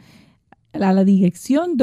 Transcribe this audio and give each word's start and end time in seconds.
a 0.73 0.93
la 0.93 1.05
dirección 1.05 1.77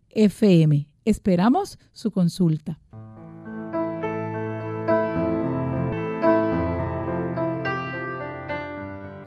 FM. 0.10 0.88
Esperamos 1.06 1.78
su 1.92 2.12
consulta. 2.12 2.80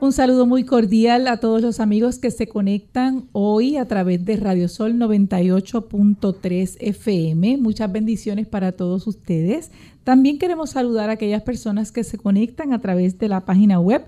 Un 0.06 0.12
saludo 0.12 0.46
muy 0.46 0.62
cordial 0.62 1.26
a 1.26 1.38
todos 1.38 1.60
los 1.60 1.80
amigos 1.80 2.20
que 2.20 2.30
se 2.30 2.46
conectan 2.46 3.24
hoy 3.32 3.76
a 3.76 3.86
través 3.86 4.24
de 4.24 4.36
Radio 4.36 4.68
Sol 4.68 4.94
98.3 4.94 6.76
FM. 6.78 7.56
Muchas 7.56 7.90
bendiciones 7.90 8.46
para 8.46 8.70
todos 8.70 9.08
ustedes. 9.08 9.72
También 10.04 10.38
queremos 10.38 10.70
saludar 10.70 11.10
a 11.10 11.14
aquellas 11.14 11.42
personas 11.42 11.90
que 11.90 12.04
se 12.04 12.18
conectan 12.18 12.72
a 12.72 12.80
través 12.80 13.18
de 13.18 13.28
la 13.28 13.44
página 13.44 13.80
web 13.80 14.04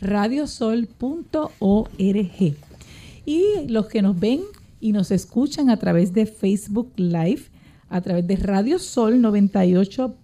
radiosol.org. 0.00 0.86
Y 3.26 3.44
los 3.66 3.86
que 3.86 4.02
nos 4.02 4.20
ven 4.20 4.42
y 4.80 4.92
nos 4.92 5.10
escuchan 5.10 5.68
a 5.68 5.78
través 5.78 6.12
de 6.12 6.26
Facebook 6.26 6.92
Live, 6.94 7.42
a 7.88 8.00
través 8.00 8.24
de 8.24 8.36
Radio 8.36 8.78
Sol 8.78 9.20
98.3, 9.20 10.14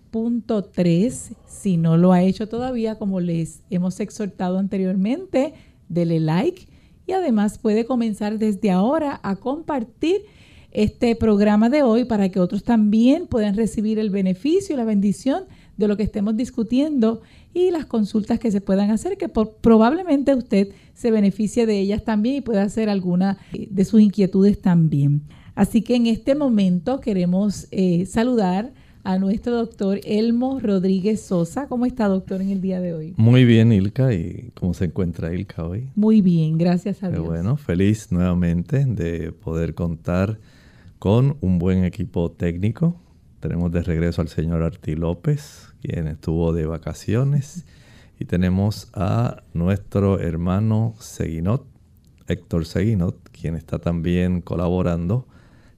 si 1.46 1.76
no 1.76 1.96
lo 1.96 2.12
ha 2.12 2.22
hecho 2.22 2.48
todavía, 2.48 2.96
como 2.96 3.20
les 3.20 3.62
hemos 3.70 4.00
exhortado 4.00 4.58
anteriormente, 4.58 5.54
dele 5.88 6.20
like 6.20 6.66
y 7.06 7.12
además 7.12 7.58
puede 7.58 7.84
comenzar 7.84 8.38
desde 8.38 8.70
ahora 8.70 9.20
a 9.22 9.36
compartir 9.36 10.22
este 10.72 11.16
programa 11.16 11.70
de 11.70 11.82
hoy 11.82 12.04
para 12.04 12.28
que 12.28 12.40
otros 12.40 12.64
también 12.64 13.26
puedan 13.26 13.56
recibir 13.56 13.98
el 13.98 14.10
beneficio 14.10 14.74
y 14.74 14.76
la 14.76 14.84
bendición 14.84 15.44
de 15.76 15.88
lo 15.88 15.96
que 15.96 16.02
estemos 16.02 16.36
discutiendo 16.36 17.22
y 17.54 17.70
las 17.70 17.86
consultas 17.86 18.38
que 18.38 18.50
se 18.50 18.60
puedan 18.60 18.90
hacer, 18.90 19.16
que 19.16 19.28
probablemente 19.28 20.34
usted 20.34 20.68
se 20.94 21.10
beneficie 21.10 21.66
de 21.66 21.78
ellas 21.78 22.04
también 22.04 22.36
y 22.36 22.40
pueda 22.40 22.62
hacer 22.62 22.88
alguna 22.88 23.38
de 23.52 23.84
sus 23.84 24.00
inquietudes 24.00 24.60
también. 24.60 25.22
Así 25.54 25.80
que 25.80 25.94
en 25.94 26.06
este 26.06 26.34
momento 26.34 27.00
queremos 27.00 27.68
eh, 27.70 28.04
saludar 28.06 28.74
a 29.06 29.18
nuestro 29.18 29.54
doctor 29.54 30.00
Elmo 30.04 30.58
Rodríguez 30.58 31.22
Sosa. 31.22 31.68
¿Cómo 31.68 31.86
está, 31.86 32.08
doctor, 32.08 32.42
en 32.42 32.50
el 32.50 32.60
día 32.60 32.80
de 32.80 32.92
hoy? 32.92 33.14
Muy 33.16 33.44
bien, 33.44 33.70
Ilka. 33.70 34.12
¿Y 34.12 34.50
cómo 34.58 34.74
se 34.74 34.86
encuentra 34.86 35.32
Ilka 35.32 35.64
hoy? 35.64 35.90
Muy 35.94 36.22
bien, 36.22 36.58
gracias 36.58 37.04
a 37.04 37.10
Dios. 37.10 37.24
bueno, 37.24 37.56
feliz 37.56 38.10
nuevamente 38.10 38.84
de 38.84 39.30
poder 39.30 39.76
contar 39.76 40.40
con 40.98 41.36
un 41.40 41.60
buen 41.60 41.84
equipo 41.84 42.32
técnico. 42.32 43.00
Tenemos 43.38 43.70
de 43.70 43.82
regreso 43.82 44.22
al 44.22 44.28
señor 44.28 44.64
Arti 44.64 44.96
López, 44.96 45.68
quien 45.80 46.08
estuvo 46.08 46.52
de 46.52 46.66
vacaciones. 46.66 47.64
Y 48.18 48.24
tenemos 48.24 48.88
a 48.92 49.44
nuestro 49.54 50.18
hermano 50.18 50.94
Seguinot, 50.98 51.64
Héctor 52.26 52.66
Seguinot, 52.66 53.16
quien 53.30 53.54
está 53.54 53.78
también 53.78 54.40
colaborando. 54.40 55.28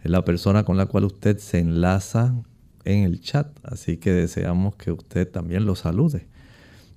Es 0.03 0.11
la 0.11 0.25
persona 0.25 0.65
con 0.65 0.79
la 0.79 0.87
cual 0.87 1.05
usted 1.05 1.37
se 1.37 1.59
enlaza 1.59 2.35
en 2.89 3.05
el 3.05 3.21
chat, 3.21 3.49
así 3.63 3.99
que 3.99 4.13
deseamos 4.13 4.75
que 4.77 4.91
usted 4.91 5.31
también 5.31 5.67
lo 5.67 5.77
salude. 5.77 6.27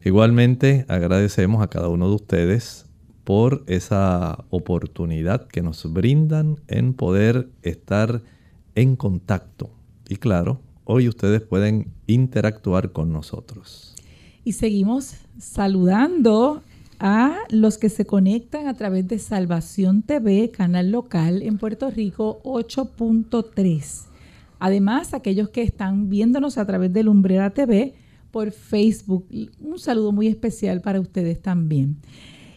Igualmente 0.03 0.85
agradecemos 0.87 1.61
a 1.61 1.67
cada 1.67 1.89
uno 1.89 2.07
de 2.07 2.15
ustedes 2.15 2.85
por 3.25 3.63
esa 3.67 4.45
oportunidad 4.49 5.47
que 5.47 5.61
nos 5.61 5.91
brindan 5.91 6.57
en 6.67 6.93
poder 6.93 7.49
estar 7.61 8.21
en 8.73 8.95
contacto. 8.95 9.69
Y 10.07 10.15
claro, 10.15 10.61
hoy 10.85 11.07
ustedes 11.07 11.41
pueden 11.41 11.91
interactuar 12.07 12.93
con 12.93 13.11
nosotros. 13.11 13.93
Y 14.43 14.53
seguimos 14.53 15.15
saludando 15.37 16.63
a 16.99 17.37
los 17.49 17.77
que 17.77 17.89
se 17.89 18.05
conectan 18.05 18.67
a 18.67 18.75
través 18.75 19.07
de 19.07 19.19
Salvación 19.19 20.03
TV, 20.03 20.51
canal 20.51 20.91
local 20.91 21.41
en 21.41 21.57
Puerto 21.57 21.91
Rico 21.91 22.41
8.3. 22.43 24.10
Además, 24.61 25.13
aquellos 25.15 25.49
que 25.49 25.63
están 25.63 26.07
viéndonos 26.07 26.59
a 26.59 26.67
través 26.67 26.93
de 26.93 27.01
Lumbrera 27.01 27.49
TV 27.49 27.95
por 28.29 28.51
Facebook, 28.51 29.25
un 29.59 29.79
saludo 29.79 30.11
muy 30.11 30.27
especial 30.27 30.81
para 30.81 30.99
ustedes 30.99 31.41
también. 31.41 31.97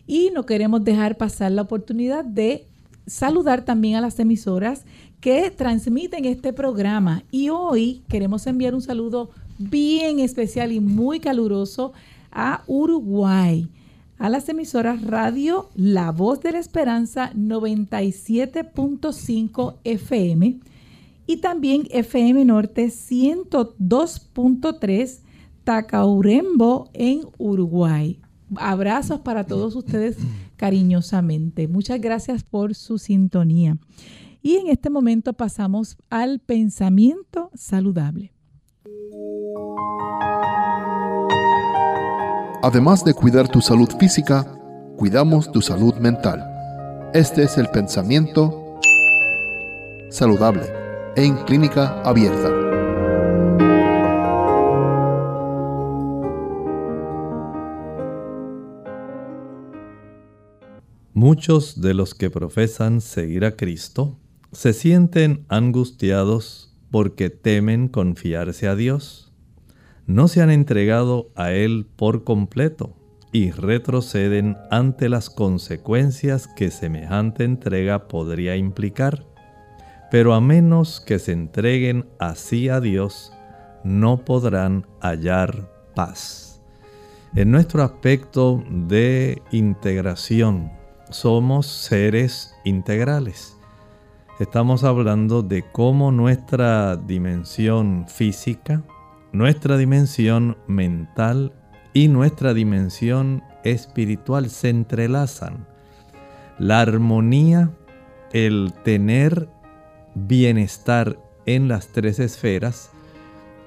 Y 0.06 0.30
no 0.34 0.44
queremos 0.44 0.84
dejar 0.84 1.16
pasar 1.16 1.52
la 1.52 1.62
oportunidad 1.62 2.22
de 2.22 2.66
saludar 3.06 3.64
también 3.64 3.96
a 3.96 4.02
las 4.02 4.18
emisoras 4.18 4.84
que 5.20 5.50
transmiten 5.50 6.26
este 6.26 6.52
programa. 6.52 7.22
Y 7.30 7.48
hoy 7.48 8.02
queremos 8.06 8.46
enviar 8.46 8.74
un 8.74 8.82
saludo 8.82 9.30
bien 9.58 10.18
especial 10.18 10.72
y 10.72 10.80
muy 10.80 11.20
caluroso 11.20 11.94
a 12.30 12.64
Uruguay, 12.66 13.70
a 14.18 14.28
las 14.28 14.46
emisoras 14.50 15.02
Radio 15.02 15.70
La 15.74 16.12
Voz 16.12 16.42
de 16.42 16.52
la 16.52 16.58
Esperanza 16.58 17.32
97.5 17.32 19.76
FM 19.84 20.58
y 21.26 21.38
también 21.38 21.88
FM 21.90 22.44
Norte 22.44 22.86
102.3 22.86 25.20
Tacaurembo 25.64 26.90
en 26.92 27.22
Uruguay. 27.38 28.20
Abrazos 28.56 29.18
para 29.20 29.44
todos 29.44 29.74
ustedes 29.74 30.18
cariñosamente. 30.56 31.66
Muchas 31.68 31.98
gracias 32.00 32.44
por 32.44 32.74
su 32.74 32.98
sintonía. 32.98 33.78
Y 34.42 34.56
en 34.56 34.66
este 34.68 34.90
momento 34.90 35.32
pasamos 35.32 35.96
al 36.10 36.40
pensamiento 36.40 37.50
saludable. 37.54 38.34
Además 42.62 43.02
de 43.04 43.14
cuidar 43.14 43.48
tu 43.48 43.62
salud 43.62 43.88
física, 43.98 44.44
cuidamos 44.96 45.50
tu 45.50 45.62
salud 45.62 45.94
mental. 45.94 46.44
Este 47.14 47.44
es 47.44 47.56
el 47.56 47.68
pensamiento 47.68 48.78
saludable 50.10 50.83
en 51.16 51.36
clínica 51.44 52.00
abierta. 52.02 52.50
Muchos 61.12 61.80
de 61.80 61.94
los 61.94 62.14
que 62.14 62.30
profesan 62.30 63.00
seguir 63.00 63.44
a 63.44 63.56
Cristo 63.56 64.18
se 64.52 64.72
sienten 64.72 65.44
angustiados 65.48 66.76
porque 66.90 67.30
temen 67.30 67.88
confiarse 67.88 68.66
a 68.66 68.74
Dios. 68.74 69.32
No 70.06 70.28
se 70.28 70.42
han 70.42 70.50
entregado 70.50 71.30
a 71.34 71.52
Él 71.52 71.86
por 71.96 72.24
completo 72.24 72.96
y 73.32 73.50
retroceden 73.52 74.56
ante 74.70 75.08
las 75.08 75.30
consecuencias 75.30 76.46
que 76.46 76.70
semejante 76.70 77.44
entrega 77.44 78.06
podría 78.06 78.56
implicar. 78.56 79.33
Pero 80.14 80.32
a 80.32 80.40
menos 80.40 81.00
que 81.00 81.18
se 81.18 81.32
entreguen 81.32 82.06
así 82.20 82.68
a 82.68 82.80
Dios, 82.80 83.32
no 83.82 84.18
podrán 84.18 84.86
hallar 85.00 85.68
paz. 85.96 86.62
En 87.34 87.50
nuestro 87.50 87.82
aspecto 87.82 88.62
de 88.70 89.42
integración, 89.50 90.70
somos 91.10 91.66
seres 91.66 92.54
integrales. 92.64 93.58
Estamos 94.38 94.84
hablando 94.84 95.42
de 95.42 95.64
cómo 95.72 96.12
nuestra 96.12 96.94
dimensión 96.94 98.06
física, 98.06 98.84
nuestra 99.32 99.76
dimensión 99.76 100.56
mental 100.68 101.52
y 101.92 102.06
nuestra 102.06 102.54
dimensión 102.54 103.42
espiritual 103.64 104.48
se 104.48 104.68
entrelazan. 104.68 105.66
La 106.60 106.82
armonía, 106.82 107.72
el 108.32 108.72
tener 108.84 109.48
bienestar 110.14 111.18
en 111.46 111.68
las 111.68 111.88
tres 111.88 112.18
esferas, 112.18 112.90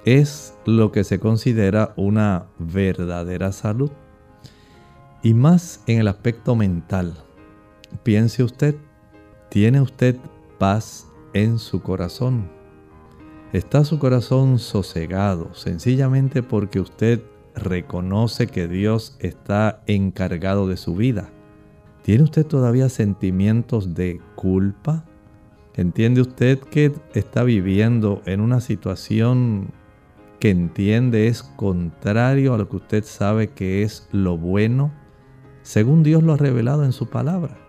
es 0.05 0.55
lo 0.65 0.91
que 0.91 1.03
se 1.03 1.19
considera 1.19 1.93
una 1.97 2.45
verdadera 2.59 3.51
salud. 3.51 3.91
Y 5.21 5.33
más 5.33 5.83
en 5.87 5.99
el 5.99 6.07
aspecto 6.07 6.55
mental. 6.55 7.13
Piense 8.03 8.43
usted, 8.43 8.75
¿tiene 9.49 9.81
usted 9.81 10.15
paz 10.57 11.07
en 11.33 11.59
su 11.59 11.81
corazón? 11.81 12.49
¿Está 13.53 13.83
su 13.85 13.97
corazón 13.97 14.59
sosegado 14.59 15.53
sencillamente 15.53 16.43
porque 16.43 16.79
usted 16.79 17.21
reconoce 17.55 18.47
que 18.47 18.67
Dios 18.67 19.15
está 19.19 19.81
encargado 19.87 20.67
de 20.67 20.77
su 20.77 20.95
vida? 20.95 21.29
¿Tiene 22.03 22.23
usted 22.23 22.45
todavía 22.45 22.89
sentimientos 22.89 23.93
de 23.93 24.21
culpa? 24.35 25.05
¿Entiende 25.77 26.21
usted 26.21 26.57
que 26.57 26.91
está 27.13 27.43
viviendo 27.43 28.23
en 28.25 28.41
una 28.41 28.61
situación 28.61 29.69
que 30.39 30.49
entiende 30.49 31.27
es 31.27 31.43
contrario 31.43 32.55
a 32.55 32.57
lo 32.57 32.67
que 32.67 32.77
usted 32.77 33.03
sabe 33.03 33.49
que 33.49 33.83
es 33.83 34.09
lo 34.11 34.39
bueno, 34.39 34.91
según 35.61 36.01
Dios 36.01 36.23
lo 36.23 36.33
ha 36.33 36.37
revelado 36.37 36.83
en 36.83 36.93
su 36.93 37.11
palabra? 37.11 37.59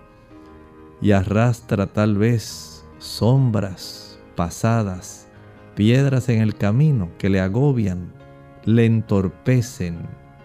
Y 1.02 1.12
arrastra 1.12 1.86
tal 1.88 2.16
vez 2.16 2.82
sombras 2.98 4.18
pasadas, 4.36 5.28
piedras 5.74 6.30
en 6.30 6.40
el 6.40 6.54
camino 6.54 7.10
que 7.18 7.28
le 7.28 7.40
agobian, 7.40 8.14
le 8.64 8.86
entorpecen 8.86 9.98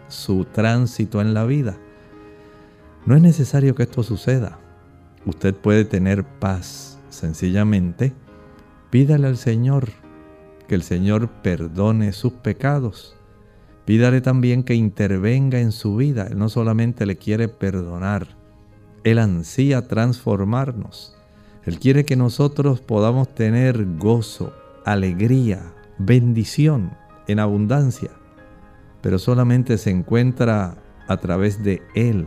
su 0.09 0.43
tránsito 0.43 1.21
en 1.21 1.33
la 1.33 1.45
vida. 1.45 1.77
No 3.05 3.15
es 3.15 3.21
necesario 3.21 3.73
que 3.73 3.83
esto 3.83 4.03
suceda. 4.03 4.59
Usted 5.25 5.55
puede 5.55 5.85
tener 5.85 6.25
paz. 6.25 6.92
Sencillamente, 7.13 8.11
pídale 8.89 9.27
al 9.27 9.37
Señor 9.37 9.89
que 10.67 10.73
el 10.73 10.81
Señor 10.81 11.29
perdone 11.43 12.11
sus 12.11 12.33
pecados. 12.33 13.15
Pídale 13.85 14.19
también 14.19 14.63
que 14.63 14.73
intervenga 14.73 15.59
en 15.59 15.71
su 15.71 15.95
vida. 15.95 16.25
Él 16.31 16.39
no 16.39 16.49
solamente 16.49 17.05
le 17.05 17.17
quiere 17.17 17.49
perdonar, 17.49 18.35
Él 19.03 19.19
ansía 19.19 19.87
transformarnos. 19.87 21.15
Él 21.65 21.77
quiere 21.77 22.03
que 22.03 22.15
nosotros 22.15 22.81
podamos 22.81 23.35
tener 23.35 23.85
gozo, 23.99 24.51
alegría, 24.83 25.71
bendición 25.99 26.97
en 27.27 27.37
abundancia, 27.37 28.09
pero 29.01 29.19
solamente 29.19 29.77
se 29.77 29.91
encuentra 29.91 30.77
a 31.07 31.17
través 31.17 31.63
de 31.63 31.83
Él. 31.93 32.25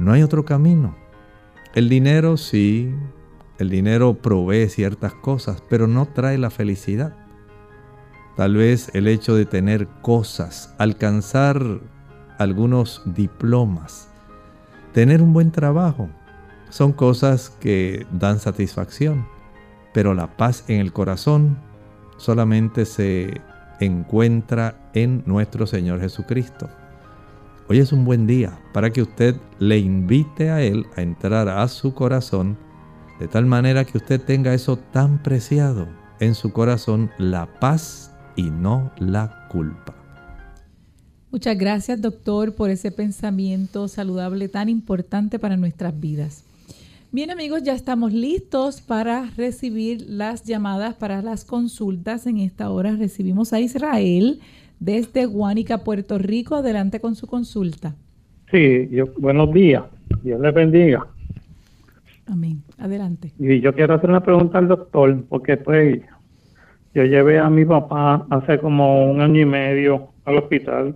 No 0.00 0.12
hay 0.12 0.22
otro 0.24 0.44
camino. 0.44 0.96
El 1.76 1.88
dinero 1.88 2.36
sí, 2.36 2.92
el 3.58 3.70
dinero 3.70 4.14
provee 4.14 4.68
ciertas 4.68 5.14
cosas, 5.14 5.62
pero 5.68 5.86
no 5.86 6.06
trae 6.06 6.38
la 6.38 6.50
felicidad. 6.50 7.14
Tal 8.36 8.54
vez 8.54 8.90
el 8.94 9.08
hecho 9.08 9.34
de 9.34 9.46
tener 9.46 9.88
cosas, 10.00 10.74
alcanzar 10.78 11.80
algunos 12.38 13.02
diplomas, 13.04 14.08
tener 14.92 15.22
un 15.22 15.32
buen 15.32 15.50
trabajo, 15.50 16.08
son 16.70 16.92
cosas 16.92 17.50
que 17.50 18.06
dan 18.12 18.38
satisfacción, 18.38 19.26
pero 19.92 20.14
la 20.14 20.36
paz 20.36 20.64
en 20.68 20.80
el 20.80 20.92
corazón 20.92 21.58
solamente 22.16 22.84
se 22.84 23.40
encuentra 23.80 24.90
en 24.92 25.22
nuestro 25.26 25.66
Señor 25.66 26.00
Jesucristo. 26.00 26.68
Hoy 27.68 27.80
es 27.80 27.92
un 27.92 28.04
buen 28.04 28.26
día 28.26 28.58
para 28.72 28.90
que 28.90 29.02
usted 29.02 29.36
le 29.58 29.78
invite 29.78 30.50
a 30.50 30.62
Él 30.62 30.86
a 30.96 31.02
entrar 31.02 31.48
a 31.48 31.66
su 31.68 31.94
corazón, 31.94 32.56
de 33.18 33.28
tal 33.28 33.46
manera 33.46 33.84
que 33.84 33.98
usted 33.98 34.20
tenga 34.20 34.54
eso 34.54 34.76
tan 34.76 35.22
preciado 35.22 35.88
en 36.20 36.34
su 36.34 36.52
corazón, 36.52 37.10
la 37.18 37.58
paz 37.60 38.14
y 38.36 38.50
no 38.50 38.92
la 38.98 39.48
culpa. 39.48 39.94
Muchas 41.30 41.58
gracias 41.58 42.00
doctor 42.00 42.54
por 42.54 42.70
ese 42.70 42.90
pensamiento 42.90 43.86
saludable 43.88 44.48
tan 44.48 44.68
importante 44.68 45.38
para 45.38 45.56
nuestras 45.56 45.98
vidas. 45.98 46.44
Bien 47.10 47.30
amigos, 47.30 47.62
ya 47.62 47.74
estamos 47.74 48.12
listos 48.12 48.80
para 48.80 49.30
recibir 49.36 50.04
las 50.08 50.44
llamadas 50.44 50.94
para 50.94 51.22
las 51.22 51.44
consultas. 51.44 52.26
En 52.26 52.38
esta 52.38 52.70
hora 52.70 52.96
recibimos 52.96 53.52
a 53.52 53.60
Israel 53.60 54.40
desde 54.78 55.26
Guánica, 55.26 55.84
Puerto 55.84 56.18
Rico. 56.18 56.56
Adelante 56.56 57.00
con 57.00 57.14
su 57.14 57.26
consulta. 57.26 57.94
Sí, 58.50 58.88
yo, 58.90 59.06
buenos 59.18 59.52
días. 59.52 59.84
Dios 60.22 60.40
le 60.40 60.50
bendiga. 60.50 61.06
Amén. 62.30 62.62
Adelante. 62.78 63.32
Y 63.38 63.60
yo 63.60 63.74
quiero 63.74 63.94
hacer 63.94 64.10
una 64.10 64.20
pregunta 64.20 64.58
al 64.58 64.68
doctor, 64.68 65.24
porque 65.28 65.56
pues 65.56 66.00
yo 66.94 67.04
llevé 67.04 67.38
a 67.38 67.48
mi 67.48 67.64
papá 67.64 68.26
hace 68.30 68.58
como 68.58 69.10
un 69.10 69.20
año 69.20 69.40
y 69.40 69.46
medio 69.46 70.08
al 70.24 70.38
hospital. 70.38 70.94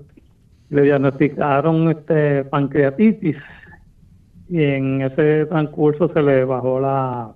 Le 0.68 0.82
diagnosticaron 0.82 1.90
este 1.90 2.44
pancreatitis 2.44 3.36
y 4.48 4.62
en 4.62 5.02
ese 5.02 5.46
transcurso 5.46 6.12
se 6.12 6.22
le 6.22 6.44
bajó 6.44 6.80
la, 6.80 7.34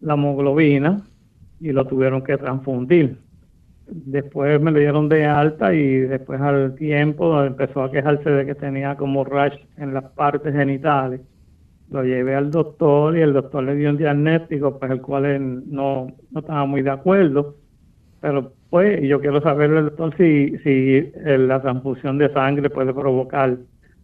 la 0.00 0.14
hemoglobina 0.14 1.02
y 1.60 1.72
lo 1.72 1.86
tuvieron 1.86 2.22
que 2.22 2.36
transfundir. 2.38 3.18
Después 3.86 4.60
me 4.60 4.70
le 4.70 4.80
dieron 4.80 5.08
de 5.08 5.26
alta 5.26 5.74
y 5.74 6.00
después 6.00 6.40
al 6.40 6.74
tiempo 6.74 7.42
empezó 7.42 7.82
a 7.82 7.90
quejarse 7.90 8.30
de 8.30 8.46
que 8.46 8.54
tenía 8.54 8.96
como 8.96 9.24
rash 9.24 9.58
en 9.76 9.94
las 9.94 10.04
partes 10.04 10.54
genitales. 10.54 11.20
Lo 11.90 12.04
llevé 12.04 12.34
al 12.34 12.50
doctor 12.50 13.16
y 13.16 13.22
el 13.22 13.32
doctor 13.32 13.64
le 13.64 13.74
dio 13.76 13.90
un 13.90 13.96
diagnóstico, 13.96 14.78
pues 14.78 14.90
el 14.90 15.00
cual 15.00 15.62
no, 15.70 16.12
no 16.30 16.40
estaba 16.40 16.66
muy 16.66 16.82
de 16.82 16.90
acuerdo. 16.90 17.56
Pero 18.20 18.52
pues 18.70 19.00
yo 19.02 19.20
quiero 19.20 19.40
saber, 19.40 19.70
doctor, 19.70 20.14
si, 20.16 20.58
si 20.58 21.10
la 21.24 21.62
transfusión 21.62 22.18
de 22.18 22.32
sangre 22.32 22.68
puede 22.68 22.92
provocar 22.92 23.56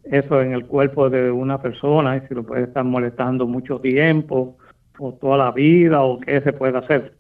eso 0.05 0.41
en 0.41 0.53
el 0.53 0.67
cuerpo 0.67 1.11
de 1.11 1.31
una 1.31 1.61
persona 1.61 2.17
y 2.17 2.27
si 2.29 2.35
lo 2.35 2.45
puede 2.45 2.65
estar 2.65 2.85
molestando 2.85 3.47
mucho 3.47 3.81
tiempo 3.81 4.57
o 4.99 5.13
toda 5.15 5.39
la 5.39 5.53
vida 5.53 6.03
o 6.03 6.21
qué 6.21 6.41
se 6.41 6.53
puede 6.53 6.79
hacer. 6.79 7.15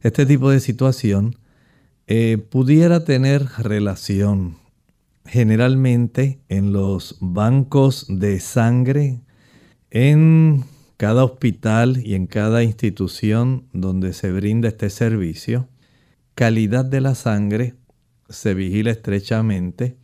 Este 0.00 0.26
tipo 0.26 0.50
de 0.50 0.60
situación 0.60 1.36
eh, 2.06 2.38
pudiera 2.38 3.04
tener 3.04 3.42
relación 3.62 4.56
generalmente 5.26 6.40
en 6.48 6.72
los 6.72 7.16
bancos 7.20 8.06
de 8.08 8.40
sangre, 8.40 9.20
en 9.94 10.64
cada 10.96 11.24
hospital 11.24 12.02
y 12.04 12.16
en 12.16 12.26
cada 12.26 12.64
institución 12.64 13.68
donde 13.72 14.12
se 14.12 14.32
brinda 14.32 14.68
este 14.68 14.90
servicio. 14.90 15.68
Calidad 16.34 16.84
de 16.84 17.00
la 17.00 17.14
sangre 17.14 17.76
se 18.28 18.54
vigila 18.54 18.90
estrechamente 18.90 19.96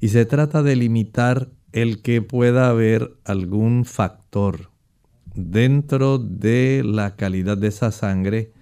y 0.00 0.08
se 0.08 0.26
trata 0.26 0.64
de 0.64 0.74
limitar 0.74 1.50
el 1.70 2.02
que 2.02 2.20
pueda 2.20 2.68
haber 2.68 3.16
algún 3.24 3.84
factor 3.84 4.72
dentro 5.36 6.18
de 6.18 6.82
la 6.84 7.14
calidad 7.14 7.56
de 7.56 7.68
esa 7.68 7.92
sangre. 7.92 8.52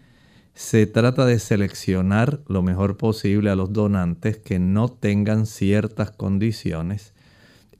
Se 0.53 0.87
trata 0.87 1.25
de 1.25 1.39
seleccionar 1.39 2.43
lo 2.47 2.63
mejor 2.63 2.99
posible 2.99 3.49
a 3.49 3.57
los 3.57 3.73
donantes 3.73 4.37
que 4.37 4.59
no 4.59 4.89
tengan 4.89 5.47
ciertas 5.47 6.11
condiciones 6.11 7.15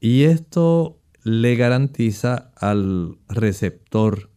y 0.01 0.23
esto 0.23 1.00
le 1.23 1.57
garantiza 1.57 2.53
al 2.57 3.19
receptor 3.29 4.31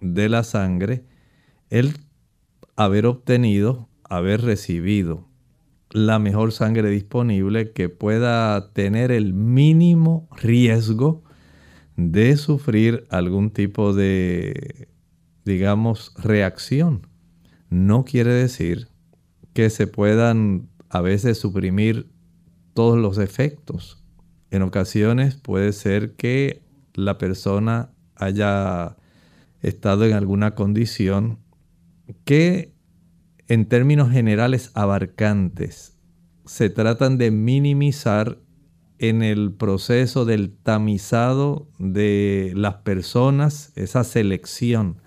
de 0.00 0.28
la 0.28 0.44
sangre 0.44 1.04
el 1.70 1.94
haber 2.76 3.06
obtenido, 3.06 3.88
haber 4.04 4.42
recibido 4.42 5.28
la 5.94 6.18
mejor 6.18 6.50
sangre 6.50 6.90
disponible 6.90 7.70
que 7.70 7.88
pueda 7.88 8.72
tener 8.72 9.12
el 9.12 9.32
mínimo 9.32 10.28
riesgo 10.36 11.22
de 11.96 12.36
sufrir 12.36 13.06
algún 13.10 13.50
tipo 13.50 13.94
de, 13.94 14.88
digamos, 15.44 16.12
reacción. 16.18 17.06
No 17.70 18.04
quiere 18.04 18.32
decir 18.32 18.88
que 19.52 19.70
se 19.70 19.86
puedan 19.86 20.68
a 20.88 21.00
veces 21.00 21.38
suprimir 21.38 22.10
todos 22.72 22.98
los 22.98 23.18
efectos. 23.18 24.03
En 24.50 24.62
ocasiones 24.62 25.36
puede 25.36 25.72
ser 25.72 26.14
que 26.14 26.62
la 26.94 27.18
persona 27.18 27.90
haya 28.16 28.96
estado 29.62 30.04
en 30.04 30.12
alguna 30.12 30.54
condición 30.54 31.38
que 32.24 32.72
en 33.48 33.66
términos 33.66 34.10
generales 34.10 34.70
abarcantes 34.74 35.98
se 36.44 36.70
tratan 36.70 37.18
de 37.18 37.30
minimizar 37.30 38.38
en 38.98 39.22
el 39.22 39.52
proceso 39.52 40.24
del 40.24 40.52
tamizado 40.52 41.68
de 41.78 42.52
las 42.54 42.76
personas, 42.76 43.72
esa 43.76 44.04
selección 44.04 45.02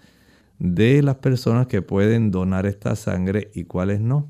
de 0.59 1.01
las 1.03 1.17
personas 1.17 1.67
que 1.67 1.81
pueden 1.81 2.31
donar 2.31 2.65
esta 2.65 2.95
sangre 2.95 3.51
y 3.53 3.65
cuáles 3.65 4.01
no. 4.01 4.29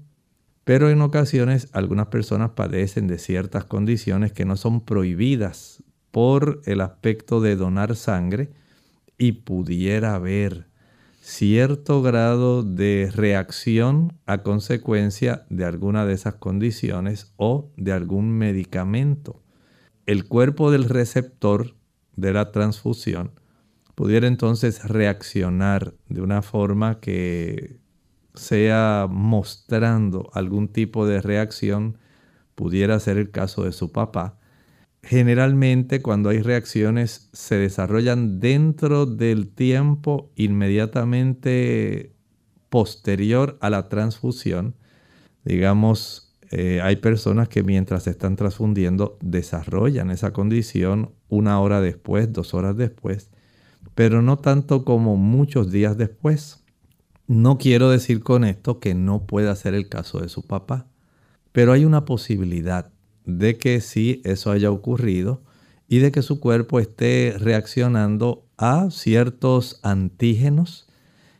Pero 0.68 0.90
en 0.90 1.02
ocasiones 1.02 1.70
algunas 1.72 2.08
personas 2.08 2.50
padecen 2.50 3.08
de 3.08 3.20
ciertas 3.20 3.64
condiciones 3.64 4.34
que 4.34 4.44
no 4.44 4.58
son 4.58 4.82
prohibidas 4.82 5.82
por 6.12 6.62
el 6.66 6.82
aspecto 6.82 7.40
de 7.40 7.56
donar 7.56 7.96
sangre 7.96 8.50
y 9.18 9.32
pudiera 9.32 10.14
haber 10.14 10.68
cierto 11.22 12.02
grado 12.02 12.64
de 12.64 13.10
reacción 13.16 14.20
a 14.26 14.44
consecuencia 14.44 15.46
de 15.50 15.64
alguna 15.64 16.06
de 16.06 16.16
esas 16.16 16.34
condiciones 16.34 17.32
o 17.38 17.72
de 17.78 17.94
algún 17.94 18.38
medicamento. 18.38 19.42
El 20.06 20.28
cuerpo 20.28 20.70
del 20.70 20.84
receptor 20.84 21.76
de 22.18 22.34
la 22.34 22.52
transfusión 22.52 23.32
pudiera 23.96 24.28
entonces 24.28 24.84
reaccionar 24.84 25.94
de 26.10 26.20
una 26.20 26.42
forma 26.42 27.00
que 27.00 27.80
sea 28.38 29.08
mostrando 29.10 30.30
algún 30.34 30.68
tipo 30.68 31.06
de 31.06 31.22
reacción, 31.22 31.98
pudiera 32.56 33.00
ser 33.00 33.18
el 33.18 33.32
caso 33.32 33.64
de 33.64 33.72
su 33.72 33.92
papá. 33.92 34.38
Generalmente 35.04 36.02
cuando 36.02 36.30
hay 36.30 36.42
reacciones 36.42 37.30
se 37.34 37.56
desarrollan 37.56 38.40
dentro 38.40 39.06
del 39.06 39.48
tiempo 39.48 40.32
inmediatamente 40.36 42.14
posterior 42.70 43.58
a 43.62 43.70
la 43.70 43.90
transfusión. 43.90 44.76
Digamos, 45.46 46.36
eh, 46.52 46.82
hay 46.82 46.98
personas 46.98 47.48
que 47.50 47.64
mientras 47.64 48.04
se 48.04 48.10
están 48.10 48.36
transfundiendo 48.36 49.18
desarrollan 49.22 50.12
esa 50.12 50.34
condición 50.34 51.12
una 51.30 51.60
hora 51.60 51.82
después, 51.82 52.32
dos 52.34 52.54
horas 52.54 52.76
después 52.76 53.30
pero 53.98 54.22
no 54.22 54.38
tanto 54.38 54.86
como 54.86 55.18
muchos 55.18 55.72
días 55.72 55.98
después. 55.98 56.64
No 57.28 57.58
quiero 57.58 57.90
decir 57.90 58.24
con 58.24 58.46
esto 58.46 58.80
que 58.80 58.96
no 58.96 59.28
pueda 59.28 59.54
ser 59.58 59.74
el 59.74 59.90
caso 59.90 60.22
de 60.22 60.30
su 60.30 60.44
papá, 60.44 60.88
pero 61.52 61.74
hay 61.74 61.84
una 61.84 62.06
posibilidad 62.06 62.90
de 63.26 63.58
que 63.58 63.82
sí 63.82 64.22
eso 64.24 64.50
haya 64.50 64.72
ocurrido 64.72 65.44
y 65.90 65.98
de 66.00 66.14
que 66.14 66.22
su 66.22 66.40
cuerpo 66.40 66.80
esté 66.80 67.36
reaccionando 67.38 68.46
a 68.58 68.90
ciertos 68.92 69.82
antígenos 69.84 70.88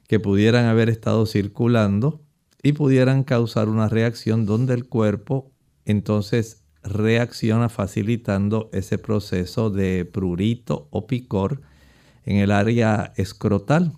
que 0.08 0.20
pudieran 0.20 0.66
haber 0.66 0.90
estado 0.90 1.26
circulando 1.26 2.22
y 2.62 2.74
pudieran 2.74 3.24
causar 3.24 3.70
una 3.70 3.88
reacción 3.88 4.46
donde 4.46 4.74
el 4.74 4.90
cuerpo 4.90 5.52
entonces 5.86 6.66
reacciona 6.84 7.70
facilitando 7.70 8.70
ese 8.74 8.98
proceso 8.98 9.70
de 9.70 10.04
prurito 10.04 10.90
o 10.92 11.08
picor 11.08 11.62
en 12.26 12.38
el 12.38 12.52
área 12.52 13.14
escrotal. 13.16 13.94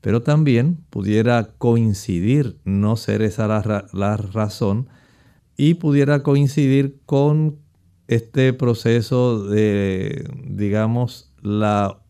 Pero 0.00 0.22
también 0.22 0.78
pudiera 0.90 1.50
coincidir, 1.58 2.58
no 2.64 2.96
ser 2.96 3.22
esa 3.22 3.46
la, 3.92 4.16
razón, 4.16 4.88
y 5.56 5.74
pudiera 5.74 6.22
coincidir 6.22 7.00
con 7.04 7.58
este 8.08 8.52
proceso 8.52 9.44
de, 9.44 10.28
digamos, 10.46 11.32
la, 11.42 12.00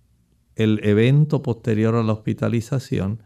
el 0.54 0.80
evento 0.84 1.42
posterior 1.42 1.96
a 1.96 2.02
la 2.02 2.12
hospitalización 2.12 3.22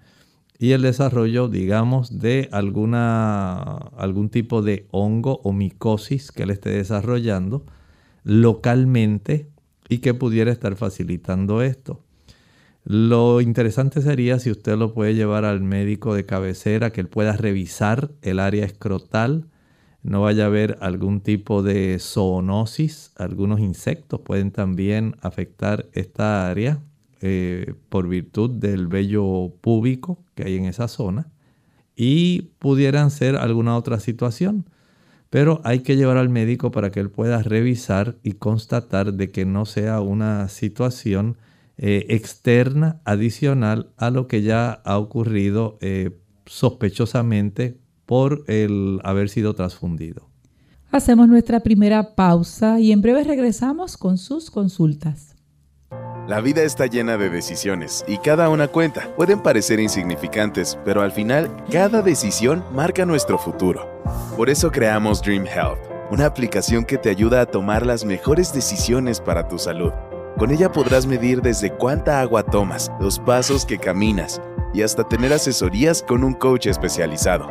y 0.59 0.73
el 0.73 0.83
desarrollo, 0.83 1.49
digamos, 1.49 2.21
de 2.21 2.49
alguna, 2.53 3.65
algún 3.97 4.31
tipo 4.31 4.63
de 4.63 4.87
hongo 4.93 5.41
o 5.43 5.53
micosis 5.53 6.33
que 6.33 6.45
él 6.45 6.51
esté 6.51 6.71
desarrollando 6.71 7.67
localmente 8.23 9.51
y 9.89 9.99
que 9.99 10.15
pudiera 10.15 10.51
estar 10.51 10.77
facilitando 10.77 11.63
esto. 11.63 12.04
Lo 12.85 13.41
interesante 13.41 14.03
sería 14.03 14.39
si 14.39 14.51
usted 14.51 14.77
lo 14.77 14.93
puede 14.93 15.15
llevar 15.15 15.47
al 15.47 15.63
médico 15.63 16.15
de 16.15 16.27
cabecera, 16.27 16.91
que 16.91 17.01
él 17.01 17.09
pueda 17.09 17.33
revisar 17.33 18.11
el 18.21 18.39
área 18.39 18.67
escrotal, 18.67 19.47
no 20.03 20.21
vaya 20.21 20.45
a 20.45 20.47
haber 20.49 20.77
algún 20.83 21.23
tipo 21.23 21.63
de 21.63 21.99
zoonosis, 21.99 23.13
algunos 23.17 23.61
insectos 23.61 24.21
pueden 24.21 24.51
también 24.51 25.17
afectar 25.23 25.87
esta 25.95 26.51
área 26.51 26.79
eh, 27.23 27.73
por 27.89 28.07
virtud 28.07 28.51
del 28.51 28.87
vello 28.87 29.55
púbico 29.63 30.19
que 30.35 30.45
hay 30.45 30.59
en 30.59 30.67
esa 30.67 30.89
zona 30.89 31.29
y 31.97 32.51
pudieran 32.59 33.11
ser 33.11 33.37
alguna 33.37 33.79
otra 33.79 33.99
situación. 33.99 34.67
Pero 35.31 35.63
hay 35.65 35.81
que 35.81 35.97
llevar 35.97 36.19
al 36.19 36.29
médico 36.29 36.71
para 36.71 36.91
que 36.91 37.01
él 37.01 37.11
pueda 37.11 37.43
revisar 37.43 38.17
y 38.23 38.33
constatar 38.33 39.15
de 39.15 39.31
que 39.31 39.47
no 39.47 39.65
sea 39.65 40.03
una 40.03 40.49
situación 40.49 41.39
eh, 41.77 42.07
externa 42.11 43.01
adicional 43.05 43.93
a 43.97 44.11
lo 44.11 44.29
que 44.29 44.43
ya 44.43 44.71
ha 44.85 44.99
ocurrido 44.99 45.79
eh, 45.81 46.11
sospechosamente 46.47 47.79
por 48.07 48.45
el 48.47 49.01
haber 49.03 49.29
sido 49.29 49.55
transfundido. 49.55 50.29
Hacemos 50.91 51.27
nuestra 51.27 51.61
primera 51.61 52.15
pausa 52.15 52.79
y 52.79 52.93
en 52.93 53.03
breve 53.03 53.25
regresamos 53.25 53.97
con 53.97 54.19
sus 54.19 54.51
consultas. 54.51 55.35
La 56.29 56.41
vida 56.41 56.63
está 56.63 56.87
llena 56.87 57.19
de 57.19 57.29
decisiones 57.29 58.05
y 58.07 58.19
cada 58.19 58.49
una 58.49 58.69
cuenta. 58.69 59.15
Pueden 59.17 59.43
parecer 59.43 59.81
insignificantes, 59.81 60.79
pero 60.85 61.03
al 61.03 61.13
final 61.13 61.55
cada 61.71 62.01
decisión 62.01 62.65
marca 62.73 63.05
nuestro 63.05 63.37
futuro. 63.39 64.03
Por 64.37 64.49
eso 64.49 64.71
creamos 64.71 65.21
Dream 65.21 65.47
Health, 65.47 65.81
una 66.11 66.27
aplicación 66.27 66.85
que 66.85 66.97
te 66.97 67.11
ayuda 67.11 67.41
a 67.41 67.47
tomar 67.47 67.85
las 67.85 68.05
mejores 68.05 68.55
decisiones 68.55 69.21
para 69.21 69.49
tu 69.49 69.59
salud. 69.59 69.93
Con 70.39 70.51
ella 70.51 70.73
podrás 70.73 71.07
medir 71.07 71.43
desde 71.43 71.71
cuánta 71.71 72.21
agua 72.21 72.43
tomas, 72.43 72.91
los 73.01 73.21
pasos 73.21 73.65
que 73.65 73.79
caminas 73.79 74.43
y 74.73 74.83
hasta 74.83 75.09
tener 75.09 75.33
asesorías 75.33 76.03
con 76.03 76.25
un 76.25 76.35
coach 76.35 76.67
especializado. 76.67 77.49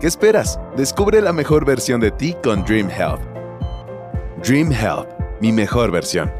¿Qué 0.00 0.06
esperas? 0.06 0.58
Descubre 0.78 1.20
la 1.20 1.34
mejor 1.34 1.66
versión 1.66 2.00
de 2.00 2.10
ti 2.10 2.34
con 2.42 2.64
Dream 2.64 2.88
Health. 2.88 3.20
Dream 4.42 4.72
Health, 4.72 5.10
mi 5.42 5.52
mejor 5.52 5.90
versión. 5.90 6.32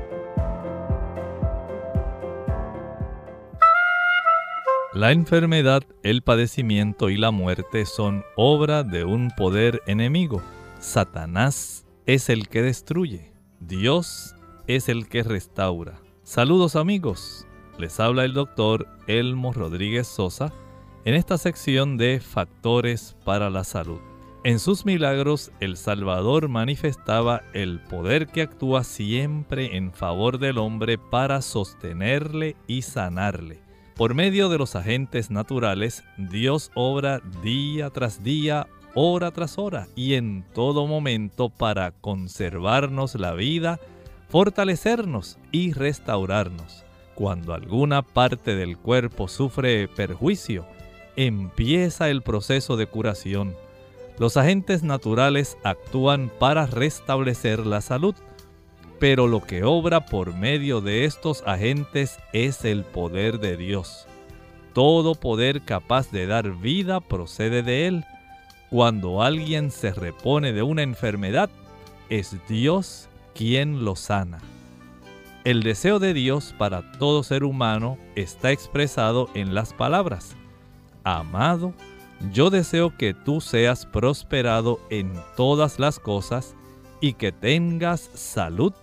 La 4.95 5.12
enfermedad, 5.12 5.83
el 6.02 6.23
padecimiento 6.23 7.11
y 7.11 7.19
la 7.19 7.31
muerte 7.31 7.85
son 7.85 8.25
obra 8.35 8.83
de 8.83 9.05
un 9.05 9.31
poder 9.37 9.83
enemigo. 9.87 10.43
Satanás 10.79 11.85
es 12.07 12.31
el 12.31 12.49
que 12.49 12.62
destruye. 12.62 13.35
Dios 13.61 14.35
es 14.77 14.89
el 14.89 15.09
que 15.09 15.23
restaura. 15.23 16.00
Saludos 16.23 16.77
amigos, 16.77 17.47
les 17.79 17.99
habla 17.99 18.25
el 18.25 18.35
doctor 18.35 18.87
Elmo 19.09 19.53
Rodríguez 19.53 20.07
Sosa 20.07 20.53
en 21.05 21.15
esta 21.15 21.39
sección 21.39 21.97
de 21.97 22.21
Factores 22.21 23.17
para 23.25 23.50
la 23.50 23.65
Salud. 23.65 23.99
En 24.45 24.61
sus 24.61 24.87
milagros, 24.87 25.50
el 25.61 25.77
Salvador 25.77 26.49
manifestaba 26.49 27.43
el 27.53 27.81
poder 27.81 28.29
que 28.29 28.43
actúa 28.43 28.85
siempre 28.85 29.77
en 29.77 29.93
favor 29.93 30.39
del 30.39 30.59
hombre 30.59 30.99
para 30.99 31.43
sostenerle 31.43 32.57
y 32.67 32.83
sanarle. 32.83 33.59
Por 33.97 34.15
medio 34.15 34.49
de 34.49 34.59
los 34.59 34.77
agentes 34.77 35.31
naturales, 35.31 36.05
Dios 36.17 36.71
obra 36.75 37.21
día 37.43 37.91
tras 37.91 38.23
día, 38.23 38.69
hora 38.95 39.31
tras 39.33 39.59
hora 39.59 39.89
y 39.97 40.15
en 40.15 40.45
todo 40.55 40.87
momento 40.87 41.50
para 41.50 41.91
conservarnos 41.91 43.17
la 43.17 43.35
vida, 43.35 43.79
fortalecernos 44.31 45.39
y 45.51 45.73
restaurarnos. 45.73 46.85
Cuando 47.15 47.53
alguna 47.53 48.03
parte 48.03 48.55
del 48.55 48.79
cuerpo 48.79 49.29
sufre 49.29 49.89
perjuicio, 49.89 50.65
empieza 51.17 52.09
el 52.09 52.23
proceso 52.23 52.77
de 52.77 52.87
curación. 52.87 53.55
Los 54.19 54.37
agentes 54.37 54.83
naturales 54.83 55.59
actúan 55.65 56.31
para 56.39 56.67
restablecer 56.67 57.67
la 57.67 57.81
salud, 57.81 58.15
pero 58.99 59.27
lo 59.27 59.43
que 59.43 59.65
obra 59.65 60.07
por 60.07 60.35
medio 60.35 60.81
de 60.81 61.05
estos 61.05 61.43
agentes 61.47 62.19
es 62.33 62.65
el 62.65 62.85
poder 62.85 63.41
de 63.41 63.57
Dios. 63.57 64.07
Todo 64.73 65.15
poder 65.15 65.63
capaz 65.63 66.11
de 66.13 66.27
dar 66.27 66.53
vida 66.53 67.01
procede 67.01 67.63
de 67.63 67.87
Él. 67.87 68.05
Cuando 68.71 69.23
alguien 69.23 69.73
se 69.73 69.93
repone 69.93 70.53
de 70.53 70.63
una 70.63 70.83
enfermedad, 70.83 71.51
es 72.09 72.37
Dios 72.49 73.10
quien 73.35 73.85
lo 73.85 73.97
sana. 73.97 74.39
El 75.45 75.63
deseo 75.63 75.99
de 75.99 76.13
Dios 76.13 76.55
para 76.59 76.93
todo 76.93 77.23
ser 77.23 77.45
humano 77.45 77.97
está 78.15 78.53
expresado 78.53 79.31
en 79.35 79.55
las 79.55 79.73
palabras. 79.73 80.37
Amado, 81.03 81.73
yo 82.33 82.51
deseo 82.51 82.97
que 82.97 83.15
tú 83.15 83.41
seas 83.41 83.87
prosperado 83.87 84.79
en 84.91 85.13
todas 85.37 85.79
las 85.79 85.99
cosas 85.99 86.55
y 87.01 87.15
que 87.15 87.33
tengas 87.33 88.01
salud, 88.01 88.75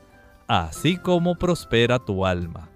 así 0.47 0.97
como 0.97 1.35
prospera 1.35 1.99
tu 1.99 2.25
alma. 2.25 2.69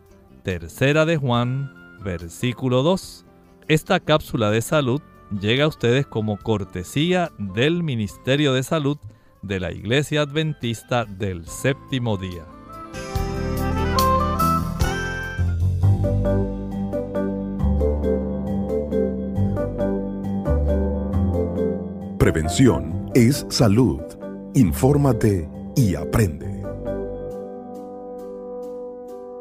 Tercera 0.43 1.05
de 1.05 1.17
Juan, 1.17 1.73
versículo 2.03 2.83
2. 2.83 3.25
Esta 3.67 3.99
cápsula 3.99 4.51
de 4.51 4.61
salud 4.61 5.01
llega 5.39 5.65
a 5.65 5.69
ustedes 5.69 6.05
como 6.05 6.37
cortesía 6.37 7.31
del 7.39 7.81
Ministerio 7.83 8.53
de 8.53 8.63
Salud 8.63 8.97
de 9.41 9.59
la 9.59 9.71
Iglesia 9.71 10.21
Adventista 10.21 11.05
del 11.05 11.45
Séptimo 11.47 12.17
Día. 12.17 12.45
Prevención 22.17 23.09
es 23.15 23.45
salud. 23.49 24.01
Infórmate 24.53 25.49
y 25.75 25.95
aprende. 25.95 26.61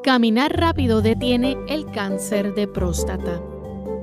Caminar 0.02 0.56
rápido 0.56 1.02
detiene 1.02 1.56
el 1.68 1.84
cáncer 1.86 2.54
de 2.54 2.66
próstata. 2.66 3.40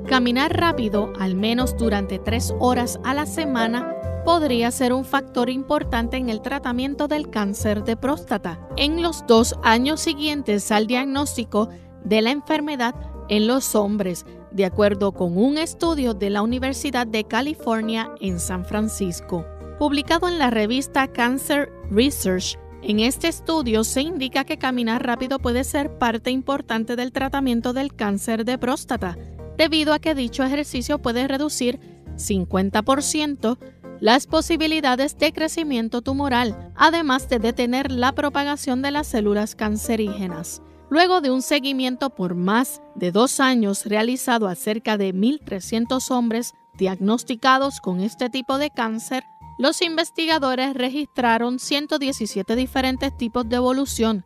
Caminar 0.07 0.55
rápido, 0.55 1.11
al 1.19 1.35
menos 1.35 1.75
durante 1.75 2.19
tres 2.19 2.53
horas 2.59 2.99
a 3.03 3.13
la 3.13 3.25
semana, 3.25 3.96
podría 4.27 4.71
ser 4.71 4.91
un 4.91 5.05
factor 5.05 5.49
importante 5.49 6.17
en 6.17 6.27
el 6.27 6.41
tratamiento 6.41 7.07
del 7.07 7.29
cáncer 7.29 7.85
de 7.85 7.95
próstata. 7.95 8.59
En 8.75 9.01
los 9.01 9.25
dos 9.25 9.55
años 9.63 10.01
siguientes 10.01 10.69
al 10.69 10.85
diagnóstico 10.85 11.69
de 12.03 12.21
la 12.21 12.31
enfermedad 12.31 12.93
en 13.29 13.47
los 13.47 13.73
hombres, 13.73 14.25
de 14.51 14.65
acuerdo 14.65 15.13
con 15.13 15.37
un 15.37 15.57
estudio 15.57 16.13
de 16.13 16.29
la 16.29 16.41
Universidad 16.41 17.07
de 17.07 17.23
California 17.23 18.11
en 18.19 18.41
San 18.41 18.65
Francisco. 18.65 19.45
Publicado 19.79 20.27
en 20.27 20.39
la 20.39 20.49
revista 20.49 21.07
Cancer 21.07 21.71
Research, 21.89 22.59
en 22.81 22.99
este 22.99 23.29
estudio 23.29 23.85
se 23.85 24.01
indica 24.01 24.43
que 24.43 24.57
caminar 24.57 25.05
rápido 25.05 25.39
puede 25.39 25.63
ser 25.63 25.97
parte 25.97 26.31
importante 26.31 26.97
del 26.97 27.13
tratamiento 27.13 27.71
del 27.71 27.95
cáncer 27.95 28.43
de 28.43 28.57
próstata, 28.57 29.17
debido 29.57 29.93
a 29.93 29.99
que 29.99 30.15
dicho 30.15 30.43
ejercicio 30.43 30.99
puede 31.01 31.29
reducir 31.29 31.79
50% 32.17 33.57
las 33.99 34.27
posibilidades 34.27 35.17
de 35.17 35.33
crecimiento 35.33 36.01
tumoral, 36.01 36.71
además 36.75 37.29
de 37.29 37.39
detener 37.39 37.91
la 37.91 38.11
propagación 38.11 38.81
de 38.81 38.91
las 38.91 39.07
células 39.07 39.55
cancerígenas. 39.55 40.61
Luego 40.89 41.19
de 41.19 41.31
un 41.31 41.41
seguimiento 41.41 42.11
por 42.11 42.35
más 42.35 42.81
de 42.95 43.11
dos 43.11 43.39
años 43.39 43.85
realizado 43.85 44.47
a 44.47 44.55
cerca 44.55 44.97
de 44.97 45.13
1.300 45.13 46.11
hombres 46.11 46.53
diagnosticados 46.77 47.81
con 47.81 47.99
este 47.99 48.29
tipo 48.29 48.57
de 48.57 48.69
cáncer, 48.69 49.23
los 49.57 49.81
investigadores 49.81 50.75
registraron 50.75 51.59
117 51.59 52.55
diferentes 52.55 53.17
tipos 53.17 53.49
de 53.49 53.55
evolución, 53.55 54.23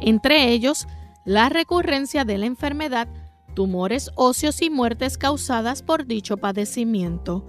entre 0.00 0.50
ellos 0.50 0.86
la 1.24 1.48
recurrencia 1.48 2.24
de 2.24 2.38
la 2.38 2.46
enfermedad, 2.46 3.08
tumores 3.54 4.10
óseos 4.16 4.60
y 4.60 4.68
muertes 4.68 5.16
causadas 5.16 5.82
por 5.82 6.06
dicho 6.06 6.36
padecimiento. 6.36 7.44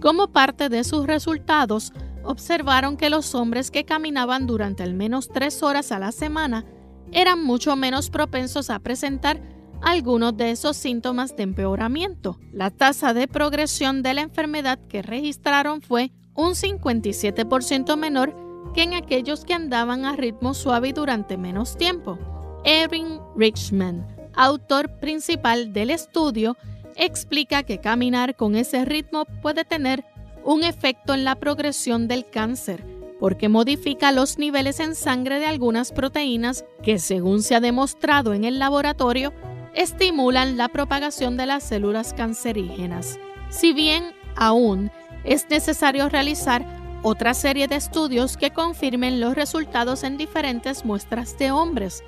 Como 0.00 0.28
parte 0.28 0.68
de 0.68 0.84
sus 0.84 1.06
resultados, 1.06 1.92
observaron 2.24 2.96
que 2.96 3.10
los 3.10 3.34
hombres 3.34 3.70
que 3.70 3.84
caminaban 3.84 4.46
durante 4.46 4.82
al 4.82 4.94
menos 4.94 5.28
tres 5.28 5.62
horas 5.62 5.92
a 5.92 5.98
la 5.98 6.12
semana 6.12 6.64
eran 7.12 7.42
mucho 7.42 7.76
menos 7.76 8.10
propensos 8.10 8.68
a 8.70 8.78
presentar 8.80 9.40
algunos 9.82 10.36
de 10.36 10.50
esos 10.50 10.76
síntomas 10.76 11.36
de 11.36 11.44
empeoramiento. 11.44 12.38
La 12.52 12.70
tasa 12.70 13.14
de 13.14 13.28
progresión 13.28 14.02
de 14.02 14.14
la 14.14 14.22
enfermedad 14.22 14.78
que 14.88 15.02
registraron 15.02 15.82
fue 15.82 16.12
un 16.34 16.52
57% 16.52 17.96
menor 17.96 18.34
que 18.74 18.82
en 18.82 18.94
aquellos 18.94 19.44
que 19.44 19.54
andaban 19.54 20.04
a 20.04 20.16
ritmo 20.16 20.54
suave 20.54 20.92
durante 20.92 21.36
menos 21.36 21.76
tiempo. 21.76 22.18
Erin 22.64 23.20
Richman, 23.36 24.06
autor 24.34 24.98
principal 24.98 25.72
del 25.72 25.90
estudio, 25.90 26.56
explica 26.96 27.62
que 27.62 27.78
caminar 27.78 28.36
con 28.36 28.56
ese 28.56 28.84
ritmo 28.84 29.24
puede 29.42 29.64
tener 29.64 30.04
un 30.44 30.64
efecto 30.64 31.14
en 31.14 31.24
la 31.24 31.34
progresión 31.34 32.08
del 32.08 32.24
cáncer, 32.24 32.84
porque 33.20 33.48
modifica 33.48 34.12
los 34.12 34.38
niveles 34.38 34.80
en 34.80 34.94
sangre 34.94 35.38
de 35.38 35.46
algunas 35.46 35.92
proteínas 35.92 36.64
que, 36.82 36.98
según 36.98 37.42
se 37.42 37.54
ha 37.54 37.60
demostrado 37.60 38.34
en 38.34 38.44
el 38.44 38.58
laboratorio, 38.58 39.32
estimulan 39.74 40.56
la 40.56 40.68
propagación 40.68 41.36
de 41.36 41.46
las 41.46 41.64
células 41.64 42.14
cancerígenas. 42.14 43.18
Si 43.50 43.72
bien 43.72 44.04
aún 44.36 44.90
es 45.24 45.48
necesario 45.50 46.08
realizar 46.08 46.64
otra 47.02 47.34
serie 47.34 47.68
de 47.68 47.76
estudios 47.76 48.36
que 48.36 48.50
confirmen 48.50 49.20
los 49.20 49.34
resultados 49.34 50.02
en 50.02 50.16
diferentes 50.16 50.84
muestras 50.84 51.36
de 51.38 51.50
hombres, 51.50 52.02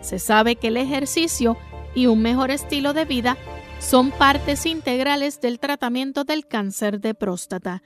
se 0.00 0.18
sabe 0.18 0.56
que 0.56 0.68
el 0.68 0.76
ejercicio 0.76 1.56
y 1.94 2.06
un 2.06 2.20
mejor 2.20 2.50
estilo 2.50 2.92
de 2.92 3.04
vida 3.04 3.38
son 3.84 4.12
partes 4.12 4.64
integrales 4.64 5.40
del 5.40 5.60
tratamiento 5.60 6.24
del 6.24 6.46
cáncer 6.46 7.00
de 7.00 7.14
próstata, 7.14 7.82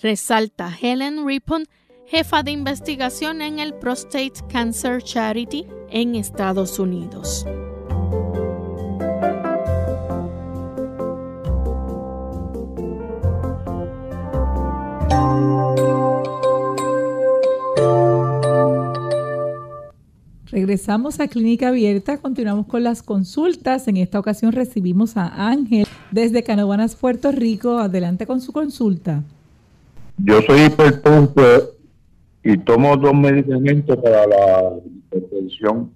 resalta 0.00 0.72
Helen 0.80 1.26
Ripon, 1.26 1.64
jefa 2.06 2.42
de 2.44 2.52
investigación 2.52 3.42
en 3.42 3.58
el 3.58 3.74
Prostate 3.74 4.32
Cancer 4.48 5.02
Charity 5.02 5.66
en 5.90 6.14
Estados 6.14 6.78
Unidos. 6.78 7.44
Regresamos 20.50 21.20
a 21.20 21.28
Clínica 21.28 21.68
Abierta, 21.68 22.18
continuamos 22.18 22.66
con 22.66 22.82
las 22.82 23.04
consultas. 23.04 23.86
En 23.86 23.96
esta 23.98 24.18
ocasión 24.18 24.50
recibimos 24.50 25.16
a 25.16 25.48
Ángel 25.48 25.86
desde 26.10 26.42
Canovanas, 26.42 26.96
Puerto 26.96 27.30
Rico. 27.30 27.78
Adelante 27.78 28.26
con 28.26 28.40
su 28.40 28.52
consulta. 28.52 29.22
Yo 30.18 30.42
soy 30.42 30.62
hipertenso 30.62 31.76
y 32.42 32.58
tomo 32.58 32.96
dos 32.96 33.14
medicamentos 33.14 33.96
para 33.98 34.26
la 34.26 34.72
hipertensión. 34.84 35.92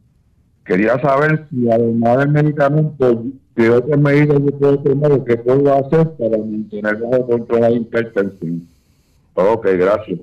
Quería 0.64 1.00
saber 1.00 1.46
si 1.50 1.68
además 1.68 2.18
del 2.18 2.28
medicamento, 2.28 3.24
¿qué 3.56 3.70
otras 3.70 3.98
medidas 3.98 4.38
yo 4.38 4.56
puedo 4.56 4.78
tomar 4.78 5.12
o 5.12 5.24
qué 5.24 5.36
puedo 5.36 5.74
hacer 5.74 6.10
para 6.12 6.38
mantener 6.38 6.96
bajo 6.98 7.26
control 7.26 7.60
la 7.60 7.70
hipertensión? 7.72 8.68
Ok, 9.34 9.66
gracias. 9.72 10.20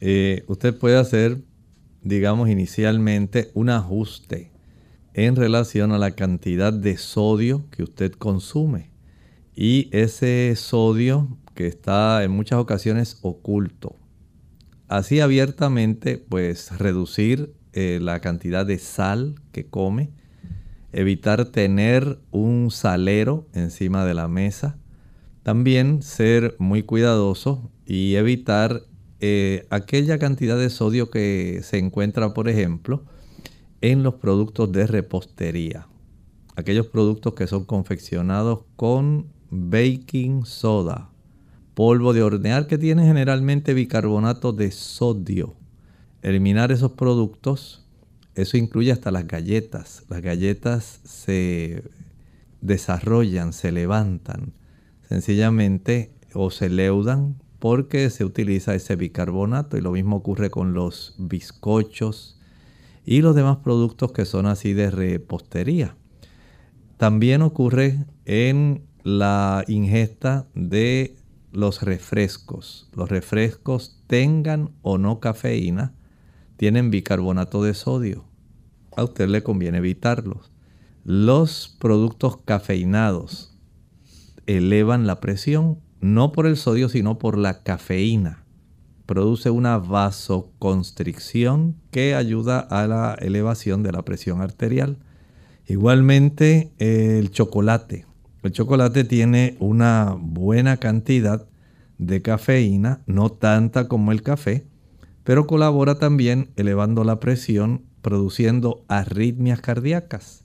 Eh, 0.00 0.44
usted 0.46 0.74
puede 0.74 0.96
hacer 0.96 1.36
digamos 2.02 2.48
inicialmente, 2.48 3.50
un 3.54 3.70
ajuste 3.70 4.50
en 5.14 5.36
relación 5.36 5.92
a 5.92 5.98
la 5.98 6.12
cantidad 6.12 6.72
de 6.72 6.96
sodio 6.96 7.64
que 7.70 7.82
usted 7.82 8.12
consume. 8.12 8.90
Y 9.54 9.88
ese 9.92 10.54
sodio 10.56 11.36
que 11.54 11.66
está 11.66 12.24
en 12.24 12.30
muchas 12.30 12.58
ocasiones 12.58 13.18
oculto. 13.22 13.96
Así 14.88 15.20
abiertamente, 15.20 16.18
pues 16.18 16.76
reducir 16.78 17.54
eh, 17.72 17.98
la 18.00 18.20
cantidad 18.20 18.66
de 18.66 18.78
sal 18.78 19.34
que 19.52 19.66
come, 19.66 20.10
evitar 20.92 21.44
tener 21.46 22.18
un 22.30 22.70
salero 22.70 23.46
encima 23.52 24.04
de 24.04 24.14
la 24.14 24.26
mesa, 24.26 24.78
también 25.42 26.02
ser 26.02 26.56
muy 26.58 26.82
cuidadoso 26.82 27.70
y 27.86 28.16
evitar 28.16 28.82
eh, 29.20 29.66
aquella 29.68 30.18
cantidad 30.18 30.58
de 30.58 30.70
sodio 30.70 31.10
que 31.10 31.60
se 31.62 31.78
encuentra, 31.78 32.32
por 32.32 32.48
ejemplo, 32.48 33.04
en 33.82 34.02
los 34.02 34.14
productos 34.14 34.72
de 34.72 34.86
repostería. 34.86 35.86
Aquellos 36.56 36.86
productos 36.86 37.34
que 37.34 37.46
son 37.46 37.64
confeccionados 37.64 38.60
con 38.76 39.26
baking 39.50 40.46
soda, 40.46 41.10
polvo 41.74 42.12
de 42.14 42.22
hornear 42.22 42.66
que 42.66 42.78
tiene 42.78 43.04
generalmente 43.04 43.74
bicarbonato 43.74 44.52
de 44.52 44.70
sodio. 44.70 45.54
Eliminar 46.22 46.72
esos 46.72 46.92
productos, 46.92 47.86
eso 48.34 48.56
incluye 48.56 48.90
hasta 48.90 49.10
las 49.10 49.26
galletas. 49.26 50.04
Las 50.08 50.22
galletas 50.22 51.00
se 51.04 51.82
desarrollan, 52.62 53.52
se 53.52 53.70
levantan, 53.70 54.54
sencillamente 55.08 56.10
o 56.32 56.50
se 56.50 56.70
leudan 56.70 57.36
porque 57.60 58.10
se 58.10 58.24
utiliza 58.24 58.74
ese 58.74 58.96
bicarbonato 58.96 59.76
y 59.76 59.80
lo 59.80 59.92
mismo 59.92 60.16
ocurre 60.16 60.50
con 60.50 60.74
los 60.74 61.14
bizcochos 61.18 62.40
y 63.04 63.20
los 63.20 63.36
demás 63.36 63.58
productos 63.58 64.12
que 64.12 64.24
son 64.24 64.46
así 64.46 64.72
de 64.72 64.90
repostería. 64.90 65.94
También 66.96 67.42
ocurre 67.42 68.04
en 68.24 68.82
la 69.04 69.64
ingesta 69.68 70.46
de 70.54 71.16
los 71.52 71.82
refrescos. 71.82 72.88
Los 72.94 73.08
refrescos 73.08 74.02
tengan 74.06 74.70
o 74.82 74.98
no 74.98 75.20
cafeína, 75.20 75.94
tienen 76.56 76.90
bicarbonato 76.90 77.62
de 77.62 77.74
sodio. 77.74 78.24
a 78.96 79.04
usted 79.04 79.28
le 79.28 79.42
conviene 79.42 79.78
evitarlos. 79.78 80.50
Los 81.04 81.76
productos 81.78 82.38
cafeinados 82.38 83.56
elevan 84.46 85.06
la 85.06 85.20
presión, 85.20 85.78
no 86.00 86.32
por 86.32 86.46
el 86.46 86.56
sodio, 86.56 86.88
sino 86.88 87.18
por 87.18 87.36
la 87.38 87.62
cafeína. 87.62 88.44
Produce 89.06 89.50
una 89.50 89.78
vasoconstricción 89.78 91.76
que 91.90 92.14
ayuda 92.14 92.60
a 92.60 92.86
la 92.86 93.14
elevación 93.20 93.82
de 93.82 93.92
la 93.92 94.02
presión 94.02 94.40
arterial. 94.40 94.98
Igualmente 95.66 96.72
el 96.78 97.30
chocolate. 97.30 98.06
El 98.42 98.52
chocolate 98.52 99.04
tiene 99.04 99.56
una 99.58 100.16
buena 100.18 100.78
cantidad 100.78 101.46
de 101.98 102.22
cafeína, 102.22 103.02
no 103.06 103.30
tanta 103.30 103.86
como 103.88 104.12
el 104.12 104.22
café, 104.22 104.64
pero 105.24 105.46
colabora 105.46 105.98
también 105.98 106.50
elevando 106.56 107.04
la 107.04 107.20
presión, 107.20 107.82
produciendo 108.00 108.84
arritmias 108.88 109.60
cardíacas. 109.60 110.44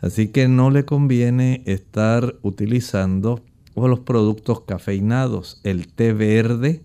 Así 0.00 0.28
que 0.28 0.48
no 0.48 0.70
le 0.70 0.84
conviene 0.84 1.62
estar 1.66 2.34
utilizando 2.42 3.44
los 3.74 4.00
productos 4.00 4.62
cafeinados, 4.62 5.60
el 5.64 5.88
té 5.88 6.12
verde, 6.12 6.82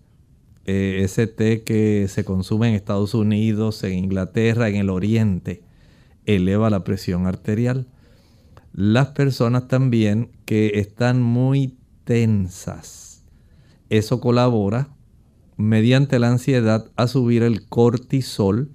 eh, 0.66 1.02
ese 1.04 1.28
té 1.28 1.64
que 1.64 2.08
se 2.08 2.26
consume 2.26 2.70
en 2.70 2.76
Estados 2.76 3.14
Unidos, 3.14 3.84
en 3.84 3.94
Inglaterra, 3.94 4.70
en 4.70 4.76
el 4.76 4.90
Oriente, 4.90 5.64
eleva 6.26 6.70
la 6.70 6.84
presión 6.84 7.28
arterial. 7.28 7.88
Las 8.74 9.10
personas 9.10 9.68
también 9.68 10.32
que 10.46 10.80
están 10.80 11.22
muy 11.22 11.78
tensas, 12.04 13.24
eso 13.90 14.20
colabora 14.20 14.90
mediante 15.58 16.20
la 16.20 16.30
ansiedad 16.30 16.92
a 16.96 17.08
subir 17.08 17.44
el 17.44 17.68
cortisol 17.68 18.72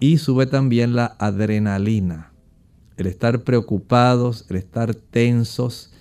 y 0.00 0.18
sube 0.18 0.46
también 0.46 0.94
la 0.94 1.16
adrenalina. 1.18 2.32
El 2.96 3.06
estar 3.06 3.42
preocupados, 3.42 4.44
el 4.50 4.56
estar 4.56 4.94
tensos, 4.94 5.93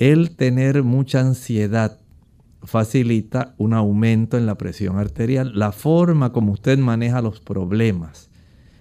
el 0.00 0.34
tener 0.34 0.82
mucha 0.82 1.20
ansiedad 1.20 2.00
facilita 2.64 3.54
un 3.56 3.72
aumento 3.72 4.36
en 4.36 4.46
la 4.46 4.56
presión 4.56 4.98
arterial, 4.98 5.52
la 5.54 5.70
forma 5.70 6.32
como 6.32 6.50
usted 6.50 6.78
maneja 6.78 7.22
los 7.22 7.38
problemas. 7.40 8.28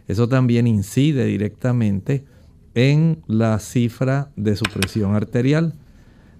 Eso 0.08 0.28
también 0.28 0.66
incide 0.66 1.26
directamente 1.26 2.26
en 2.74 3.22
la 3.28 3.60
cifra 3.60 4.32
de 4.36 4.56
su 4.56 4.66
presión 4.66 5.14
arterial. 5.14 5.76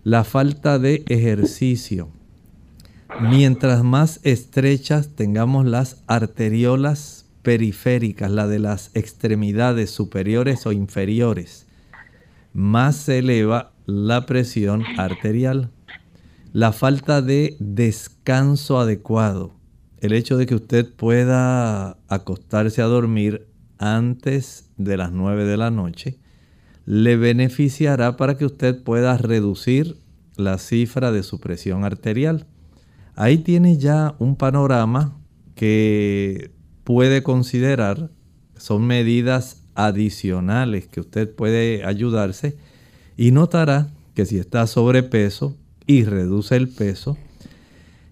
La 0.04 0.24
falta 0.24 0.80
de 0.80 1.04
ejercicio 1.08 2.10
Mientras 3.22 3.84
más 3.84 4.20
estrechas 4.24 5.10
tengamos 5.16 5.66
las 5.66 6.04
arteriolas 6.08 7.26
periféricas, 7.42 8.32
la 8.32 8.48
de 8.48 8.60
las 8.60 8.92
extremidades 8.94 9.90
superiores 9.90 10.66
o 10.66 10.72
inferiores, 10.72 11.66
más 12.54 12.96
se 12.96 13.20
eleva 13.20 13.74
la 13.90 14.26
presión 14.26 14.84
arterial. 14.98 15.72
La 16.54 16.72
falta 16.72 17.22
de 17.22 17.58
descanso 17.60 18.80
adecuado, 18.80 19.56
el 20.00 20.14
hecho 20.14 20.38
de 20.38 20.46
que 20.46 20.56
usted 20.56 20.92
pueda 20.92 21.98
acostarse 22.08 22.82
a 22.82 22.86
dormir 22.86 23.48
antes 23.78 24.72
de 24.78 24.98
las 24.98 25.12
9 25.12 25.46
de 25.46 25.58
la 25.58 25.72
noche, 25.72 26.20
le 26.86 27.18
beneficiará 27.18 28.18
para 28.18 28.38
que 28.38 28.46
usted 28.46 28.82
pueda 28.84 29.18
reducir 29.18 29.98
la 30.36 30.58
cifra 30.58 31.12
de 31.12 31.24
su 31.24 31.40
presión 31.40 31.84
arterial. 31.84 32.48
Ahí 33.16 33.40
tiene 33.40 33.78
ya 33.78 34.16
un 34.20 34.36
panorama 34.36 35.20
que 35.56 36.52
puede 36.84 37.22
considerar, 37.22 38.10
son 38.56 38.88
medidas 38.88 39.64
adicionales 39.76 40.88
que 40.88 41.02
usted 41.02 41.34
puede 41.34 41.86
ayudarse 41.86 42.58
y 43.20 43.32
notará 43.32 43.90
que 44.16 44.26
si 44.26 44.38
está 44.38 44.66
sobrepeso 44.66 45.54
y 45.86 46.06
reduce 46.06 46.56
el 46.56 46.70
peso, 46.70 47.18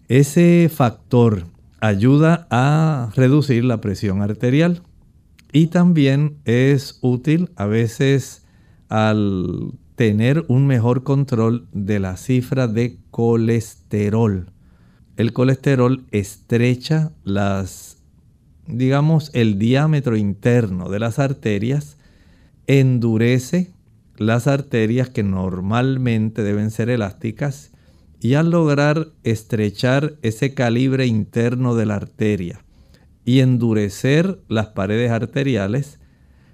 ese 0.10 0.70
factor 0.70 1.46
ayuda 1.80 2.46
a 2.52 3.10
reducir 3.16 3.64
la 3.64 3.80
presión 3.80 4.22
arterial 4.22 4.82
y 5.54 5.68
también 5.68 6.40
es 6.44 7.00
útil 7.02 7.52
a 7.56 7.68
veces 7.68 8.46
al 8.90 9.72
tener 9.96 10.44
un 10.50 10.68
mejor 10.68 11.04
control 11.04 11.70
de 11.72 12.02
la 12.02 12.18
cifra 12.18 12.68
de 12.68 12.98
colesterol. 13.10 14.52
El 15.16 15.32
colesterol 15.32 16.04
estrecha 16.12 17.14
las, 17.24 17.96
digamos, 18.68 19.32
el 19.34 19.58
diámetro 19.58 20.18
interno 20.18 20.90
de 20.90 21.00
las 21.00 21.18
arterias, 21.18 21.96
endurece 22.68 23.72
las 24.18 24.48
arterias 24.48 25.10
que 25.10 25.24
normalmente 25.24 26.44
deben 26.44 26.72
ser 26.72 26.90
elásticas 26.90 27.72
y 28.20 28.34
al 28.34 28.50
lograr 28.50 29.10
estrechar 29.24 30.16
ese 30.22 30.54
calibre 30.54 31.06
interno 31.06 31.76
de 31.76 31.86
la 31.86 31.96
arteria 31.96 32.64
y 33.26 33.42
endurecer 33.42 34.40
las 34.48 34.68
paredes 34.68 35.12
arteriales, 35.12 36.00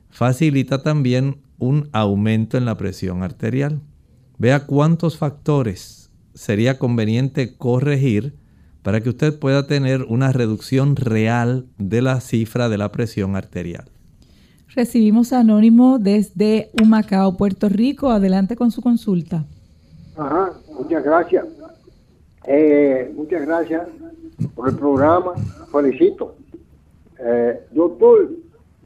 facilita 0.10 0.84
también 0.84 1.38
un 1.58 1.90
aumento 1.94 2.58
en 2.58 2.66
la 2.66 2.78
presión 2.78 3.24
arterial. 3.24 3.82
Vea 4.38 4.66
cuántos 4.66 5.18
factores 5.18 6.12
sería 6.34 6.80
conveniente 6.80 7.56
corregir 7.56 8.36
para 8.82 9.02
que 9.02 9.10
usted 9.10 9.40
pueda 9.40 9.66
tener 9.66 10.04
una 10.04 10.32
reducción 10.32 10.96
real 10.96 11.68
de 11.78 12.02
la 12.02 12.20
cifra 12.20 12.68
de 12.68 12.78
la 12.78 12.92
presión 12.92 13.36
arterial. 13.36 13.86
Recibimos 14.76 15.34
Anónimo 15.34 16.00
desde 16.00 16.72
Humacao, 16.82 17.38
Puerto 17.38 17.70
Rico. 17.70 18.10
Adelante 18.10 18.56
con 18.56 18.72
su 18.72 18.82
consulta. 18.82 19.46
Ajá, 20.18 20.54
muchas 20.80 21.04
gracias. 21.04 21.46
Eh, 22.48 23.12
muchas 23.16 23.46
gracias 23.46 23.88
por 24.56 24.70
el 24.70 24.76
programa. 24.76 25.34
Felicito. 25.72 26.36
Eh, 27.20 27.60
doctor, 27.72 28.32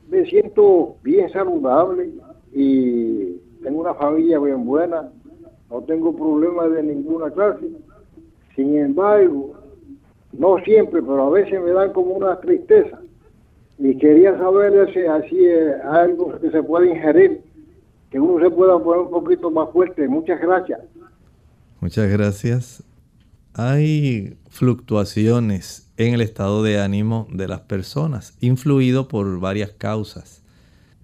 me 0.10 0.26
siento 0.26 0.97
bien 1.04 1.30
saludable 1.32 2.10
y 2.54 3.38
tengo 3.63 3.80
una 3.80 3.93
familia 3.93 4.39
bien 4.39 4.65
buena. 4.65 5.10
No 5.69 5.82
tengo 5.84 6.13
problemas 6.13 6.69
de 6.71 6.84
ninguna 6.84 7.30
clase. 7.32 7.65
Sin 8.58 8.76
embargo, 8.76 9.54
no 10.34 10.58
siempre, 10.65 11.02
pero 11.02 11.28
a 11.28 11.30
veces 11.30 11.62
me 11.62 11.71
dan 11.71 11.93
como 11.93 12.12
una 12.12 12.38
tristeza. 12.41 13.00
Y 13.79 13.97
quería 13.97 14.37
saber 14.37 14.91
si 14.93 14.99
así 15.01 15.45
es 15.45 15.81
algo 15.83 16.39
que 16.39 16.49
se 16.49 16.63
puede 16.63 16.89
ingerir, 16.89 17.41
que 18.09 18.19
uno 18.19 18.43
se 18.43 18.49
pueda 18.49 18.79
poner 18.79 19.03
un 19.03 19.11
poquito 19.11 19.51
más 19.51 19.69
fuerte. 19.71 20.07
Muchas 20.07 20.39
gracias. 20.41 20.79
Muchas 21.79 22.09
gracias. 22.09 22.83
Hay 23.53 24.37
fluctuaciones 24.49 25.91
en 25.97 26.13
el 26.13 26.21
estado 26.21 26.63
de 26.63 26.79
ánimo 26.79 27.27
de 27.31 27.47
las 27.47 27.61
personas, 27.61 28.37
influido 28.39 29.07
por 29.07 29.39
varias 29.39 29.71
causas. 29.71 30.43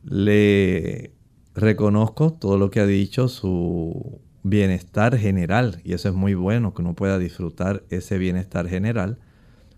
Le 0.03 1.11
reconozco 1.55 2.33
todo 2.33 2.57
lo 2.57 2.69
que 2.69 2.79
ha 2.79 2.85
dicho, 2.85 3.27
su 3.27 4.19
bienestar 4.43 5.17
general, 5.17 5.79
y 5.83 5.93
eso 5.93 6.09
es 6.09 6.15
muy 6.15 6.33
bueno, 6.33 6.73
que 6.73 6.81
uno 6.81 6.93
pueda 6.93 7.17
disfrutar 7.17 7.83
ese 7.89 8.17
bienestar 8.17 8.67
general, 8.67 9.17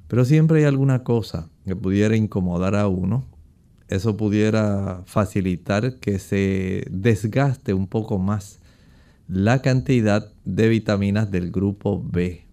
pero 0.07 0.25
siempre 0.25 0.59
hay 0.59 0.65
alguna 0.65 1.03
cosa 1.03 1.49
que 1.65 1.75
pudiera 1.75 2.15
incomodar 2.15 2.75
a 2.75 2.87
uno, 2.87 3.25
eso 3.87 4.17
pudiera 4.17 5.03
facilitar 5.05 5.99
que 5.99 6.19
se 6.19 6.85
desgaste 6.89 7.73
un 7.73 7.87
poco 7.87 8.17
más 8.17 8.59
la 9.27 9.61
cantidad 9.61 10.31
de 10.43 10.69
vitaminas 10.69 11.31
del 11.31 11.51
grupo 11.51 12.03
B. 12.03 12.45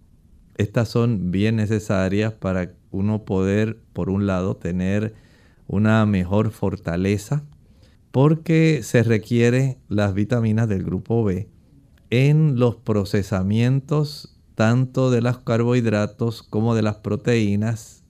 Estas 0.57 0.89
son 0.89 1.31
bien 1.31 1.55
necesarias 1.55 2.33
para 2.33 2.73
uno 2.91 3.25
poder, 3.25 3.79
por 3.93 4.09
un 4.09 4.27
lado, 4.27 4.55
tener 4.55 5.15
una 5.67 6.05
mejor 6.05 6.51
fortaleza, 6.51 7.43
porque 8.11 8.81
se 8.83 9.01
requiere 9.01 9.79
las 9.89 10.13
vitaminas 10.13 10.67
del 10.67 10.83
grupo 10.83 11.23
B 11.23 11.49
en 12.11 12.59
los 12.59 12.75
procesamientos 12.75 14.32
tanto 14.55 15.11
de 15.11 15.21
los 15.21 15.39
carbohidratos 15.39 16.43
como 16.43 16.75
de 16.75 16.81
las 16.81 16.97
proteínas 16.97 18.03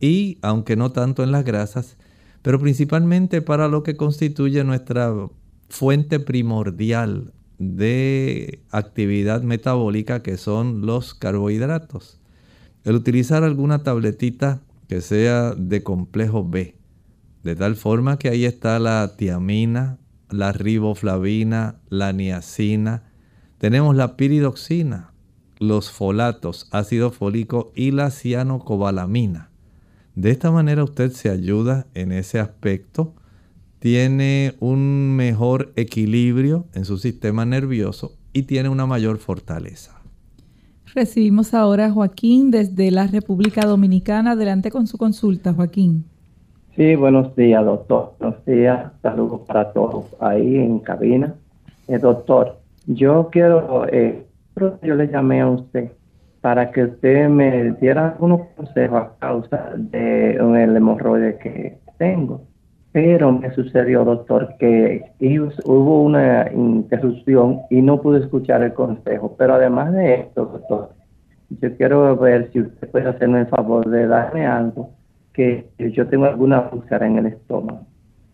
y, 0.00 0.38
aunque 0.42 0.76
no 0.76 0.92
tanto 0.92 1.22
en 1.22 1.32
las 1.32 1.44
grasas, 1.44 1.96
pero 2.42 2.58
principalmente 2.58 3.42
para 3.42 3.68
lo 3.68 3.82
que 3.82 3.96
constituye 3.96 4.64
nuestra 4.64 5.12
fuente 5.68 6.20
primordial 6.20 7.32
de 7.58 8.62
actividad 8.70 9.42
metabólica 9.42 10.22
que 10.22 10.38
son 10.38 10.86
los 10.86 11.14
carbohidratos. 11.14 12.20
El 12.84 12.96
utilizar 12.96 13.44
alguna 13.44 13.82
tabletita 13.82 14.62
que 14.88 15.02
sea 15.02 15.54
de 15.54 15.82
complejo 15.82 16.48
B, 16.48 16.76
de 17.44 17.56
tal 17.56 17.76
forma 17.76 18.18
que 18.18 18.30
ahí 18.30 18.46
está 18.46 18.78
la 18.78 19.14
tiamina, 19.16 19.98
la 20.30 20.52
riboflavina, 20.52 21.80
la 21.90 22.12
niacina, 22.12 23.04
tenemos 23.58 23.94
la 23.94 24.16
piridoxina, 24.16 25.12
los 25.60 25.92
folatos, 25.92 26.68
ácido 26.72 27.12
fólico 27.12 27.70
y 27.76 27.92
la 27.92 28.10
cianocobalamina. 28.10 29.50
De 30.16 30.32
esta 30.32 30.50
manera 30.50 30.82
usted 30.82 31.12
se 31.12 31.30
ayuda 31.30 31.86
en 31.94 32.10
ese 32.10 32.40
aspecto 32.40 33.14
tiene 33.80 34.56
un 34.60 35.16
mejor 35.16 35.72
equilibrio 35.74 36.66
en 36.74 36.84
su 36.84 36.98
sistema 36.98 37.46
nervioso 37.46 38.12
y 38.34 38.42
tiene 38.42 38.68
una 38.68 38.84
mayor 38.84 39.16
fortaleza. 39.16 40.02
Recibimos 40.94 41.54
ahora 41.54 41.86
a 41.86 41.90
Joaquín 41.90 42.50
desde 42.50 42.90
la 42.90 43.06
República 43.06 43.62
Dominicana. 43.66 44.32
Adelante 44.32 44.70
con 44.70 44.86
su 44.86 44.98
consulta, 44.98 45.54
Joaquín. 45.54 46.04
Sí, 46.76 46.94
buenos 46.94 47.34
días, 47.36 47.64
doctor. 47.64 48.12
Buenos 48.18 48.44
días. 48.44 48.92
Saludos 49.00 49.40
para 49.46 49.72
todos 49.72 50.04
ahí 50.20 50.56
en 50.56 50.80
cabina. 50.80 51.34
Eh, 51.88 51.98
doctor, 51.98 52.58
yo 52.86 53.30
quiero, 53.32 53.86
eh, 53.90 54.26
yo 54.56 54.94
le 54.94 55.08
llamé 55.08 55.40
a 55.40 55.48
usted 55.48 55.92
para 56.40 56.70
que 56.70 56.84
usted 56.84 57.28
me 57.28 57.72
diera 57.72 58.10
algunos 58.10 58.48
consejos 58.56 59.02
a 59.02 59.12
causa 59.18 59.72
de 59.76 60.32
el 60.36 60.76
hemorroide 60.76 61.38
que 61.38 61.78
tengo. 61.98 62.42
Pero 62.92 63.30
me 63.30 63.54
sucedió, 63.54 64.04
doctor, 64.04 64.56
que 64.58 65.12
hubo 65.64 66.02
una 66.02 66.50
interrupción 66.52 67.60
y 67.70 67.82
no 67.82 68.00
pude 68.00 68.20
escuchar 68.20 68.62
el 68.62 68.74
consejo. 68.74 69.36
Pero 69.38 69.54
además 69.54 69.92
de 69.92 70.14
esto, 70.14 70.46
doctor, 70.46 70.90
yo 71.50 71.76
quiero 71.76 72.16
ver 72.16 72.50
si 72.52 72.60
usted 72.60 72.90
puede 72.90 73.08
hacerme 73.08 73.40
el 73.40 73.46
favor 73.46 73.88
de 73.88 74.06
darme 74.08 74.46
algo 74.46 74.90
que 75.32 75.70
yo 75.78 76.08
tengo 76.08 76.24
alguna 76.24 76.68
úlcera 76.72 77.06
en 77.06 77.18
el 77.18 77.26
estómago. 77.26 77.86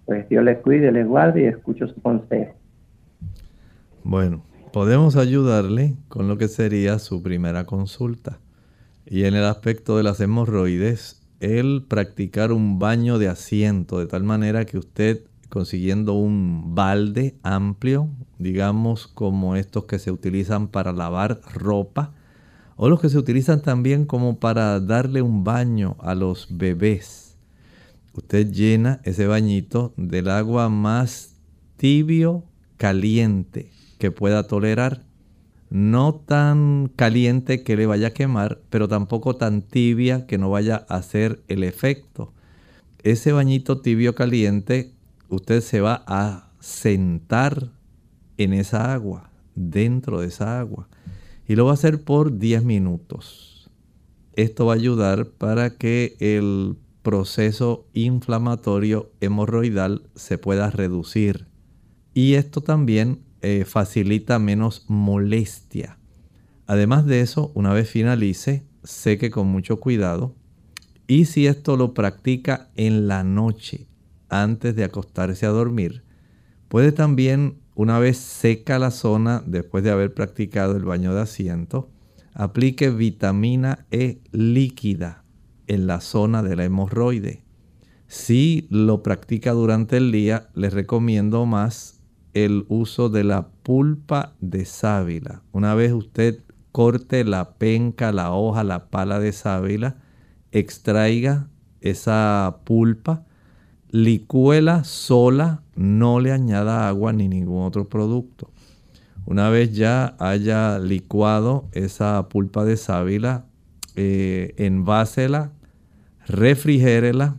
Pues 0.07 0.26
Dios 0.29 0.42
le 0.42 0.59
cuide, 0.59 0.90
le 0.90 1.05
guarde 1.05 1.42
y 1.42 1.46
escucho 1.46 1.87
su 1.88 2.00
consejo. 2.00 2.55
Bueno, 4.05 4.40
podemos 4.72 5.16
ayudarle 5.16 5.96
con 6.09 6.29
lo 6.29 6.38
que 6.38 6.48
sería 6.48 6.98
su 6.98 7.22
primera 7.22 7.64
consulta. 7.64 8.38
Y 9.07 9.24
en 9.24 9.35
el 9.35 9.44
aspecto 9.44 9.96
de 9.96 10.02
las 10.02 10.20
hemorroides, 10.20 11.22
el 11.40 11.85
practicar 11.87 12.52
un 12.52 12.79
baño 12.79 13.18
de 13.18 13.29
asiento 13.29 13.98
de 13.98 14.07
tal 14.07 14.24
manera 14.24 14.64
que 14.64 14.79
usted 14.79 15.22
consiguiendo 15.48 16.14
un 16.14 16.74
balde 16.74 17.37
amplio, 17.42 18.09
digamos 18.38 19.07
como 19.07 19.55
estos 19.55 19.85
que 19.85 19.98
se 19.98 20.11
utilizan 20.11 20.68
para 20.68 20.92
lavar 20.92 21.40
ropa, 21.55 22.12
o 22.74 22.88
los 22.88 23.00
que 23.00 23.09
se 23.09 23.18
utilizan 23.18 23.62
también 23.62 24.05
como 24.05 24.38
para 24.38 24.81
darle 24.81 25.22
un 25.22 25.44
baño 25.44 25.96
a 26.00 26.14
los 26.14 26.48
bebés. 26.50 27.37
Usted 28.12 28.50
llena 28.50 29.00
ese 29.05 29.26
bañito 29.26 29.92
del 29.96 30.29
agua 30.29 30.68
más 30.68 31.37
tibio, 31.76 32.44
caliente 32.76 33.75
que 33.98 34.11
pueda 34.11 34.46
tolerar 34.46 35.06
no 35.70 36.14
tan 36.14 36.92
caliente 36.94 37.62
que 37.62 37.76
le 37.76 37.87
vaya 37.87 38.09
a 38.09 38.12
quemar, 38.12 38.61
pero 38.70 38.88
tampoco 38.88 39.37
tan 39.37 39.62
tibia 39.62 40.26
que 40.26 40.38
no 40.38 40.50
vaya 40.50 40.87
a 40.88 40.96
hacer 40.96 41.42
el 41.48 41.64
efecto. 41.64 42.32
Ese 43.02 43.32
bañito 43.32 43.80
tibio 43.80 44.14
caliente, 44.14 44.92
usted 45.28 45.61
se 45.61 45.80
va 45.80 46.04
a 46.06 46.50
sentar 46.61 47.72
en 48.37 48.52
esa 48.52 48.92
agua, 48.92 49.30
dentro 49.54 50.20
de 50.20 50.28
esa 50.28 50.61
agua, 50.61 50.88
y 51.48 51.56
lo 51.56 51.64
va 51.64 51.72
a 51.72 51.74
hacer 51.74 52.02
por 52.02 52.38
10 52.38 52.64
minutos. 52.64 53.70
Esto 54.35 54.66
va 54.66 54.74
a 54.74 54.76
ayudar 54.76 55.28
para 55.30 55.76
que 55.76 56.16
el 56.20 56.76
proceso 57.02 57.87
inflamatorio 57.94 59.11
hemorroidal 59.20 60.02
se 60.14 60.38
pueda 60.38 60.70
reducir. 60.70 61.46
Y 62.12 62.35
esto 62.35 62.61
también 62.61 63.20
eh, 63.48 63.64
facilita 63.64 64.40
menos 64.40 64.87
molestia. 64.88 65.98
Además 66.66 67.06
de 67.06 67.20
eso, 67.20 67.52
una 67.54 67.72
vez 67.72 67.88
finalice, 67.88 68.66
seque 68.82 69.30
con 69.30 69.46
mucho 69.46 69.78
cuidado. 69.78 70.35
Y 71.06 71.26
si 71.26 71.46
esto 71.46 71.76
lo 71.76 71.94
practica 71.94 72.70
en 72.74 73.06
la 73.06 73.22
noche, 73.22 73.87
antes 74.28 74.74
de 74.74 74.82
acostarse 74.82 75.46
a 75.46 75.50
dormir, 75.50 76.02
puede 76.66 76.90
también, 76.90 77.61
una 77.76 78.00
vez 78.00 78.16
seca 78.16 78.80
la 78.80 78.90
zona, 78.90 79.44
después 79.46 79.85
de 79.85 79.92
haber 79.92 80.12
practicado 80.12 80.76
el 80.76 80.85
baño 80.85 81.14
de 81.14 81.20
asiento, 81.20 81.88
aplique 82.35 82.90
vitamina 82.90 83.87
E 83.92 84.22
líquida 84.32 85.22
en 85.68 85.87
la 85.87 86.00
zona 86.00 86.42
de 86.42 86.56
la 86.56 86.64
hemorroide. 86.64 87.44
Si 88.09 88.66
lo 88.70 89.04
practica 89.04 89.52
durante 89.52 89.98
el 89.98 90.11
día, 90.11 90.48
les 90.54 90.72
recomiendo 90.72 91.46
más 91.46 91.95
el 92.37 92.66
uso 92.68 93.09
de 93.09 93.25
la 93.25 93.49
pulpa 93.62 94.35
de 94.40 94.66
sábila. 94.66 95.40
Una 95.53 95.75
vez 95.75 95.94
usted 95.94 96.40
corte 96.70 97.25
la 97.25 97.53
penca, 97.53 98.12
la 98.12 98.31
hoja, 98.31 98.62
la 98.62 98.90
pala 98.90 99.18
de 99.18 99.33
sábila, 99.33 99.96
extraiga 100.53 101.49
esa 101.81 102.59
pulpa, 102.64 103.25
licúela 103.88 104.85
sola, 104.85 105.62
no 105.77 106.20
le 106.20 106.31
añada 106.31 106.88
agua 106.88 107.14
ni 107.14 107.27
ningún 107.27 107.64
otro 107.64 107.88
producto. 107.88 108.51
Una 109.25 109.49
vez 109.49 109.75
ya 109.75 110.14
haya 110.18 110.79
licuado 110.79 111.70
esa 111.72 112.29
pulpa 112.29 112.66
de 112.66 112.77
sábila, 112.77 113.46
eh, 113.94 114.53
envásela, 114.59 115.53
refrigérela 116.27 117.37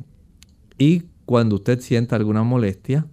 y 0.80 1.04
cuando 1.26 1.58
usted 1.58 1.82
sienta 1.82 2.16
alguna 2.16 2.42
molestia, 2.42 3.06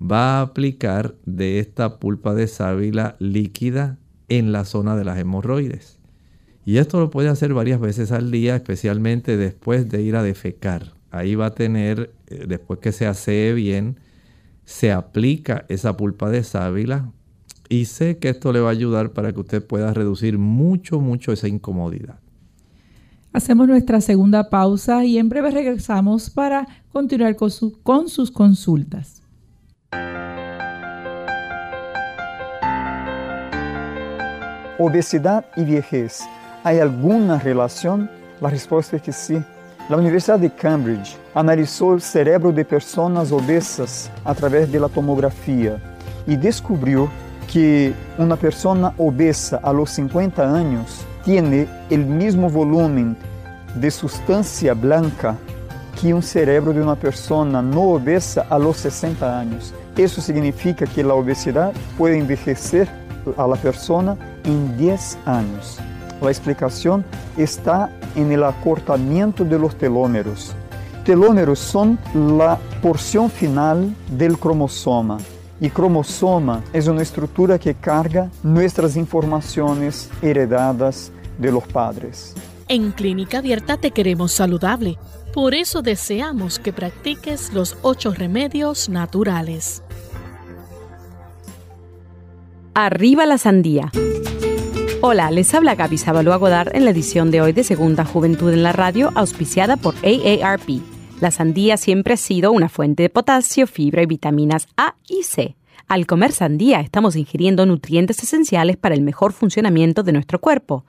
va 0.00 0.38
a 0.38 0.42
aplicar 0.42 1.14
de 1.26 1.58
esta 1.58 1.98
pulpa 1.98 2.34
de 2.34 2.46
sábila 2.46 3.16
líquida 3.18 3.98
en 4.28 4.52
la 4.52 4.64
zona 4.64 4.96
de 4.96 5.04
las 5.04 5.18
hemorroides. 5.18 5.98
Y 6.64 6.76
esto 6.78 7.00
lo 7.00 7.10
puede 7.10 7.28
hacer 7.28 7.54
varias 7.54 7.80
veces 7.80 8.12
al 8.12 8.30
día, 8.30 8.54
especialmente 8.56 9.36
después 9.36 9.88
de 9.88 10.02
ir 10.02 10.16
a 10.16 10.22
defecar. 10.22 10.92
Ahí 11.10 11.34
va 11.34 11.46
a 11.46 11.54
tener, 11.54 12.12
eh, 12.26 12.44
después 12.46 12.80
que 12.80 12.92
se 12.92 13.06
asee 13.06 13.54
bien, 13.54 13.98
se 14.64 14.92
aplica 14.92 15.64
esa 15.68 15.96
pulpa 15.96 16.28
de 16.28 16.44
sábila 16.44 17.10
y 17.70 17.86
sé 17.86 18.18
que 18.18 18.28
esto 18.28 18.52
le 18.52 18.60
va 18.60 18.68
a 18.68 18.72
ayudar 18.72 19.12
para 19.12 19.32
que 19.32 19.40
usted 19.40 19.66
pueda 19.66 19.94
reducir 19.94 20.36
mucho, 20.38 21.00
mucho 21.00 21.32
esa 21.32 21.48
incomodidad. 21.48 22.20
Hacemos 23.32 23.68
nuestra 23.68 24.00
segunda 24.00 24.50
pausa 24.50 25.04
y 25.04 25.18
en 25.18 25.28
breve 25.28 25.50
regresamos 25.50 26.28
para 26.28 26.66
continuar 26.92 27.36
con, 27.36 27.50
con 27.82 28.08
sus 28.08 28.30
consultas. 28.30 29.22
Obesidad 34.80 35.44
y 35.56 35.64
vejez. 35.64 36.20
¿Hay 36.62 36.78
alguna 36.78 37.40
relación? 37.40 38.08
La 38.40 38.48
respuesta 38.48 38.94
es 38.94 39.02
que 39.02 39.12
sí. 39.12 39.42
La 39.88 39.96
Universidad 39.96 40.38
de 40.38 40.50
Cambridge 40.50 41.16
analizó 41.34 41.94
el 41.94 42.00
cerebro 42.00 42.52
de 42.52 42.64
personas 42.64 43.32
obesas 43.32 44.08
a 44.24 44.34
través 44.36 44.70
de 44.70 44.78
la 44.78 44.88
tomografía 44.88 45.80
y 46.28 46.36
descubrió 46.36 47.10
que 47.52 47.92
una 48.18 48.36
persona 48.36 48.94
obesa 48.98 49.58
a 49.64 49.72
los 49.72 49.90
50 49.90 50.54
años 50.54 51.04
tiene 51.24 51.66
el 51.90 52.06
mismo 52.06 52.48
volumen 52.48 53.16
de 53.74 53.90
sustancia 53.90 54.74
blanca 54.74 55.36
que 56.00 56.14
un 56.14 56.22
cerebro 56.22 56.72
de 56.72 56.82
una 56.82 56.94
persona 56.94 57.60
no 57.60 57.82
obesa 57.94 58.46
a 58.48 58.60
los 58.60 58.76
60 58.76 59.40
años. 59.40 59.74
Eso 59.96 60.20
significa 60.20 60.86
que 60.86 61.02
la 61.02 61.14
obesidad 61.14 61.72
puede 61.96 62.16
envejecer 62.16 62.88
a 63.36 63.46
la 63.46 63.56
persona 63.56 64.16
en 64.48 64.76
10 64.76 65.18
años. 65.26 65.78
La 66.20 66.30
explicación 66.30 67.04
está 67.36 67.90
en 68.16 68.32
el 68.32 68.42
acortamiento 68.42 69.44
de 69.44 69.58
los 69.58 69.76
telómeros. 69.76 70.54
Telómeros 71.04 71.58
son 71.58 71.98
la 72.14 72.58
porción 72.82 73.30
final 73.30 73.94
del 74.10 74.38
cromosoma. 74.38 75.18
Y 75.60 75.70
cromosoma 75.70 76.62
es 76.72 76.86
una 76.86 77.02
estructura 77.02 77.58
que 77.58 77.74
carga 77.74 78.30
nuestras 78.42 78.96
informaciones 78.96 80.10
heredadas 80.22 81.12
de 81.36 81.52
los 81.52 81.64
padres. 81.66 82.34
En 82.68 82.92
Clínica 82.92 83.38
Abierta 83.38 83.76
te 83.76 83.90
queremos 83.90 84.32
saludable. 84.32 84.98
Por 85.34 85.54
eso 85.54 85.82
deseamos 85.82 86.58
que 86.58 86.72
practiques 86.72 87.52
los 87.52 87.76
ocho 87.82 88.12
remedios 88.12 88.88
naturales. 88.88 89.82
Arriba 92.74 93.26
la 93.26 93.38
sandía. 93.38 93.90
Hola, 95.00 95.30
les 95.30 95.54
habla 95.54 95.76
Gaby 95.76 95.96
Sabalua 95.96 96.38
Godard 96.38 96.74
en 96.74 96.84
la 96.84 96.90
edición 96.90 97.30
de 97.30 97.40
hoy 97.40 97.52
de 97.52 97.62
Segunda 97.62 98.04
Juventud 98.04 98.52
en 98.52 98.64
la 98.64 98.72
Radio, 98.72 99.12
auspiciada 99.14 99.76
por 99.76 99.94
AARP. 100.04 100.82
La 101.20 101.30
sandía 101.30 101.76
siempre 101.76 102.14
ha 102.14 102.16
sido 102.16 102.50
una 102.50 102.68
fuente 102.68 103.04
de 103.04 103.08
potasio, 103.08 103.68
fibra 103.68 104.02
y 104.02 104.06
vitaminas 104.06 104.66
A 104.76 104.96
y 105.08 105.22
C. 105.22 105.54
Al 105.86 106.04
comer 106.08 106.32
sandía 106.32 106.80
estamos 106.80 107.14
ingiriendo 107.14 107.64
nutrientes 107.64 108.20
esenciales 108.24 108.76
para 108.76 108.96
el 108.96 109.02
mejor 109.02 109.32
funcionamiento 109.32 110.02
de 110.02 110.10
nuestro 110.10 110.40
cuerpo. 110.40 110.84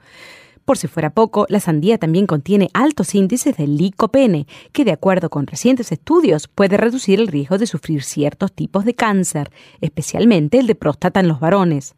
Por 0.64 0.76
si 0.76 0.88
fuera 0.88 1.10
poco, 1.10 1.46
la 1.48 1.60
sandía 1.60 1.96
también 1.96 2.26
contiene 2.26 2.68
altos 2.74 3.14
índices 3.14 3.56
de 3.56 3.68
licopene, 3.68 4.48
que 4.72 4.84
de 4.84 4.92
acuerdo 4.92 5.30
con 5.30 5.46
recientes 5.46 5.92
estudios 5.92 6.48
puede 6.48 6.76
reducir 6.76 7.20
el 7.20 7.28
riesgo 7.28 7.58
de 7.58 7.66
sufrir 7.66 8.02
ciertos 8.02 8.52
tipos 8.52 8.84
de 8.84 8.94
cáncer, 8.94 9.52
especialmente 9.80 10.58
el 10.58 10.66
de 10.66 10.74
próstata 10.74 11.20
en 11.20 11.28
los 11.28 11.38
varones. 11.38 11.94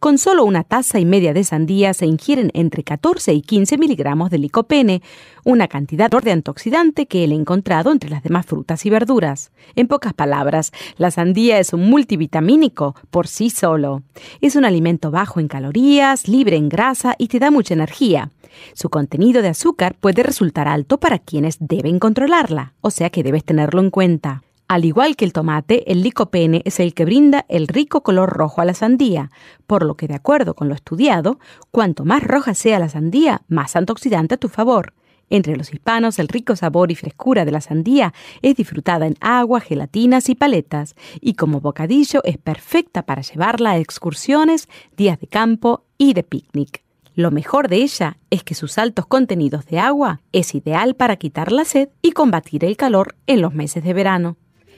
Con 0.00 0.18
solo 0.18 0.44
una 0.44 0.64
taza 0.64 0.98
y 0.98 1.04
media 1.04 1.32
de 1.32 1.44
sandía 1.44 1.94
se 1.94 2.06
ingieren 2.06 2.50
entre 2.54 2.84
14 2.84 3.32
y 3.32 3.42
15 3.42 3.78
miligramos 3.78 4.30
de 4.30 4.38
licopene, 4.38 5.02
una 5.44 5.68
cantidad 5.68 6.10
de 6.10 6.32
antioxidante 6.32 7.06
que 7.06 7.22
ha 7.22 7.24
encontrado 7.24 7.92
entre 7.92 8.10
las 8.10 8.22
demás 8.22 8.46
frutas 8.46 8.84
y 8.86 8.90
verduras. 8.90 9.50
En 9.74 9.88
pocas 9.88 10.12
palabras, 10.12 10.72
la 10.96 11.10
sandía 11.10 11.58
es 11.58 11.72
un 11.72 11.88
multivitamínico 11.88 12.94
por 13.10 13.26
sí 13.26 13.50
solo. 13.50 14.02
Es 14.40 14.56
un 14.56 14.64
alimento 14.64 15.10
bajo 15.10 15.40
en 15.40 15.48
calorías, 15.48 16.28
libre 16.28 16.56
en 16.56 16.68
grasa 16.68 17.14
y 17.18 17.28
te 17.28 17.38
da 17.38 17.50
mucha 17.50 17.74
energía. 17.74 18.30
Su 18.74 18.88
contenido 18.88 19.42
de 19.42 19.48
azúcar 19.48 19.96
puede 19.98 20.22
resultar 20.22 20.68
alto 20.68 20.98
para 20.98 21.18
quienes 21.18 21.56
deben 21.60 21.98
controlarla, 21.98 22.74
o 22.80 22.90
sea 22.90 23.10
que 23.10 23.22
debes 23.22 23.44
tenerlo 23.44 23.80
en 23.80 23.90
cuenta. 23.90 24.42
Al 24.68 24.84
igual 24.84 25.14
que 25.14 25.24
el 25.24 25.32
tomate, 25.32 25.92
el 25.92 26.02
licopene 26.02 26.62
es 26.64 26.80
el 26.80 26.92
que 26.92 27.04
brinda 27.04 27.46
el 27.48 27.68
rico 27.68 28.02
color 28.02 28.30
rojo 28.30 28.60
a 28.60 28.64
la 28.64 28.74
sandía, 28.74 29.30
por 29.68 29.84
lo 29.84 29.94
que 29.94 30.08
de 30.08 30.16
acuerdo 30.16 30.54
con 30.54 30.68
lo 30.68 30.74
estudiado, 30.74 31.38
cuanto 31.70 32.04
más 32.04 32.24
roja 32.24 32.52
sea 32.52 32.80
la 32.80 32.88
sandía, 32.88 33.42
más 33.46 33.76
antioxidante 33.76 34.34
a 34.34 34.38
tu 34.38 34.48
favor. 34.48 34.92
Entre 35.30 35.56
los 35.56 35.72
hispanos, 35.72 36.18
el 36.18 36.26
rico 36.26 36.56
sabor 36.56 36.90
y 36.90 36.96
frescura 36.96 37.44
de 37.44 37.52
la 37.52 37.60
sandía 37.60 38.12
es 38.42 38.56
disfrutada 38.56 39.06
en 39.06 39.16
agua, 39.20 39.60
gelatinas 39.60 40.28
y 40.28 40.34
paletas, 40.34 40.96
y 41.20 41.34
como 41.34 41.60
bocadillo 41.60 42.20
es 42.24 42.36
perfecta 42.36 43.02
para 43.02 43.22
llevarla 43.22 43.72
a 43.72 43.78
excursiones, 43.78 44.68
días 44.96 45.20
de 45.20 45.28
campo 45.28 45.84
y 45.96 46.14
de 46.14 46.24
picnic. 46.24 46.82
Lo 47.14 47.30
mejor 47.30 47.68
de 47.68 47.76
ella 47.76 48.18
es 48.30 48.42
que 48.42 48.54
sus 48.54 48.78
altos 48.78 49.06
contenidos 49.06 49.64
de 49.66 49.78
agua 49.78 50.22
es 50.32 50.56
ideal 50.56 50.96
para 50.96 51.16
quitar 51.16 51.52
la 51.52 51.64
sed 51.64 51.88
y 52.02 52.10
combatir 52.10 52.64
el 52.64 52.76
calor 52.76 53.14
en 53.28 53.40
los 53.40 53.54
meses 53.54 53.84
de 53.84 53.94
verano. 53.94 54.36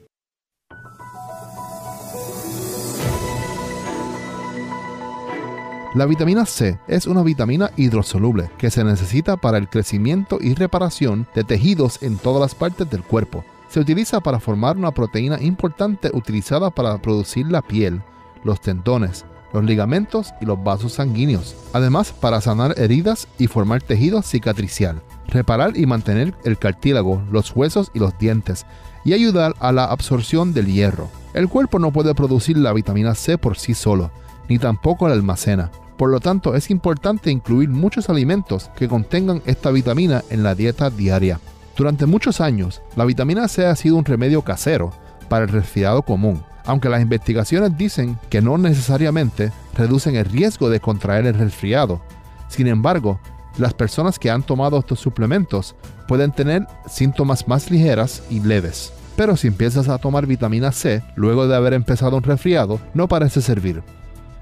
La 5.96 6.06
vitamina 6.06 6.46
C 6.46 6.80
es 6.88 7.08
una 7.08 7.24
vitamina 7.24 7.72
hidrosoluble 7.76 8.50
que 8.58 8.70
se 8.70 8.86
necesita 8.86 9.36
para 9.36 9.58
el 9.58 9.68
crecimiento 9.68 10.38
y 10.40 10.54
reparación 10.54 11.28
de 11.36 11.44
tejidos 11.44 12.02
en 12.02 12.18
todas 12.18 12.40
las 12.40 12.56
partes 12.56 12.90
del 12.90 13.04
cuerpo. 13.04 13.44
Se 13.68 13.82
utiliza 13.82 14.22
para 14.22 14.40
formar 14.40 14.78
una 14.78 14.92
proteína 14.92 15.42
importante 15.42 16.10
utilizada 16.14 16.70
para 16.70 16.98
producir 17.02 17.52
la 17.52 17.62
piel, 17.62 18.02
los 18.44 18.62
tendones, 18.62 19.26
los 19.54 19.64
ligamentos 19.64 20.34
y 20.42 20.46
los 20.46 20.64
vasos 20.64 20.94
sanguíneos, 20.94 21.56
además 21.74 22.12
para 22.12 22.42
sanar 22.42 22.76
heridas 22.78 23.28
y 23.38 23.48
formar 23.48 23.82
tejido 23.82 24.22
cicatricial, 24.22 25.02
reparar 25.28 25.78
y 25.78 25.86
mantener 25.86 26.34
el 26.44 26.58
cartílago, 26.58 27.22
los 27.32 27.56
huesos 27.56 27.92
y 27.94 28.00
los 28.00 28.18
dientes, 28.18 28.66
y 29.06 29.14
ayudar 29.14 29.56
a 29.60 29.72
la 29.72 29.86
absorción 29.86 30.54
del 30.54 30.68
hierro. 30.68 31.10
El 31.34 31.48
cuerpo 31.48 31.80
no 31.80 31.92
puede 31.92 32.14
producir 32.16 32.58
la 32.58 32.74
vitamina 32.74 33.16
C 33.16 33.38
por 33.38 33.58
sí 33.58 33.74
solo, 33.74 34.12
ni 34.48 34.60
tampoco 34.60 35.08
la 35.08 35.14
almacena. 35.14 35.72
Por 35.98 36.10
lo 36.10 36.20
tanto, 36.20 36.56
es 36.56 36.70
importante 36.70 37.30
incluir 37.30 37.70
muchos 37.70 38.10
alimentos 38.10 38.72
que 38.76 38.88
contengan 38.88 39.42
esta 39.46 39.70
vitamina 39.70 40.24
en 40.30 40.44
la 40.44 40.56
dieta 40.56 40.90
diaria. 40.90 41.40
Durante 41.76 42.06
muchos 42.06 42.42
años, 42.42 42.82
la 42.96 43.06
vitamina 43.06 43.48
C 43.48 43.66
ha 43.66 43.76
sido 43.76 43.98
un 43.98 44.06
remedio 44.06 44.42
casero 44.42 44.92
para 45.30 45.46
el 45.46 45.52
resfriado 45.52 46.02
común, 46.02 46.44
aunque 46.70 46.88
las 46.88 47.02
investigaciones 47.02 47.76
dicen 47.76 48.20
que 48.30 48.44
no 48.44 48.60
necesariamente 48.60 49.52
reducen 49.76 50.16
el 50.16 50.26
riesgo 50.26 50.70
de 50.70 50.80
contraer 50.80 51.26
el 51.26 51.34
resfriado. 51.34 52.00
Sin 52.48 52.68
embargo, 52.68 53.20
las 53.58 53.74
personas 53.74 54.20
que 54.20 54.30
han 54.30 54.44
tomado 54.44 54.78
estos 54.78 55.00
suplementos 55.00 55.76
pueden 56.08 56.32
tener 56.32 56.68
síntomas 56.88 57.48
más 57.48 57.72
ligeras 57.72 58.22
y 58.30 58.40
leves. 58.42 58.94
Pero 59.16 59.36
si 59.36 59.48
empiezas 59.48 59.90
a 59.90 59.98
tomar 59.98 60.28
vitamina 60.28 60.72
C 60.72 61.02
luego 61.16 61.48
de 61.48 61.56
haber 61.56 61.74
empezado 61.74 62.18
un 62.18 62.24
resfriado, 62.24 62.80
no 62.94 63.08
parece 63.08 63.42
servir. 63.42 63.82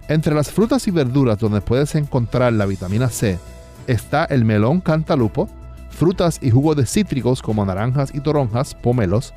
Entre 0.09 0.35
las 0.35 0.51
frutas 0.51 0.85
y 0.89 0.91
verduras 0.91 1.39
donde 1.39 1.61
puedes 1.61 1.95
encontrar 1.95 2.51
la 2.51 2.65
vitamina 2.65 3.07
C 3.07 3.39
está 3.87 4.25
el 4.25 4.43
melón 4.43 4.81
cantalupo, 4.81 5.47
frutas 5.91 6.39
y 6.41 6.51
jugos 6.51 6.75
de 6.75 6.85
cítricos 6.87 7.41
como 7.41 7.65
naranjas 7.65 8.13
y 8.13 8.19
toronjas, 8.19 8.75
pomelos, 8.75 9.33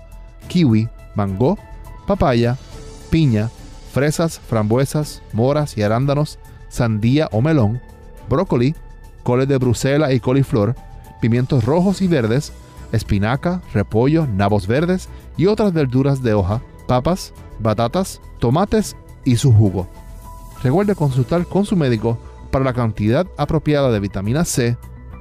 kiwi, 0.49 0.89
mango, 1.15 1.57
papaya, 2.09 2.57
piña, 3.11 3.51
fresas, 3.93 4.39
frambuesas, 4.41 5.23
moras 5.33 5.77
y 5.77 5.83
arándanos, 5.83 6.39
sandía 6.69 7.29
o 7.33 7.43
melón, 7.43 7.81
brócoli, 8.29 8.75
coles 9.23 9.49
de 9.49 9.59
Bruselas 9.59 10.13
y 10.13 10.21
coliflor, 10.21 10.75
pimientos 11.21 11.65
rojos 11.65 12.01
y 12.01 12.09
verdes, 12.09 12.53
espinaca, 12.93 13.61
repollo, 13.75 14.27
nabos 14.27 14.67
verdes 14.67 15.09
y 15.37 15.47
otras 15.47 15.73
verduras 15.73 16.23
de 16.23 16.35
hoja, 16.35 16.63
papas, 16.87 17.33
batatas, 17.59 18.21
tomates 18.39 18.97
y 19.25 19.37
su 19.37 19.53
jugo. 19.53 19.89
Recuerde 20.63 20.95
consultar 20.95 21.47
con 21.47 21.65
su 21.67 21.77
médico 21.77 22.19
para 22.51 22.65
la 22.65 22.73
cantidad 22.73 23.27
apropiada 23.37 23.91
de 23.91 24.01
vitamina 24.01 24.45
C 24.45 24.77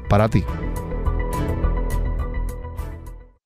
para 0.09 0.27
ti. 0.29 0.43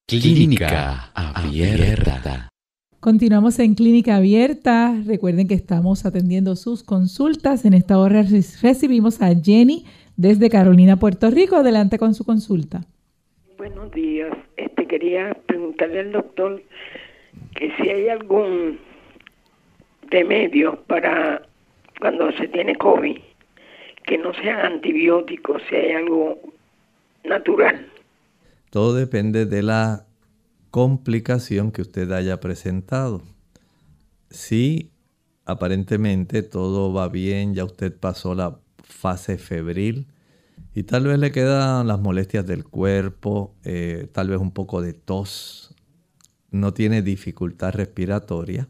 Clínica 0.07 1.11
Abierta. 1.13 2.52
Continuamos 3.03 3.59
en 3.59 3.75
Clínica 3.75 4.15
Abierta. 4.15 4.95
Recuerden 5.05 5.49
que 5.49 5.55
estamos 5.55 6.05
atendiendo 6.05 6.55
sus 6.55 6.83
consultas. 6.83 7.65
En 7.65 7.73
esta 7.73 7.99
hora 7.99 8.23
recibimos 8.61 9.21
a 9.21 9.35
Jenny 9.35 9.83
desde 10.15 10.49
Carolina, 10.49 10.95
Puerto 10.95 11.29
Rico. 11.29 11.57
Adelante 11.57 11.99
con 11.99 12.13
su 12.13 12.23
consulta. 12.23 12.85
Buenos 13.57 13.91
días. 13.91 14.31
Este 14.55 14.87
quería 14.87 15.33
preguntarle 15.47 15.99
al 15.99 16.13
doctor 16.13 16.63
que 17.55 17.73
si 17.75 17.89
hay 17.89 18.07
algún 18.07 18.79
remedio 20.03 20.81
para 20.87 21.45
cuando 21.99 22.31
se 22.37 22.47
tiene 22.47 22.77
COVID 22.77 23.17
que 24.05 24.17
no 24.17 24.33
sean 24.35 24.59
antibióticos, 24.59 25.61
si 25.69 25.75
hay 25.75 25.91
algo 25.91 26.39
natural. 27.25 27.85
Todo 28.69 28.95
depende 28.95 29.45
de 29.45 29.61
la 29.61 30.05
complicación 30.73 31.71
que 31.71 31.83
usted 31.83 32.11
haya 32.13 32.39
presentado. 32.39 33.21
Si 34.31 34.89
aparentemente 35.45 36.41
todo 36.41 36.91
va 36.91 37.09
bien, 37.09 37.53
ya 37.53 37.63
usted 37.63 37.95
pasó 37.95 38.33
la 38.33 38.59
fase 38.83 39.37
febril 39.37 40.07
y 40.73 40.81
tal 40.81 41.05
vez 41.05 41.19
le 41.19 41.31
quedan 41.31 41.85
las 41.85 41.99
molestias 41.99 42.47
del 42.47 42.63
cuerpo, 42.63 43.53
eh, 43.63 44.09
tal 44.13 44.29
vez 44.29 44.39
un 44.39 44.49
poco 44.49 44.81
de 44.81 44.93
tos, 44.93 45.75
no 46.49 46.73
tiene 46.73 47.03
dificultad 47.03 47.73
respiratoria, 47.73 48.67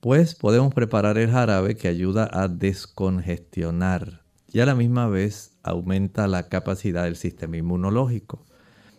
pues 0.00 0.34
podemos 0.34 0.72
preparar 0.72 1.18
el 1.18 1.30
jarabe 1.30 1.76
que 1.76 1.88
ayuda 1.88 2.26
a 2.32 2.48
descongestionar 2.48 4.22
y 4.50 4.60
a 4.60 4.64
la 4.64 4.74
misma 4.74 5.08
vez 5.08 5.58
aumenta 5.62 6.26
la 6.26 6.48
capacidad 6.48 7.04
del 7.04 7.16
sistema 7.16 7.58
inmunológico. 7.58 8.45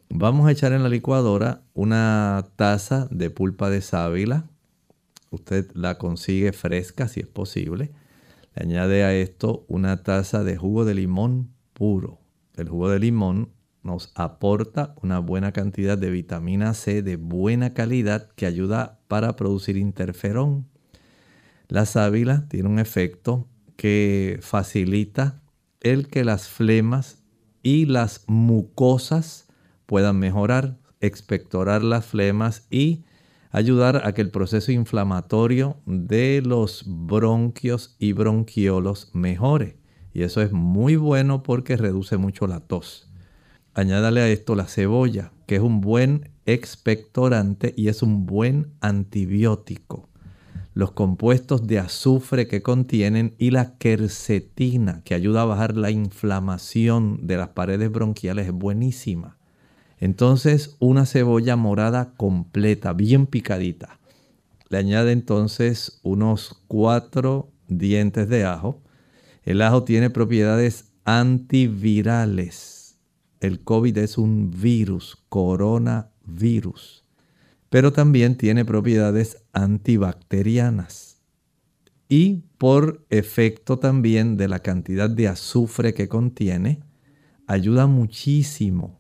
Vamos 0.10 0.48
a 0.48 0.52
echar 0.52 0.72
en 0.72 0.84
la 0.84 0.90
licuadora 0.90 1.64
una 1.74 2.48
taza 2.56 3.08
de 3.12 3.30
pulpa 3.30 3.70
de 3.70 3.82
sábila. 3.82 4.46
Usted 5.32 5.70
la 5.74 5.98
consigue 5.98 6.54
fresca 6.54 7.10
si 7.10 7.20
es 7.20 7.28
posible. 7.28 7.92
Le 8.56 8.64
añade 8.64 9.04
a 9.04 9.14
esto 9.14 9.66
una 9.68 10.04
taza 10.04 10.46
de 10.46 10.56
jugo 10.56 10.86
de 10.86 10.96
limón 10.96 11.52
puro. 11.74 12.20
El 12.56 12.70
jugo 12.70 12.90
de 12.90 13.00
limón 13.00 13.50
nos 13.84 14.12
aporta 14.16 14.96
una 15.02 15.20
buena 15.20 15.52
cantidad 15.52 15.98
de 15.98 16.10
vitamina 16.10 16.74
C 16.74 17.02
de 17.02 17.18
buena 17.18 17.74
calidad 17.74 18.30
que 18.36 18.46
ayuda 18.46 19.00
para 19.10 19.36
producir 19.36 19.76
interferón. 19.76 20.68
La 21.68 21.86
sábila 21.86 22.48
tiene 22.48 22.70
un 22.70 22.80
efecto 22.80 23.46
que 23.76 24.40
facilita 24.42 25.42
el 25.82 26.08
que 26.08 26.24
las 26.24 26.48
flemas 26.48 27.24
y 27.62 27.86
las 27.86 28.24
mucosas 28.28 29.47
puedan 29.88 30.20
mejorar, 30.20 30.78
expectorar 31.02 31.84
las 31.84 32.06
flemas 32.06 32.68
y 32.70 33.06
ayudar 33.50 34.06
a 34.06 34.14
que 34.14 34.22
el 34.22 34.30
proceso 34.30 34.72
inflamatorio 34.72 35.78
de 35.88 36.44
los 36.46 36.84
bronquios 36.86 37.96
y 37.98 38.14
bronquiolos 38.14 39.10
mejore. 39.14 39.78
Y 40.14 40.22
eso 40.22 40.42
es 40.42 40.52
muy 40.52 40.96
bueno 40.96 41.42
porque 41.42 41.78
reduce 41.78 42.18
mucho 42.18 42.46
la 42.46 42.60
tos. 42.60 43.12
Añádale 43.74 44.22
a 44.22 44.30
esto 44.30 44.56
la 44.56 44.66
cebolla, 44.66 45.32
que 45.46 45.56
es 45.56 45.62
un 45.62 45.82
buen 45.82 46.32
expectorante 46.46 47.74
y 47.78 47.90
es 47.90 48.02
un 48.02 48.26
buen 48.26 48.74
antibiótico. 48.82 50.10
Los 50.74 50.92
compuestos 50.92 51.66
de 51.68 51.80
azufre 51.80 52.48
que 52.48 52.62
contienen 52.62 53.36
y 53.38 53.52
la 53.52 53.78
quercetina, 53.78 55.02
que 55.04 55.16
ayuda 55.16 55.42
a 55.42 55.46
bajar 55.46 55.76
la 55.76 55.92
inflamación 55.92 57.26
de 57.26 57.38
las 57.38 57.50
paredes 57.50 57.92
bronquiales, 57.92 58.48
es 58.48 58.54
buenísima. 58.54 59.37
Entonces 60.00 60.76
una 60.80 61.06
cebolla 61.06 61.56
morada 61.56 62.14
completa, 62.16 62.94
bien 62.94 63.26
picadita. 63.26 64.00
Le 64.70 64.78
añade 64.78 65.12
entonces 65.12 66.00
unos 66.04 66.62
cuatro 66.68 67.52
dientes 67.68 68.30
de 68.30 68.46
ajo. 68.46 68.84
El 69.44 69.62
ajo 69.62 69.84
tiene 69.84 70.10
propiedades 70.10 70.92
antivirales. 71.04 73.00
El 73.40 73.64
COVID 73.64 73.98
es 73.98 74.18
un 74.18 74.52
virus, 74.52 75.18
coronavirus, 75.30 77.06
pero 77.70 77.94
también 77.94 78.36
tiene 78.36 78.66
propiedades 78.66 79.44
antibacterianas. 79.54 81.22
Y 82.10 82.44
por 82.58 83.06
efecto 83.10 83.80
también 83.80 84.38
de 84.38 84.48
la 84.48 84.60
cantidad 84.60 85.10
de 85.10 85.28
azufre 85.28 85.94
que 85.94 86.08
contiene, 86.08 86.82
ayuda 87.48 87.86
muchísimo 87.88 88.97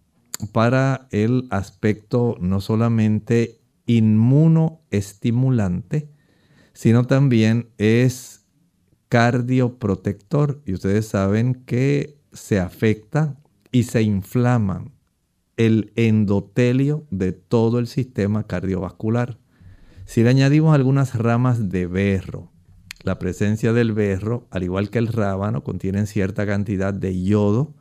para 0.52 1.08
el 1.12 1.48
aspecto 1.50 2.36
no 2.40 2.62
solamente 2.62 3.60
inmunoestimulante, 3.86 6.10
sino 6.74 7.06
también 7.06 7.70
es 7.78 8.46
cardioprotector. 9.10 10.62
Y 10.66 10.74
ustedes 10.74 11.08
saben 11.08 11.56
que 11.66 12.18
se 12.34 12.60
afecta 12.60 13.38
y 13.72 13.84
se 13.84 14.02
inflama 14.04 14.86
el 15.56 15.94
endotelio 15.96 17.06
de 17.10 17.32
todo 17.32 17.80
el 17.80 17.88
sistema 17.88 18.44
cardiovascular. 18.44 19.40
Si 20.06 20.22
le 20.24 20.30
añadimos 20.30 20.76
algunas 20.76 21.16
ramas 21.16 21.70
de 21.70 21.88
berro, 21.88 22.52
la 23.04 23.20
presencia 23.20 23.74
del 23.74 23.94
berro, 23.94 24.48
al 24.52 24.64
igual 24.64 24.90
que 24.90 25.00
el 25.00 25.08
rábano, 25.08 25.64
contienen 25.64 26.08
cierta 26.08 26.46
cantidad 26.46 26.94
de 26.94 27.24
yodo 27.24 27.74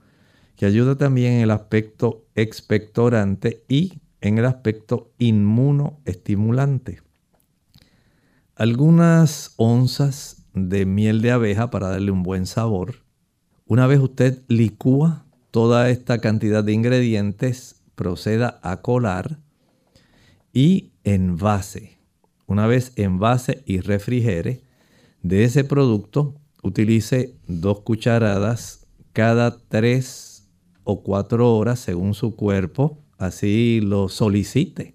que 0.56 0.66
ayuda 0.66 0.96
también 0.96 1.34
en 1.34 1.40
el 1.42 1.50
aspecto 1.50 2.26
expectorante 2.34 3.64
y 3.68 4.00
en 4.20 4.38
el 4.38 4.46
aspecto 4.46 5.12
inmunoestimulante. 5.18 7.02
Algunas 8.54 9.52
onzas 9.56 10.46
de 10.54 10.86
miel 10.86 11.20
de 11.20 11.32
abeja 11.32 11.70
para 11.70 11.88
darle 11.88 12.10
un 12.10 12.22
buen 12.22 12.46
sabor. 12.46 13.04
Una 13.66 13.86
vez 13.86 14.00
usted 14.00 14.42
licúa 14.48 15.26
toda 15.50 15.90
esta 15.90 16.18
cantidad 16.18 16.64
de 16.64 16.72
ingredientes, 16.72 17.82
proceda 17.94 18.58
a 18.62 18.80
colar 18.80 19.38
y 20.52 20.92
envase. 21.04 21.98
Una 22.46 22.66
vez 22.66 22.92
envase 22.96 23.62
y 23.66 23.80
refrigere, 23.80 24.62
de 25.22 25.44
ese 25.44 25.64
producto 25.64 26.34
utilice 26.62 27.34
dos 27.46 27.80
cucharadas 27.80 28.86
cada 29.12 29.58
tres 29.58 30.25
o 30.86 31.02
cuatro 31.02 31.54
horas 31.54 31.80
según 31.80 32.14
su 32.14 32.36
cuerpo, 32.36 33.02
así 33.18 33.80
lo 33.82 34.08
solicite. 34.08 34.94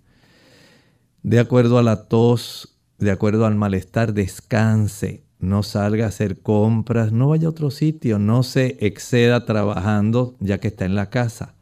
De 1.21 1.37
acuerdo 1.37 1.77
a 1.77 1.83
la 1.83 2.07
tos, 2.07 2.79
de 2.97 3.11
acuerdo 3.11 3.45
al 3.45 3.55
malestar, 3.55 4.13
descanse, 4.13 5.25
no 5.39 5.63
salga 5.63 6.05
a 6.05 6.07
hacer 6.07 6.41
compras, 6.41 7.11
no 7.11 7.27
vaya 7.27 7.47
a 7.47 7.49
otro 7.49 7.71
sitio, 7.71 8.19
no 8.19 8.43
se 8.43 8.77
exceda 8.79 9.45
trabajando 9.45 10.37
ya 10.39 10.59
que 10.59 10.69
está 10.69 10.85
en 10.85 10.95
la 10.95 11.09
casa. 11.09 11.55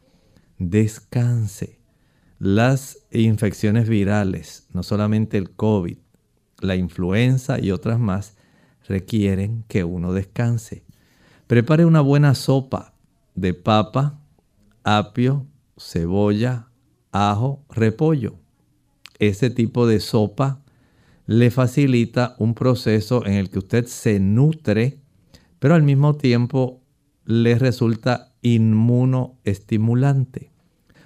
Descanse. 0.58 1.80
Las 2.38 2.98
infecciones 3.10 3.88
virales, 3.88 4.68
no 4.72 4.84
solamente 4.84 5.38
el 5.38 5.50
COVID, 5.50 5.98
la 6.60 6.76
influenza 6.76 7.58
y 7.58 7.72
otras 7.72 7.98
más, 7.98 8.36
requieren 8.86 9.64
que 9.66 9.82
uno 9.82 10.12
descanse. 10.12 10.84
Prepare 11.48 11.84
una 11.84 12.00
buena 12.00 12.36
sopa 12.36 12.94
de 13.34 13.54
papa, 13.54 14.19
apio, 14.84 15.46
cebolla, 15.76 16.68
ajo, 17.12 17.64
repollo. 17.70 18.38
Ese 19.18 19.50
tipo 19.50 19.86
de 19.86 20.00
sopa 20.00 20.62
le 21.26 21.50
facilita 21.50 22.34
un 22.38 22.54
proceso 22.54 23.26
en 23.26 23.34
el 23.34 23.50
que 23.50 23.58
usted 23.58 23.86
se 23.86 24.18
nutre, 24.18 25.00
pero 25.58 25.74
al 25.74 25.82
mismo 25.82 26.16
tiempo 26.16 26.80
le 27.24 27.58
resulta 27.58 28.32
inmunoestimulante. 28.42 30.50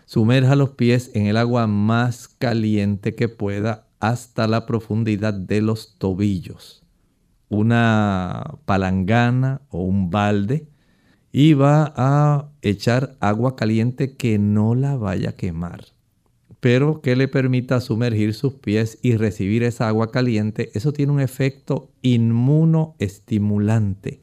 Sumerja 0.07 0.55
los 0.55 0.71
pies 0.71 1.11
en 1.15 1.27
el 1.27 1.37
agua 1.37 1.67
más 1.67 2.29
caliente 2.29 3.15
que 3.15 3.29
pueda 3.29 3.89
hasta 4.01 4.47
la 4.47 4.67
profundidad 4.67 5.35
de 5.35 5.61
los 5.61 5.99
tobillos. 5.99 6.83
Una 7.49 8.59
palangana 8.65 9.63
o 9.71 9.83
un 9.83 10.11
balde 10.11 10.69
y 11.37 11.55
va 11.55 11.93
a 11.97 12.51
echar 12.63 13.17
agua 13.19 13.57
caliente 13.57 14.17
que 14.17 14.39
no 14.39 14.77
la 14.77 14.97
vaya 14.97 15.31
a 15.31 15.37
quemar 15.37 15.95
pero 16.65 17.03
que 17.03 17.15
le 17.15 17.29
permita 17.29 17.79
sumergir 17.83 18.33
sus 18.33 18.55
pies 18.55 18.99
y 19.03 19.19
recibir 19.19 19.65
esa 19.65 19.87
agua 19.87 20.11
caliente, 20.11 20.71
eso 20.73 20.95
tiene 20.95 21.13
un 21.13 21.21
efecto 21.21 21.91
inmunoestimulante. 22.01 24.23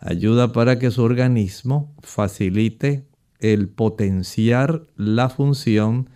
Ayuda 0.00 0.52
para 0.52 0.80
que 0.80 0.90
su 0.90 1.04
organismo 1.04 1.94
facilite 2.02 3.06
el 3.38 3.68
potenciar 3.68 4.88
la 4.96 5.28
función 5.28 6.10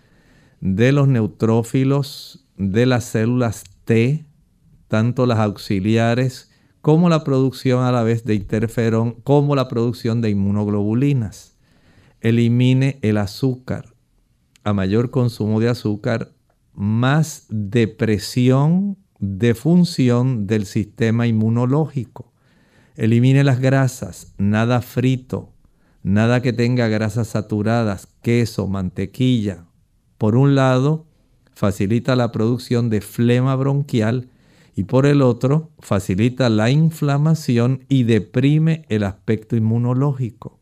de 0.59 0.91
los 0.91 1.07
neutrófilos, 1.07 2.45
de 2.57 2.85
las 2.85 3.05
células 3.05 3.63
T, 3.85 4.25
tanto 4.89 5.25
las 5.25 5.39
auxiliares 5.39 6.51
como 6.83 7.07
la 7.07 7.23
producción 7.23 7.85
a 7.85 7.93
la 7.93 8.03
vez 8.03 8.25
de 8.25 8.35
interferón, 8.35 9.13
como 9.23 9.55
la 9.55 9.69
producción 9.69 10.19
de 10.19 10.31
inmunoglobulinas. 10.31 11.55
Elimine 12.19 12.99
el 13.01 13.19
azúcar, 13.19 13.95
a 14.65 14.73
mayor 14.73 15.09
consumo 15.09 15.61
de 15.61 15.69
azúcar, 15.69 16.33
más 16.73 17.45
depresión 17.47 18.97
de 19.17 19.55
función 19.55 20.45
del 20.45 20.65
sistema 20.65 21.25
inmunológico. 21.25 22.33
Elimine 22.97 23.45
las 23.45 23.61
grasas, 23.61 24.33
nada 24.37 24.81
frito, 24.81 25.53
nada 26.03 26.41
que 26.41 26.51
tenga 26.51 26.89
grasas 26.89 27.29
saturadas, 27.29 28.09
queso, 28.21 28.67
mantequilla. 28.67 29.67
Por 30.17 30.35
un 30.35 30.53
lado, 30.53 31.05
facilita 31.53 32.17
la 32.17 32.33
producción 32.33 32.89
de 32.89 32.99
flema 32.99 33.55
bronquial 33.55 34.27
y 34.75 34.85
por 34.85 35.05
el 35.05 35.21
otro, 35.21 35.71
facilita 35.79 36.49
la 36.49 36.69
inflamación 36.69 37.85
y 37.89 38.03
deprime 38.03 38.85
el 38.89 39.03
aspecto 39.03 39.55
inmunológico 39.55 40.59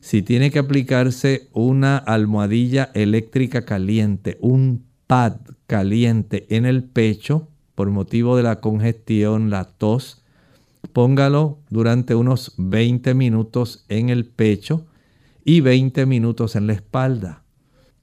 si 0.00 0.22
tiene 0.22 0.50
que 0.50 0.58
aplicarse 0.58 1.48
una 1.52 1.98
almohadilla 1.98 2.90
eléctrica 2.94 3.64
caliente, 3.66 4.38
un 4.40 4.86
pad 5.06 5.36
caliente 5.66 6.46
en 6.48 6.64
el 6.64 6.84
pecho 6.84 7.48
por 7.74 7.90
motivo 7.90 8.36
de 8.36 8.42
la 8.42 8.60
congestión, 8.60 9.50
la 9.50 9.64
tos, 9.64 10.22
póngalo 10.92 11.58
durante 11.68 12.14
unos 12.14 12.54
20 12.56 13.14
minutos 13.14 13.84
en 13.88 14.08
el 14.08 14.24
pecho 14.24 14.86
y 15.44 15.60
20 15.60 16.06
minutos 16.06 16.56
en 16.56 16.66
la 16.66 16.72
espalda. 16.72 17.44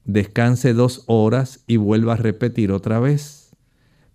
Descanse 0.04 0.72
dos 0.74 1.04
horas 1.06 1.64
y 1.66 1.76
vuelva 1.76 2.14
a 2.14 2.16
repetir 2.16 2.72
otra 2.72 2.98
vez. 3.00 3.37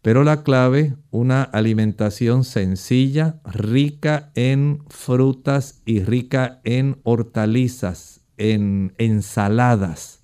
Pero 0.04 0.26
la 0.26 0.44
clave, 0.44 0.98
una 1.12 1.44
alimentación 1.44 2.44
sencilla, 2.44 3.40
rica 3.46 4.32
en 4.36 4.84
frutas 4.90 5.82
y 5.86 6.02
rica 6.02 6.60
en 6.66 7.00
hortalizas, 7.04 8.20
en 8.36 8.94
ensaladas. 8.98 10.20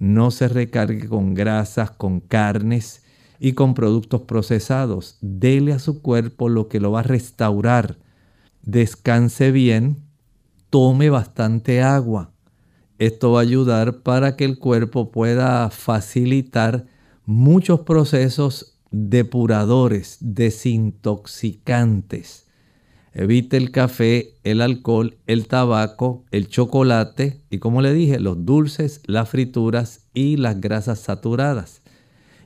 No 0.00 0.32
se 0.32 0.48
recargue 0.48 1.08
con 1.08 1.34
grasas, 1.34 1.92
con 1.92 2.18
carnes 2.18 3.04
y 3.38 3.52
con 3.52 3.74
productos 3.74 4.22
procesados. 4.22 5.16
Dele 5.20 5.72
a 5.74 5.78
su 5.78 6.02
cuerpo 6.02 6.48
lo 6.48 6.66
que 6.66 6.80
lo 6.80 6.90
va 6.90 7.00
a 7.00 7.04
restaurar. 7.04 7.98
Descanse 8.62 9.52
bien, 9.52 10.02
tome 10.70 11.08
bastante 11.08 11.82
agua. 11.82 12.32
Esto 12.98 13.30
va 13.30 13.38
a 13.38 13.42
ayudar 13.42 14.02
para 14.02 14.34
que 14.34 14.44
el 14.44 14.58
cuerpo 14.58 15.12
pueda 15.12 15.70
facilitar 15.70 16.86
muchos 17.26 17.80
procesos 17.82 18.73
depuradores, 18.94 20.18
desintoxicantes. 20.20 22.46
Evite 23.12 23.56
el 23.56 23.72
café, 23.72 24.34
el 24.44 24.60
alcohol, 24.60 25.16
el 25.26 25.48
tabaco, 25.48 26.24
el 26.30 26.46
chocolate 26.48 27.40
y 27.50 27.58
como 27.58 27.82
le 27.82 27.92
dije, 27.92 28.20
los 28.20 28.44
dulces, 28.44 29.02
las 29.06 29.28
frituras 29.28 30.06
y 30.14 30.36
las 30.36 30.60
grasas 30.60 31.00
saturadas. 31.00 31.82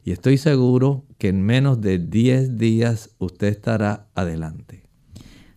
Y 0.04 0.12
estoy 0.12 0.38
seguro 0.38 1.04
que 1.18 1.28
en 1.28 1.42
menos 1.42 1.82
de 1.82 1.98
10 1.98 2.56
días 2.56 3.10
usted 3.18 3.48
estará 3.48 4.06
adelante. 4.14 4.84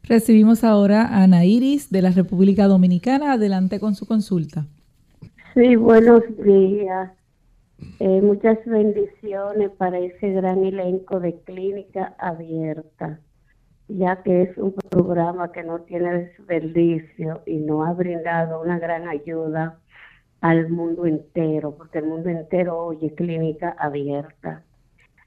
Recibimos 0.04 0.66
ahora 0.66 1.04
a 1.04 1.24
Ana 1.24 1.46
Iris 1.46 1.90
de 1.90 2.02
la 2.02 2.12
República 2.12 2.68
Dominicana. 2.68 3.32
Adelante 3.34 3.80
con 3.80 3.96
su 3.96 4.06
consulta. 4.06 4.68
Sí, 5.54 5.78
buenos 5.78 6.24
días. 6.44 7.12
Eh, 8.04 8.20
muchas 8.22 8.58
bendiciones 8.66 9.70
para 9.78 10.00
ese 10.00 10.32
gran 10.32 10.64
elenco 10.64 11.20
de 11.20 11.40
clínica 11.42 12.16
abierta, 12.18 13.20
ya 13.88 14.24
que 14.24 14.42
es 14.42 14.58
un 14.58 14.74
programa 14.74 15.52
que 15.52 15.62
no 15.62 15.82
tiene 15.82 16.12
desperdicio 16.18 17.44
y 17.46 17.58
no 17.58 17.86
ha 17.86 17.94
brindado 17.94 18.60
una 18.60 18.80
gran 18.80 19.08
ayuda 19.08 19.80
al 20.42 20.70
mundo 20.70 21.06
entero, 21.06 21.76
porque 21.78 22.00
el 22.00 22.06
mundo 22.06 22.30
entero 22.30 22.86
oye 22.86 23.14
clínica 23.14 23.76
abierta. 23.78 24.64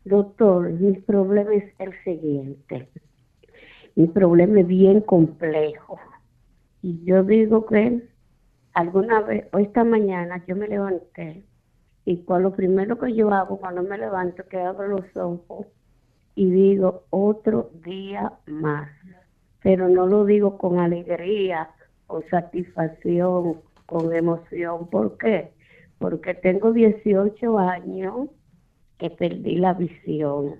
Doctor, 0.05 0.71
mi 0.73 0.95
problema 0.99 1.55
es 1.55 1.73
el 1.79 1.93
siguiente. 2.03 2.89
Mi 3.95 4.09
problema 4.09 4.59
es 4.59 4.67
bien 4.67 5.01
complejo. 5.01 6.01
Y 6.83 7.05
yo 7.05 7.23
digo 7.23 7.67
que 7.67 8.03
alguna 8.73 9.21
vez, 9.21 9.47
hoy 9.53 9.63
esta 9.63 9.85
mañana 9.85 10.45
yo 10.47 10.57
me 10.57 10.67
levanté 10.67 11.45
y 12.05 12.19
cuando 12.19 12.51
lo 12.51 12.57
primero 12.57 12.99
que 12.99 13.15
yo 13.15 13.31
hago 13.31 13.59
cuando 13.59 13.83
me 13.83 13.97
levanto 13.97 14.45
que 14.49 14.61
abro 14.61 14.89
los 14.89 15.17
ojos 15.17 15.67
y 16.35 16.51
digo 16.51 17.05
otro 17.11 17.71
día 17.85 18.33
más. 18.47 18.91
Pero 19.63 19.89
no 19.89 20.07
lo 20.07 20.25
digo 20.25 20.59
con 20.59 20.79
alegría, 20.79 21.71
con 22.07 22.23
satisfacción, 22.29 23.63
con 23.87 24.15
emoción. 24.15 24.89
¿Por 24.89 25.17
qué? 25.17 25.53
Porque 25.99 26.35
tengo 26.35 26.73
18 26.73 27.59
años 27.59 28.29
que 28.99 29.11
perdí 29.11 29.57
la 29.57 29.73
visión 29.73 30.57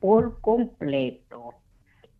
por 0.00 0.40
completo 0.40 1.54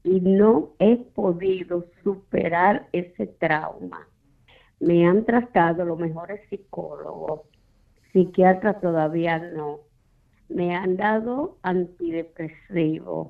y 0.05 0.21
no 0.21 0.71
he 0.79 0.97
podido 0.97 1.87
superar 2.05 2.89
ese 2.93 3.27
trauma. 3.27 4.07
Me 4.79 5.07
han 5.07 5.25
tratado 5.25 5.85
los 5.85 5.99
mejores 5.99 6.41
psicólogos, 6.49 7.43
psiquiatras 8.13 8.81
todavía 8.81 9.39
no. 9.39 9.81
Me 10.49 10.75
han 10.75 10.97
dado 10.97 11.57
antidepresivos. 11.63 13.29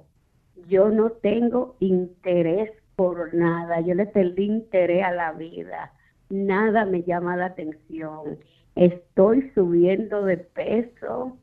Yo 0.68 0.91
no 0.91 1.11
tengo 1.11 1.76
interés 1.81 2.70
por 2.97 3.35
nada. 3.35 3.81
Yo 3.81 3.95
le 3.95 4.07
perdí 4.07 4.45
interés 4.45 5.05
a 5.05 5.12
la 5.12 5.33
vida. 5.33 5.93
Nada 6.31 6.85
me 6.85 7.03
llama 7.03 7.37
la 7.37 7.47
atención. 7.47 8.39
Estoy 8.74 9.51
subiendo 9.55 10.24
de 10.24 10.39
peso 10.39 11.37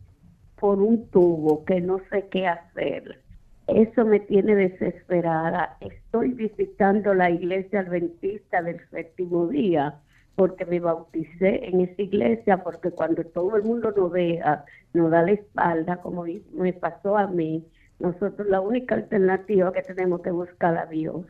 por 0.60 0.80
un 0.80 1.08
tubo 1.08 1.66
que 1.66 1.82
no 1.82 2.00
sé 2.10 2.28
qué 2.32 2.48
hacer. 2.48 3.20
Eso 3.68 4.06
me 4.06 4.22
tiene 4.22 4.56
desesperada. 4.56 5.78
Estoy 5.82 6.32
visitando 6.32 7.14
la 7.14 7.30
iglesia 7.30 7.82
adventista 7.82 8.62
del 8.62 8.80
séptimo 8.90 9.48
día 9.48 10.00
porque 10.38 10.66
me 10.68 10.80
bauticé 10.80 11.68
en 11.68 11.82
esa 11.82 12.00
iglesia, 12.00 12.64
porque 12.64 12.92
cuando 12.92 13.24
todo 13.24 13.56
el 13.56 13.64
mundo 13.64 13.92
nos 13.98 14.12
vea, 14.12 14.66
nos 14.94 15.10
da 15.10 15.24
la 15.24 15.32
espalda, 15.32 15.98
como 15.98 16.26
me 16.54 16.74
pasó 16.74 17.18
a 17.18 17.26
mí, 17.26 17.66
nosotros 17.98 18.48
la 18.48 18.62
única 18.62 18.94
alternativa 18.94 19.74
que 19.74 19.82
tenemos 19.82 20.22
que 20.22 20.30
buscar 20.30 20.78
a 20.78 20.86
Dios. 20.86 21.26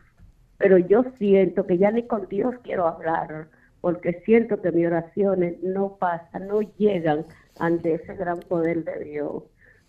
Pero 0.57 0.77
yo 0.77 1.05
siento 1.17 1.65
que 1.65 1.77
ya 1.77 1.89
ni 1.89 2.03
con 2.03 2.27
Dios 2.27 2.55
quiero 2.63 2.85
hablar, 2.85 3.47
porque 3.79 4.21
siento 4.25 4.61
que 4.61 4.73
mis 4.73 4.87
oraciones 4.87 5.63
no 5.63 5.95
pasan, 5.95 6.49
no 6.49 6.59
llegan 6.77 7.25
ante 7.59 7.93
ese 7.93 8.13
gran 8.13 8.41
poder 8.41 8.83
de 8.83 9.05
Dios. 9.05 9.43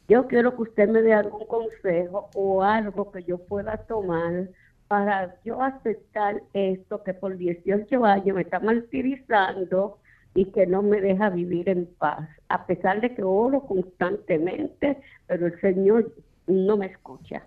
Yo 0.06 0.28
quiero 0.28 0.54
que 0.54 0.62
usted 0.62 0.88
me 0.88 1.02
dé 1.02 1.14
algún 1.14 1.44
consejo 1.48 2.30
o 2.36 2.62
algo 2.62 3.10
que 3.10 3.24
yo 3.24 3.38
pueda 3.38 3.78
tomar 3.78 4.48
para 4.88 5.36
yo 5.44 5.62
aceptar 5.62 6.42
esto 6.54 7.02
que 7.04 7.14
por 7.14 7.36
18 7.36 8.04
años 8.04 8.34
me 8.34 8.42
está 8.42 8.58
martirizando 8.58 9.98
y 10.34 10.46
que 10.46 10.66
no 10.66 10.82
me 10.82 11.00
deja 11.00 11.30
vivir 11.30 11.68
en 11.68 11.86
paz, 11.98 12.28
a 12.48 12.66
pesar 12.66 13.00
de 13.00 13.14
que 13.14 13.22
oro 13.22 13.62
constantemente, 13.66 15.00
pero 15.26 15.46
el 15.46 15.60
Señor 15.60 16.14
no 16.46 16.76
me 16.76 16.86
escucha. 16.86 17.46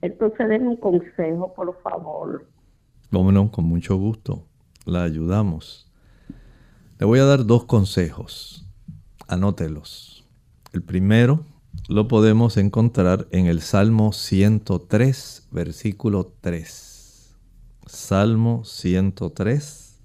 Entonces 0.00 0.48
denme 0.48 0.68
un 0.68 0.76
consejo, 0.76 1.54
por 1.54 1.80
favor. 1.82 2.46
Cómo 3.10 3.30
no, 3.30 3.50
con 3.50 3.64
mucho 3.66 3.96
gusto. 3.96 4.44
La 4.84 5.04
ayudamos. 5.04 5.90
Le 6.98 7.06
voy 7.06 7.20
a 7.20 7.24
dar 7.24 7.46
dos 7.46 7.64
consejos. 7.64 8.68
Anótelos. 9.28 10.28
El 10.72 10.82
primero 10.82 11.44
lo 11.88 12.08
podemos 12.08 12.56
encontrar 12.56 13.28
en 13.30 13.46
el 13.46 13.60
Salmo 13.60 14.12
103, 14.12 15.48
versículo 15.50 16.34
3. 16.40 17.34
Salmo 17.86 18.64
103, 18.64 19.98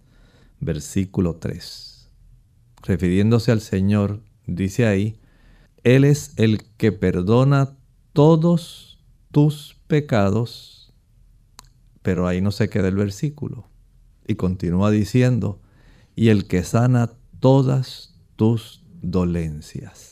versículo 0.60 1.36
3. 1.38 2.10
Refiriéndose 2.84 3.52
al 3.52 3.62
Señor, 3.62 4.22
dice 4.46 4.86
ahí, 4.86 5.20
Él 5.84 6.04
es 6.04 6.34
el 6.36 6.64
que 6.78 6.92
perdona 6.92 7.78
todos 8.14 9.00
tus 9.32 9.78
pecados, 9.88 10.94
pero 12.02 12.28
ahí 12.28 12.42
no 12.42 12.52
se 12.52 12.70
queda 12.70 12.90
el 12.90 12.96
versículo. 12.96 13.68
Y 14.28 14.36
continúa 14.36 14.92
diciendo, 14.92 15.62
y 16.16 16.30
el 16.30 16.48
que 16.48 16.64
sana 16.64 17.12
todas 17.40 18.16
tus 18.36 18.84
dolencias. 19.02 20.09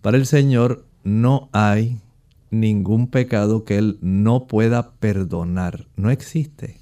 Para 0.00 0.16
el 0.16 0.26
Señor 0.26 0.86
no 1.04 1.48
hay 1.52 2.00
ningún 2.50 3.08
pecado 3.08 3.64
que 3.64 3.78
Él 3.78 3.98
no 4.00 4.46
pueda 4.46 4.92
perdonar. 4.92 5.88
No 5.96 6.10
existe. 6.10 6.80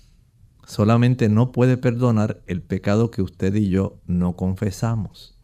Solamente 0.66 1.28
no 1.28 1.52
puede 1.52 1.76
perdonar 1.76 2.42
el 2.46 2.60
pecado 2.60 3.10
que 3.10 3.22
usted 3.22 3.54
y 3.54 3.68
yo 3.68 3.98
no 4.06 4.34
confesamos. 4.36 5.36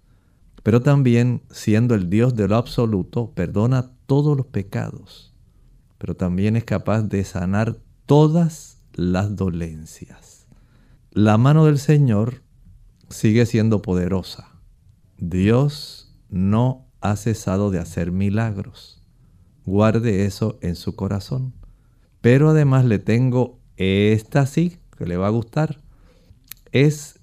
Pero 0.63 0.81
también, 0.81 1.43
siendo 1.51 1.95
el 1.95 2.11
Dios 2.11 2.35
de 2.37 2.49
lo 2.49 2.57
absoluto, 2.57 3.33
perdona 3.35 3.91
todos 4.07 4.37
los 4.37 4.47
pecados. 4.47 5.33
Pero 5.99 6.15
también 6.15 6.57
es 6.57 6.65
capaz 6.65 7.03
de 7.03 7.25
sanar 7.25 7.79
todas 8.07 8.81
las 8.95 9.37
dolencias. 9.37 10.47
La 11.11 11.39
mano 11.39 11.65
del 11.67 11.79
Señor 11.79 12.43
sigue 13.09 13.47
siendo 13.47 13.83
poderosa. 13.83 14.49
Dios 15.19 16.15
no 16.29 16.82
ha 17.03 17.17
cesado 17.17 17.71
de 17.71 17.79
hacer 17.79 18.13
milagros. 18.13 19.03
Guarde 19.67 20.25
eso 20.25 20.59
en 20.63 20.77
su 20.77 20.97
corazón. 20.97 21.53
Pero 22.21 22.51
además 22.51 22.85
le 22.85 22.99
tengo 22.99 23.59
esta 23.77 24.47
sí, 24.47 24.79
que 24.97 25.07
le 25.07 25.17
va 25.17 25.27
a 25.27 25.31
gustar. 25.31 25.81
Es 26.71 27.21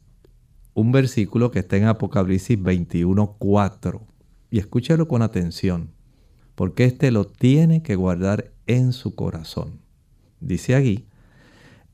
un 0.74 0.92
versículo 0.92 1.52
que 1.52 1.60
está 1.60 1.78
en 1.78 1.86
Apocalipsis 1.86 2.60
21.4. 2.60 4.02
Y 4.52 4.60
escúchelo 4.60 5.08
con 5.08 5.22
atención, 5.22 5.92
porque 6.56 6.86
este 6.86 7.12
lo 7.12 7.26
tiene 7.26 7.84
que 7.84 7.96
guardar 7.96 8.52
en 8.68 8.94
su 8.94 9.16
corazón. 9.16 9.80
Dice 10.40 10.76
aquí, 10.76 11.06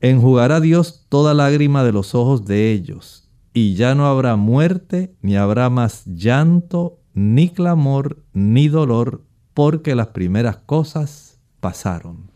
enjugará 0.00 0.60
Dios 0.60 1.06
toda 1.08 1.34
lágrima 1.34 1.84
de 1.84 1.92
los 1.92 2.14
ojos 2.14 2.46
de 2.46 2.72
ellos, 2.72 3.28
y 3.52 3.74
ya 3.74 3.94
no 3.94 4.06
habrá 4.06 4.36
muerte, 4.36 5.14
ni 5.20 5.36
habrá 5.36 5.68
más 5.70 6.04
llanto, 6.06 6.98
ni 7.16 7.48
clamor, 7.48 8.22
ni 8.34 8.68
dolor, 8.68 9.24
porque 9.54 9.94
las 9.94 10.08
primeras 10.08 10.58
cosas 10.58 11.40
pasaron. 11.60 12.30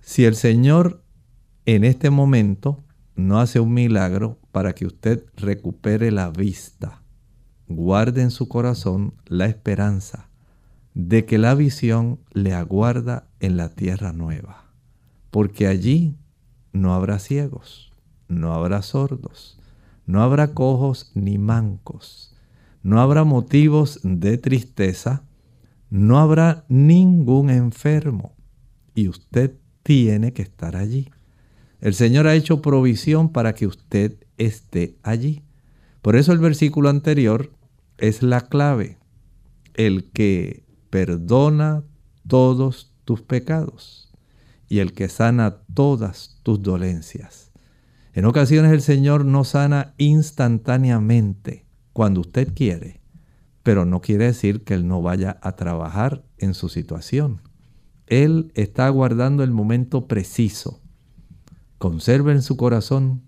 Si 0.00 0.24
el 0.24 0.34
Señor 0.34 1.04
en 1.64 1.84
este 1.84 2.10
momento 2.10 2.82
no 3.14 3.38
hace 3.38 3.60
un 3.60 3.72
milagro 3.72 4.40
para 4.50 4.74
que 4.74 4.84
usted 4.84 5.24
recupere 5.36 6.10
la 6.10 6.28
vista, 6.30 7.02
guarde 7.68 8.22
en 8.22 8.32
su 8.32 8.48
corazón 8.48 9.14
la 9.26 9.46
esperanza 9.46 10.28
de 10.94 11.24
que 11.24 11.38
la 11.38 11.54
visión 11.54 12.18
le 12.32 12.54
aguarda 12.54 13.28
en 13.38 13.56
la 13.56 13.68
tierra 13.68 14.12
nueva, 14.12 14.72
porque 15.30 15.68
allí 15.68 16.16
no 16.72 16.94
habrá 16.94 17.20
ciegos, 17.20 17.92
no 18.26 18.54
habrá 18.54 18.82
sordos, 18.82 19.60
no 20.04 20.20
habrá 20.20 20.52
cojos 20.52 21.12
ni 21.14 21.38
mancos 21.38 22.27
no 22.82 23.00
habrá 23.00 23.24
motivos 23.24 24.00
de 24.02 24.38
tristeza, 24.38 25.24
no 25.90 26.18
habrá 26.18 26.64
ningún 26.68 27.50
enfermo 27.50 28.36
y 28.94 29.08
usted 29.08 29.54
tiene 29.82 30.32
que 30.32 30.42
estar 30.42 30.76
allí. 30.76 31.10
El 31.80 31.94
Señor 31.94 32.26
ha 32.26 32.34
hecho 32.34 32.60
provisión 32.60 33.30
para 33.30 33.54
que 33.54 33.66
usted 33.66 34.18
esté 34.36 34.98
allí. 35.02 35.44
Por 36.02 36.16
eso 36.16 36.32
el 36.32 36.38
versículo 36.38 36.88
anterior 36.88 37.52
es 37.98 38.22
la 38.22 38.42
clave. 38.42 38.98
El 39.74 40.10
que 40.10 40.64
perdona 40.90 41.84
todos 42.26 42.92
tus 43.04 43.22
pecados 43.22 44.12
y 44.68 44.80
el 44.80 44.92
que 44.92 45.08
sana 45.08 45.58
todas 45.74 46.40
tus 46.42 46.62
dolencias. 46.62 47.52
En 48.12 48.24
ocasiones 48.24 48.72
el 48.72 48.82
Señor 48.82 49.24
no 49.24 49.44
sana 49.44 49.94
instantáneamente 49.96 51.67
cuando 51.98 52.20
usted 52.20 52.54
quiere, 52.54 53.00
pero 53.64 53.84
no 53.84 54.00
quiere 54.00 54.26
decir 54.26 54.62
que 54.62 54.74
Él 54.74 54.86
no 54.86 55.02
vaya 55.02 55.40
a 55.42 55.56
trabajar 55.56 56.22
en 56.38 56.54
su 56.54 56.68
situación. 56.68 57.42
Él 58.06 58.52
está 58.54 58.86
aguardando 58.86 59.42
el 59.42 59.50
momento 59.50 60.06
preciso. 60.06 60.80
Conserve 61.78 62.30
en 62.30 62.42
su 62.42 62.56
corazón 62.56 63.22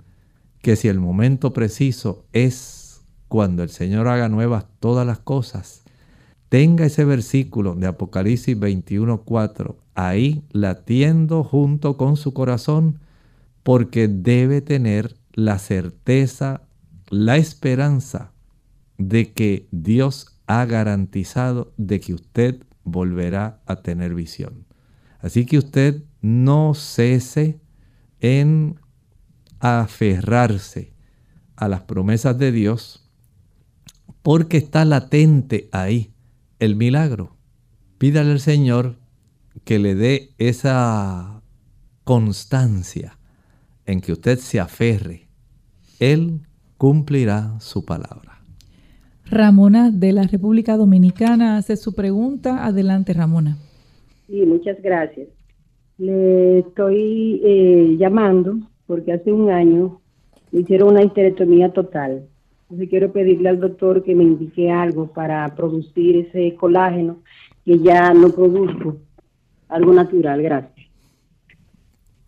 que 0.62 0.76
si 0.76 0.86
el 0.86 1.00
momento 1.00 1.52
preciso 1.52 2.26
es 2.32 3.00
cuando 3.26 3.64
el 3.64 3.70
Señor 3.70 4.06
haga 4.06 4.28
nuevas 4.28 4.66
todas 4.78 5.04
las 5.04 5.18
cosas, 5.18 5.82
tenga 6.48 6.86
ese 6.86 7.04
versículo 7.04 7.74
de 7.74 7.88
Apocalipsis 7.88 8.56
21:4 8.56 9.78
ahí 9.96 10.44
latiendo 10.52 11.42
junto 11.42 11.96
con 11.96 12.16
su 12.16 12.32
corazón, 12.32 13.00
porque 13.64 14.06
debe 14.06 14.60
tener 14.60 15.16
la 15.32 15.58
certeza, 15.58 16.62
la 17.08 17.36
esperanza 17.36 18.30
de 19.00 19.32
que 19.32 19.66
Dios 19.72 20.36
ha 20.46 20.66
garantizado 20.66 21.72
de 21.78 22.00
que 22.00 22.12
usted 22.12 22.62
volverá 22.84 23.62
a 23.66 23.76
tener 23.76 24.14
visión. 24.14 24.66
Así 25.20 25.46
que 25.46 25.56
usted 25.56 26.04
no 26.20 26.74
cese 26.74 27.60
en 28.20 28.78
aferrarse 29.58 30.92
a 31.56 31.68
las 31.68 31.82
promesas 31.82 32.36
de 32.38 32.52
Dios 32.52 33.10
porque 34.22 34.58
está 34.58 34.84
latente 34.84 35.70
ahí 35.72 36.12
el 36.58 36.76
milagro. 36.76 37.36
Pídale 37.96 38.32
al 38.32 38.40
Señor 38.40 38.98
que 39.64 39.78
le 39.78 39.94
dé 39.94 40.34
esa 40.36 41.42
constancia 42.04 43.18
en 43.86 44.02
que 44.02 44.12
usted 44.12 44.38
se 44.38 44.60
aferre. 44.60 45.28
Él 46.00 46.46
cumplirá 46.76 47.58
su 47.60 47.84
palabra. 47.86 48.29
Ramona 49.30 49.90
de 49.90 50.12
la 50.12 50.24
República 50.24 50.76
Dominicana 50.76 51.56
hace 51.56 51.76
su 51.76 51.94
pregunta. 51.94 52.66
Adelante, 52.66 53.12
Ramona. 53.12 53.56
Sí, 54.26 54.44
muchas 54.44 54.82
gracias. 54.82 55.28
Le 55.98 56.60
estoy 56.60 57.40
eh, 57.44 57.96
llamando 57.98 58.58
porque 58.86 59.12
hace 59.12 59.32
un 59.32 59.50
año 59.50 60.00
me 60.50 60.60
hicieron 60.60 60.90
una 60.90 61.04
histerectomía 61.04 61.72
total. 61.72 62.26
Entonces 62.62 62.88
quiero 62.88 63.12
pedirle 63.12 63.48
al 63.48 63.60
doctor 63.60 64.02
que 64.02 64.14
me 64.14 64.24
indique 64.24 64.70
algo 64.70 65.06
para 65.12 65.54
producir 65.54 66.16
ese 66.16 66.56
colágeno 66.56 67.18
que 67.64 67.78
ya 67.78 68.12
no 68.12 68.30
produzco. 68.30 68.96
Algo 69.68 69.92
natural, 69.92 70.42
gracias. 70.42 70.88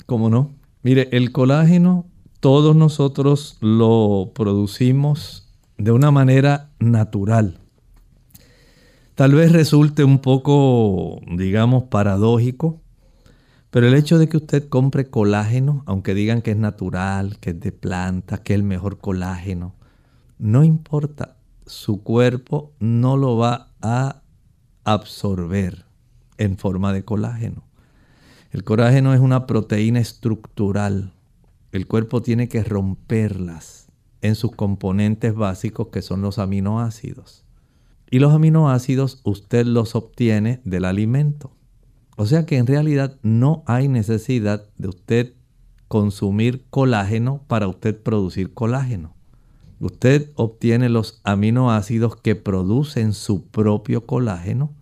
¿Cómo 0.06 0.30
no? 0.30 0.50
Mire, 0.82 1.08
el 1.10 1.32
colágeno 1.32 2.06
todos 2.38 2.74
nosotros 2.74 3.56
lo 3.60 4.32
producimos 4.34 5.41
de 5.78 5.90
una 5.90 6.10
manera 6.10 6.70
natural. 6.78 7.58
Tal 9.14 9.34
vez 9.34 9.52
resulte 9.52 10.04
un 10.04 10.20
poco, 10.20 11.20
digamos, 11.26 11.84
paradójico, 11.84 12.80
pero 13.70 13.86
el 13.86 13.94
hecho 13.94 14.18
de 14.18 14.28
que 14.28 14.38
usted 14.38 14.68
compre 14.68 15.10
colágeno, 15.10 15.82
aunque 15.86 16.14
digan 16.14 16.42
que 16.42 16.52
es 16.52 16.56
natural, 16.56 17.38
que 17.38 17.50
es 17.50 17.60
de 17.60 17.72
planta, 17.72 18.38
que 18.38 18.54
es 18.54 18.58
el 18.58 18.64
mejor 18.64 18.98
colágeno, 18.98 19.74
no 20.38 20.64
importa, 20.64 21.36
su 21.66 22.02
cuerpo 22.02 22.72
no 22.80 23.16
lo 23.16 23.36
va 23.36 23.70
a 23.80 24.22
absorber 24.84 25.84
en 26.38 26.56
forma 26.56 26.92
de 26.92 27.04
colágeno. 27.04 27.64
El 28.50 28.64
colágeno 28.64 29.14
es 29.14 29.20
una 29.20 29.46
proteína 29.46 30.00
estructural. 30.00 31.12
El 31.70 31.86
cuerpo 31.86 32.20
tiene 32.22 32.48
que 32.48 32.64
romperlas 32.64 33.91
en 34.22 34.34
sus 34.34 34.52
componentes 34.52 35.34
básicos 35.34 35.88
que 35.88 36.00
son 36.00 36.22
los 36.22 36.38
aminoácidos. 36.38 37.44
Y 38.10 38.18
los 38.18 38.32
aminoácidos 38.32 39.20
usted 39.24 39.66
los 39.66 39.94
obtiene 39.94 40.60
del 40.64 40.84
alimento. 40.84 41.52
O 42.16 42.26
sea 42.26 42.46
que 42.46 42.56
en 42.56 42.66
realidad 42.66 43.18
no 43.22 43.62
hay 43.66 43.88
necesidad 43.88 44.68
de 44.76 44.88
usted 44.88 45.34
consumir 45.88 46.64
colágeno 46.70 47.42
para 47.48 47.68
usted 47.68 48.00
producir 48.00 48.54
colágeno. 48.54 49.14
Usted 49.80 50.30
obtiene 50.36 50.88
los 50.88 51.20
aminoácidos 51.24 52.16
que 52.16 52.36
producen 52.36 53.12
su 53.12 53.46
propio 53.46 54.06
colágeno 54.06 54.72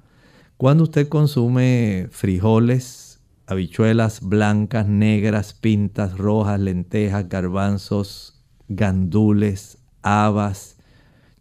cuando 0.61 0.85
usted 0.85 1.09
consume 1.09 2.09
frijoles, 2.11 3.21
habichuelas 3.47 4.21
blancas, 4.21 4.87
negras, 4.87 5.55
pintas, 5.55 6.19
rojas, 6.19 6.61
lentejas, 6.61 7.31
garbanzos, 7.31 8.40
gandules, 8.71 9.79
habas, 10.01 10.77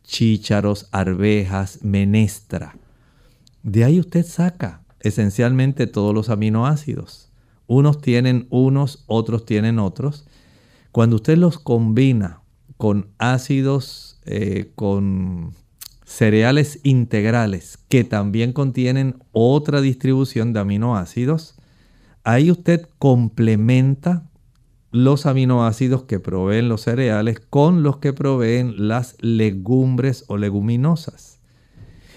chícharos, 0.03 0.89
arvejas, 0.91 1.79
menestra. 1.83 2.75
De 3.63 3.85
ahí 3.85 3.99
usted 3.99 4.25
saca 4.25 4.81
esencialmente 4.99 5.87
todos 5.87 6.13
los 6.13 6.29
aminoácidos. 6.29 7.29
Unos 7.67 8.01
tienen 8.01 8.47
unos, 8.49 9.03
otros 9.07 9.45
tienen 9.45 9.79
otros. 9.79 10.25
Cuando 10.91 11.17
usted 11.17 11.37
los 11.37 11.59
combina 11.59 12.41
con 12.77 13.09
ácidos, 13.19 14.19
eh, 14.25 14.71
con 14.75 15.53
cereales 16.05 16.79
integrales 16.81 17.77
que 17.87 18.03
también 18.03 18.51
contienen 18.53 19.23
otra 19.31 19.81
distribución 19.81 20.53
de 20.53 20.61
aminoácidos, 20.61 21.55
ahí 22.23 22.49
usted 22.49 22.87
complementa 22.97 24.28
los 24.91 25.25
aminoácidos 25.25 26.03
que 26.03 26.19
proveen 26.19 26.69
los 26.69 26.81
cereales 26.81 27.39
con 27.39 27.83
los 27.83 27.97
que 27.97 28.13
proveen 28.13 28.87
las 28.87 29.15
legumbres 29.19 30.25
o 30.27 30.37
leguminosas. 30.37 31.39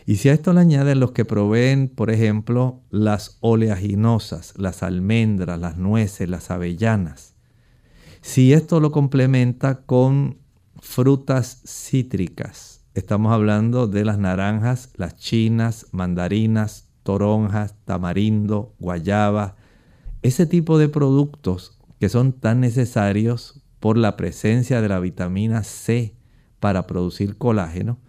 Y 0.07 0.17
si 0.17 0.31
a 0.31 0.33
esto 0.33 0.53
le 0.53 0.61
añaden 0.61 0.99
los 0.99 1.13
que 1.13 1.25
proveen, 1.25 1.89
por 1.89 2.11
ejemplo, 2.11 2.81
las 2.91 3.37
oleaginosas, 3.41 4.55
las 4.57 4.83
almendras, 4.83 5.61
las 5.61 5.77
nueces, 5.77 6.29
las 6.29 6.51
avellanas, 6.51 7.35
si 8.21 8.53
esto 8.53 8.81
lo 8.81 8.91
complementa 8.91 9.83
con 9.83 10.39
frutas 10.81 11.63
cítricas, 11.67 12.85
estamos 12.95 13.33
hablando 13.33 13.87
de 13.87 14.05
las 14.05 14.19
naranjas, 14.19 14.91
las 14.97 15.17
chinas, 15.17 15.87
mandarinas, 15.93 16.89
toronjas, 17.03 17.75
tamarindo, 17.85 18.75
guayaba, 18.79 19.57
ese 20.23 20.47
tipo 20.47 20.79
de 20.79 20.89
productos 20.89 21.79
que 22.03 22.09
son 22.09 22.33
tan 22.33 22.59
necesarios 22.59 23.63
por 23.79 23.97
la 23.97 24.17
presencia 24.17 24.81
de 24.81 24.89
la 24.89 24.99
vitamina 24.99 25.63
C 25.63 26.17
para 26.59 26.89
producir 26.89 27.39
colágeno, 27.39 28.01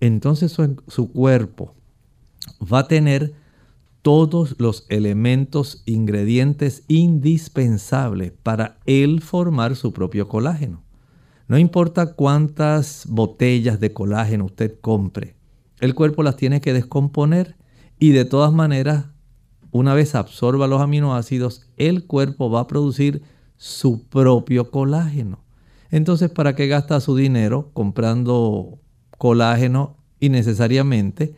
entonces 0.00 0.56
su, 0.88 1.12
cuerpo 1.12 1.74
va 2.62 2.78
a 2.78 2.88
tener 2.88 3.34
todos 4.00 4.54
los 4.58 4.86
elementos, 4.88 5.82
ingredientes 5.84 6.84
indispensables 6.88 8.32
para 8.42 8.78
él 8.86 9.20
formar 9.20 9.76
su 9.76 9.92
propio 9.92 10.28
colágeno. 10.28 10.82
No 11.46 11.58
importa 11.58 12.14
cuántas 12.14 13.04
botellas 13.06 13.80
de 13.80 13.92
colágeno 13.92 14.46
usted 14.46 14.80
compre, 14.80 15.36
el 15.80 15.94
cuerpo 15.94 16.22
las 16.22 16.36
tiene 16.36 16.62
que 16.62 16.72
descomponer 16.72 17.54
y 17.98 18.12
de 18.12 18.24
todas 18.24 18.54
maneras, 18.54 19.08
una 19.76 19.94
vez 19.94 20.14
absorba 20.14 20.66
los 20.66 20.80
aminoácidos, 20.80 21.66
el 21.76 22.06
cuerpo 22.06 22.50
va 22.50 22.60
a 22.60 22.66
producir 22.66 23.22
su 23.56 24.06
propio 24.08 24.70
colágeno. 24.70 25.44
Entonces, 25.90 26.30
¿para 26.30 26.54
qué 26.56 26.66
gasta 26.66 27.00
su 27.00 27.16
dinero 27.16 27.70
comprando 27.72 28.80
colágeno 29.18 29.96
innecesariamente 30.20 31.34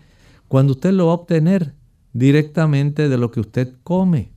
cuando 0.49 0.73
usted 0.73 0.93
lo 0.93 1.07
va 1.07 1.13
a 1.13 1.17
obtener 1.17 1.75
directamente 2.13 3.09
de 3.09 3.19
lo 3.19 3.31
que 3.31 3.41
usted 3.41 3.75
come. 3.83 4.33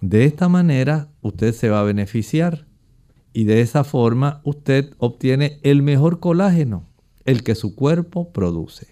De 0.00 0.24
esta 0.24 0.48
manera 0.48 1.10
usted 1.20 1.54
se 1.54 1.68
va 1.68 1.80
a 1.80 1.84
beneficiar 1.84 2.66
y 3.32 3.44
de 3.44 3.60
esa 3.60 3.84
forma 3.84 4.40
usted 4.44 4.94
obtiene 4.98 5.60
el 5.62 5.82
mejor 5.82 6.20
colágeno, 6.20 6.88
el 7.24 7.42
que 7.44 7.54
su 7.54 7.74
cuerpo 7.74 8.32
produce. 8.32 8.91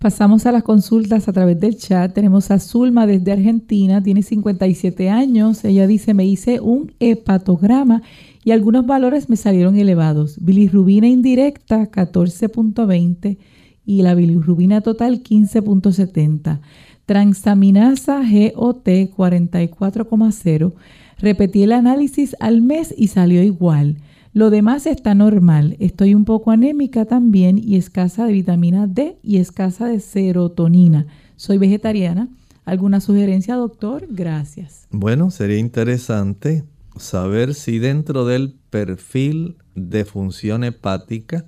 Pasamos 0.00 0.46
a 0.46 0.52
las 0.52 0.62
consultas 0.62 1.28
a 1.28 1.32
través 1.34 1.60
del 1.60 1.76
chat. 1.76 2.14
Tenemos 2.14 2.50
a 2.50 2.58
Zulma 2.58 3.06
desde 3.06 3.32
Argentina, 3.32 4.02
tiene 4.02 4.22
57 4.22 5.10
años. 5.10 5.62
Ella 5.62 5.86
dice, 5.86 6.14
me 6.14 6.24
hice 6.24 6.58
un 6.58 6.94
hepatograma 7.00 8.00
y 8.42 8.52
algunos 8.52 8.86
valores 8.86 9.28
me 9.28 9.36
salieron 9.36 9.76
elevados. 9.76 10.38
Bilirrubina 10.40 11.06
indirecta 11.06 11.90
14.20 11.90 13.36
y 13.84 14.00
la 14.00 14.14
bilirrubina 14.14 14.80
total 14.80 15.22
15.70. 15.22 16.60
Transaminasa 17.04 18.22
GOT 18.22 18.86
44.0. 18.86 20.72
Repetí 21.18 21.62
el 21.62 21.72
análisis 21.72 22.34
al 22.40 22.62
mes 22.62 22.94
y 22.96 23.08
salió 23.08 23.42
igual. 23.42 23.98
Lo 24.32 24.50
demás 24.50 24.86
está 24.86 25.14
normal. 25.14 25.76
Estoy 25.80 26.14
un 26.14 26.24
poco 26.24 26.52
anémica 26.52 27.04
también 27.04 27.58
y 27.58 27.74
escasa 27.76 28.26
de 28.26 28.32
vitamina 28.32 28.86
D 28.86 29.18
y 29.24 29.38
escasa 29.38 29.86
de 29.86 29.98
serotonina. 29.98 31.06
Soy 31.34 31.58
vegetariana. 31.58 32.28
¿Alguna 32.64 33.00
sugerencia, 33.00 33.56
doctor? 33.56 34.06
Gracias. 34.08 34.86
Bueno, 34.90 35.32
sería 35.32 35.58
interesante 35.58 36.62
saber 36.96 37.54
si 37.54 37.80
dentro 37.80 38.24
del 38.24 38.54
perfil 38.70 39.56
de 39.74 40.04
función 40.04 40.62
hepática 40.62 41.46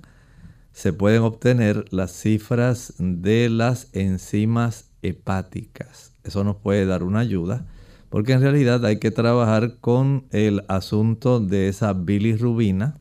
se 0.73 0.91
pueden 0.91 1.21
obtener 1.21 1.85
las 1.91 2.11
cifras 2.11 2.95
de 2.97 3.49
las 3.49 3.87
enzimas 3.93 4.89
hepáticas. 5.01 6.11
Eso 6.25 6.43
nos 6.43 6.57
puede 6.57 6.85
dar 6.85 7.03
una 7.03 7.19
ayuda 7.19 7.65
porque 8.13 8.33
en 8.33 8.41
realidad 8.41 8.85
hay 8.85 8.99
que 8.99 9.09
trabajar 9.09 9.77
con 9.81 10.27
el 10.29 10.63
asunto 10.67 11.39
de 11.39 11.67
esa 11.67 11.93
bilirrubina 11.93 12.99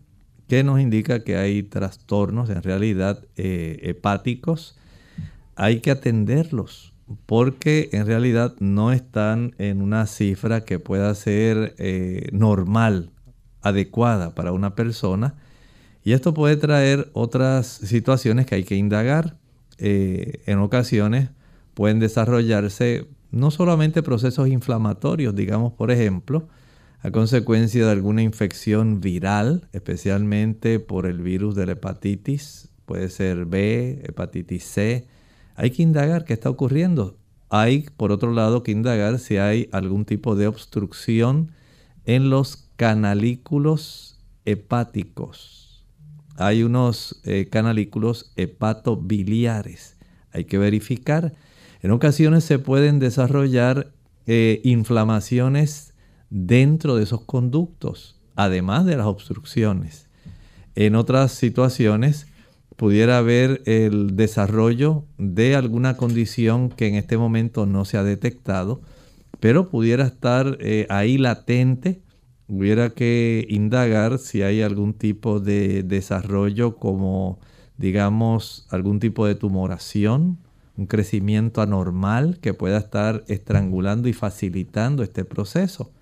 que 0.49 0.65
nos 0.65 0.81
indica 0.81 1.23
que 1.23 1.37
hay 1.37 1.63
trastornos 1.63 2.49
en 2.49 2.63
realidad 2.63 3.23
eh, 3.37 3.79
hepáticos. 3.83 4.75
Hay 5.55 5.81
que 5.81 5.91
atenderlos 5.91 6.95
porque 7.27 7.91
en 7.93 8.07
realidad 8.07 8.55
no 8.59 8.91
están 8.91 9.55
en 9.59 9.83
una 9.83 10.07
cifra 10.07 10.65
que 10.65 10.79
pueda 10.79 11.15
ser 11.15 11.75
eh, 11.77 12.31
normal, 12.33 13.11
adecuada 13.61 14.35
para 14.35 14.53
una 14.53 14.75
persona. 14.75 15.35
Y 16.05 16.13
esto 16.13 16.33
puede 16.33 16.57
traer 16.57 17.11
otras 17.13 17.67
situaciones 17.67 18.47
que 18.47 18.55
hay 18.55 18.65
que 18.65 18.77
indagar. 18.77 19.37
Eh, 19.77 20.41
en 20.47 20.61
ocasiones 20.61 21.29
pueden 21.75 21.99
desarrollarse 21.99 23.09
no 23.33 23.51
solamente 23.51 24.03
procesos 24.03 24.49
inflamatorios, 24.49 25.35
digamos 25.35 25.73
por 25.73 25.91
ejemplo, 25.91 26.49
a 27.01 27.11
consecuencia 27.11 27.85
de 27.85 27.91
alguna 27.91 28.23
infección 28.23 29.01
viral, 29.01 29.69
especialmente 29.73 30.79
por 30.79 31.07
el 31.07 31.21
virus 31.21 31.57
de 31.57 31.67
la 31.67 31.73
hepatitis, 31.73 32.69
puede 32.85 33.09
ser 33.09 33.45
B, 33.47 34.03
hepatitis 34.05 34.63
C. 34.63 35.09
Hay 35.57 35.71
que 35.71 35.83
indagar 35.83 36.25
qué 36.25 36.33
está 36.33 36.49
ocurriendo. 36.49 37.17
Hay, 37.49 37.87
por 37.97 38.13
otro 38.13 38.33
lado, 38.33 38.63
que 38.63 38.71
indagar 38.71 39.19
si 39.19 39.37
hay 39.37 39.69
algún 39.73 40.05
tipo 40.05 40.37
de 40.37 40.47
obstrucción 40.47 41.51
en 42.05 42.31
los 42.31 42.69
canalículos 42.77 44.21
hepáticos. 44.45 45.85
Hay 46.37 46.63
unos 46.63 47.21
eh, 47.25 47.49
canalículos 47.51 48.33
hepatobiliares. 48.37 49.97
Hay 50.33 50.45
que 50.45 50.59
verificar. 50.59 51.35
En 51.83 51.91
ocasiones 51.91 52.45
se 52.45 52.61
pueden 52.61 53.01
desarrollar 53.01 53.93
eh, 54.27 54.61
inflamaciones 54.63 55.95
dentro 56.31 56.95
de 56.95 57.03
esos 57.03 57.23
conductos, 57.23 58.21
además 58.37 58.87
de 58.87 58.97
las 58.97 59.07
obstrucciones. 59.07 60.09
En 60.77 60.95
otras 60.95 61.33
situaciones 61.33 62.29
pudiera 62.77 63.19
haber 63.19 63.63
el 63.67 64.15
desarrollo 64.15 65.05
de 65.19 65.57
alguna 65.57 65.97
condición 65.97 66.69
que 66.69 66.87
en 66.87 66.95
este 66.95 67.19
momento 67.19 67.67
no 67.67 67.85
se 67.85 67.99
ha 67.99 68.05
detectado, 68.05 68.81
pero 69.41 69.69
pudiera 69.69 70.07
estar 70.07 70.59
eh, 70.61 70.87
ahí 70.89 71.19
latente. 71.19 72.01
Hubiera 72.47 72.91
que 72.91 73.45
indagar 73.49 74.21
si 74.21 74.43
hay 74.43 74.63
algún 74.63 74.95
tipo 74.95 75.41
de 75.41 75.83
desarrollo 75.83 76.77
como, 76.77 77.41
digamos, 77.77 78.69
algún 78.71 79.01
tipo 79.01 79.27
de 79.27 79.35
tumoración, 79.35 80.39
un 80.77 80.87
crecimiento 80.87 81.61
anormal 81.61 82.39
que 82.41 82.55
pueda 82.55 82.79
estar 82.79 83.25
estrangulando 83.29 84.09
y 84.09 84.13
facilitando 84.13 85.03
este 85.03 85.25
proceso. 85.25 85.93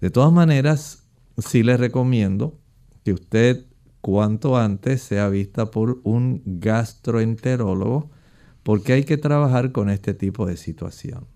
De 0.00 0.10
todas 0.10 0.32
maneras, 0.32 1.04
sí 1.38 1.62
les 1.62 1.78
recomiendo 1.78 2.58
que 3.04 3.12
usted 3.12 3.66
cuanto 4.00 4.56
antes 4.56 5.02
sea 5.02 5.28
vista 5.28 5.70
por 5.70 6.00
un 6.04 6.42
gastroenterólogo 6.44 8.10
porque 8.62 8.92
hay 8.92 9.04
que 9.04 9.16
trabajar 9.16 9.72
con 9.72 9.90
este 9.90 10.14
tipo 10.14 10.46
de 10.46 10.56
situación. 10.56 11.26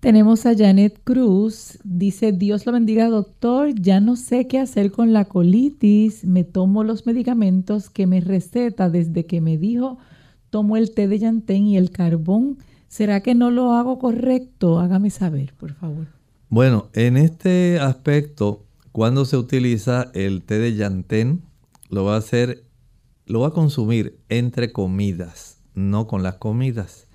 Tenemos 0.00 0.46
a 0.46 0.56
Janet 0.56 0.98
Cruz, 1.04 1.78
dice, 1.84 2.32
Dios 2.32 2.64
lo 2.64 2.72
bendiga 2.72 3.08
doctor, 3.08 3.74
ya 3.74 4.00
no 4.00 4.16
sé 4.16 4.46
qué 4.46 4.58
hacer 4.58 4.90
con 4.90 5.12
la 5.12 5.26
colitis, 5.26 6.24
me 6.24 6.42
tomo 6.42 6.84
los 6.84 7.04
medicamentos 7.04 7.90
que 7.90 8.06
me 8.06 8.22
receta 8.22 8.88
desde 8.88 9.26
que 9.26 9.42
me 9.42 9.58
dijo, 9.58 9.98
tomo 10.50 10.76
el 10.76 10.92
té 10.92 11.08
de 11.08 11.18
llantén 11.18 11.66
y 11.66 11.76
el 11.76 11.90
carbón, 11.90 12.58
¿será 12.88 13.22
que 13.22 13.34
no 13.34 13.50
lo 13.50 13.72
hago 13.72 13.98
correcto? 13.98 14.78
Hágame 14.78 15.10
saber, 15.10 15.54
por 15.54 15.74
favor. 15.74 16.08
Bueno, 16.48 16.88
en 16.92 17.16
este 17.16 17.78
aspecto, 17.78 18.66
cuando 18.92 19.24
se 19.24 19.36
utiliza 19.36 20.10
el 20.14 20.42
té 20.42 20.58
de 20.58 20.74
llantén, 20.74 21.42
lo 21.88 22.04
va 22.04 22.16
a 22.16 22.18
hacer, 22.18 22.64
lo 23.26 23.40
va 23.40 23.48
a 23.48 23.52
consumir 23.52 24.18
entre 24.28 24.72
comidas, 24.72 25.62
no 25.74 26.06
con 26.06 26.22
las 26.22 26.36
comidas. 26.36 27.06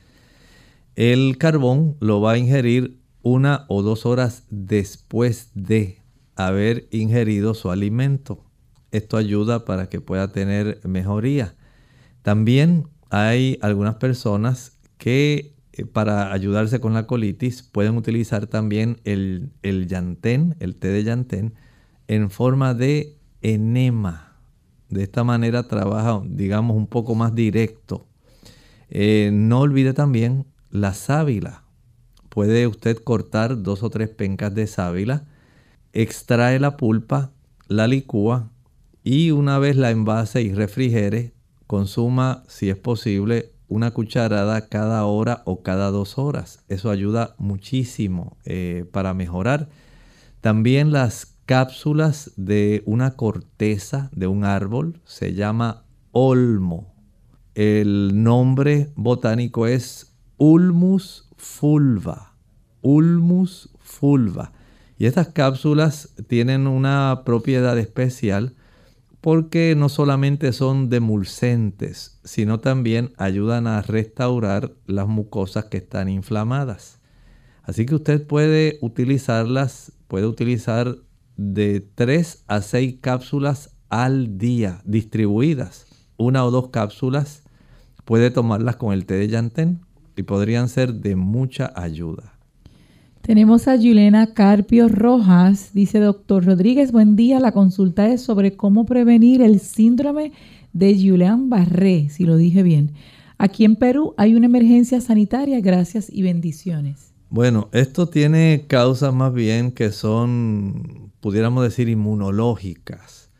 El 0.96 1.38
carbón 1.38 1.98
lo 2.00 2.22
va 2.22 2.34
a 2.34 2.38
ingerir 2.38 3.02
una 3.22 3.66
o 3.68 3.82
dos 3.82 4.06
horas 4.06 4.44
después 4.50 5.50
de 5.54 6.02
haber 6.36 6.88
ingerido 6.92 7.54
su 7.54 7.72
alimento. 7.72 8.46
Esto 8.92 9.18
ayuda 9.18 9.66
para 9.66 9.90
que 9.90 10.00
pueda 10.00 10.32
tener 10.32 10.80
mejoría. 10.86 11.56
También 12.22 12.88
hay 13.10 13.58
algunas 13.62 13.96
personas 13.96 14.78
que 14.98 15.56
eh, 15.74 15.86
para 15.86 16.32
ayudarse 16.32 16.80
con 16.80 16.94
la 16.94 17.06
colitis 17.06 17.64
pueden 17.64 17.98
utilizar 17.98 18.48
también 18.48 19.02
el, 19.04 19.52
el 19.62 19.88
yantén, 19.88 20.56
el 20.60 20.76
té 20.76 20.90
de 20.90 21.04
yantén, 21.04 21.54
en 22.08 22.30
forma 22.30 22.74
de 22.74 23.18
enema. 23.42 24.38
De 24.90 25.04
esta 25.04 25.24
manera 25.24 25.68
trabaja, 25.68 26.22
digamos, 26.26 26.78
un 26.78 26.88
poco 26.88 27.16
más 27.16 27.36
directo. 27.36 28.08
Eh, 28.90 29.32
no 29.34 29.60
olvide 29.60 29.94
también 29.94 30.46
la 30.70 30.94
sábila. 30.94 31.64
Puede 32.30 32.68
usted 32.68 32.98
cortar 32.98 33.64
dos 33.64 33.84
o 33.84 33.90
tres 33.90 34.10
pencas 34.10 34.54
de 34.54 34.68
sábila, 34.68 35.26
extrae 35.94 36.60
la 36.60 36.78
pulpa, 36.78 37.32
la 37.68 37.88
licúa 37.88 38.52
y 39.04 39.32
una 39.32 39.60
vez 39.60 39.76
la 39.76 39.92
envase 39.92 40.42
y 40.42 40.54
refrigere, 40.54 41.35
consuma, 41.76 42.46
si 42.48 42.70
es 42.70 42.78
posible, 42.78 43.52
una 43.68 43.92
cucharada 43.92 44.70
cada 44.70 45.04
hora 45.04 45.42
o 45.44 45.62
cada 45.62 45.92
dos 45.92 46.18
horas. 46.18 46.64
Eso 46.70 46.90
ayuda 46.90 47.36
muchísimo 47.38 48.38
eh, 48.46 48.86
para 48.94 49.14
mejorar. 49.14 49.68
También 50.40 50.94
las 50.94 51.36
cápsulas 51.46 52.32
de 52.38 52.82
una 52.86 53.18
corteza 53.18 54.10
de 54.14 54.28
un 54.28 54.46
árbol, 54.46 55.02
se 55.04 55.34
llama 55.34 55.84
olmo. 56.14 56.94
El 57.56 58.24
nombre 58.24 58.94
botánico 58.96 59.68
es 59.68 60.16
Ulmus 60.38 61.28
fulva. 61.36 62.38
Ulmus 62.84 63.70
fulva. 63.82 64.54
Y 64.98 65.08
estas 65.08 65.28
cápsulas 65.28 66.14
tienen 66.30 66.68
una 66.68 67.24
propiedad 67.26 67.78
especial 67.78 68.56
porque 69.26 69.74
no 69.76 69.90
solamente 69.90 70.54
son 70.54 70.92
demulcentes, 70.92 72.20
sino 72.24 72.60
también 72.60 73.12
ayudan 73.18 73.66
a 73.66 73.82
restaurar 73.82 74.76
las 74.86 75.08
mucosas 75.08 75.66
que 75.66 75.78
están 75.78 76.10
inflamadas. 76.10 77.00
Así 77.64 77.88
que 77.88 77.96
usted 77.96 78.28
puede 78.28 78.78
utilizarlas, 78.82 79.94
puede 80.08 80.28
utilizar 80.28 80.98
de 81.38 81.80
3 81.80 82.44
a 82.46 82.62
6 82.62 82.98
cápsulas 83.02 83.76
al 83.90 84.38
día 84.38 84.84
distribuidas. 84.86 85.88
Una 86.18 86.46
o 86.46 86.52
dos 86.52 86.70
cápsulas 86.70 87.42
puede 88.04 88.30
tomarlas 88.30 88.76
con 88.76 88.94
el 88.94 89.08
té 89.08 89.16
de 89.16 89.28
llantén 89.28 89.82
y 90.16 90.22
podrían 90.22 90.70
ser 90.70 90.94
de 90.94 91.16
mucha 91.16 91.74
ayuda. 91.76 92.35
Tenemos 93.26 93.68
a 93.68 93.78
Juliana 93.78 94.34
Carpio 94.34 94.88
Rojas. 94.88 95.72
Dice, 95.74 96.00
doctor 96.00 96.46
Rodríguez, 96.46 96.92
buen 96.92 97.16
día. 97.16 97.40
La 97.40 97.52
consulta 97.52 98.08
es 98.08 98.22
sobre 98.22 98.56
cómo 98.56 98.86
prevenir 98.86 99.42
el 99.42 99.60
síndrome 99.60 100.32
de 100.74 100.94
Julián 100.94 101.50
Barré, 101.50 102.10
si 102.10 102.26
lo 102.26 102.38
dije 102.38 102.62
bien. 102.62 102.94
Aquí 103.38 103.66
en 103.66 103.76
Perú 103.76 104.14
hay 104.18 104.36
una 104.36 104.46
emergencia 104.46 105.02
sanitaria. 105.02 105.60
Gracias 105.60 106.10
y 106.10 106.22
bendiciones. 106.22 107.14
Bueno, 107.30 107.70
esto 107.72 108.08
tiene 108.08 108.66
causas 108.68 109.14
más 109.14 109.34
bien 109.34 109.72
que 109.72 109.92
son 109.92 111.06
pudiéramos 111.26 111.64
decir, 111.64 111.90
inmunológicas, 111.90 113.32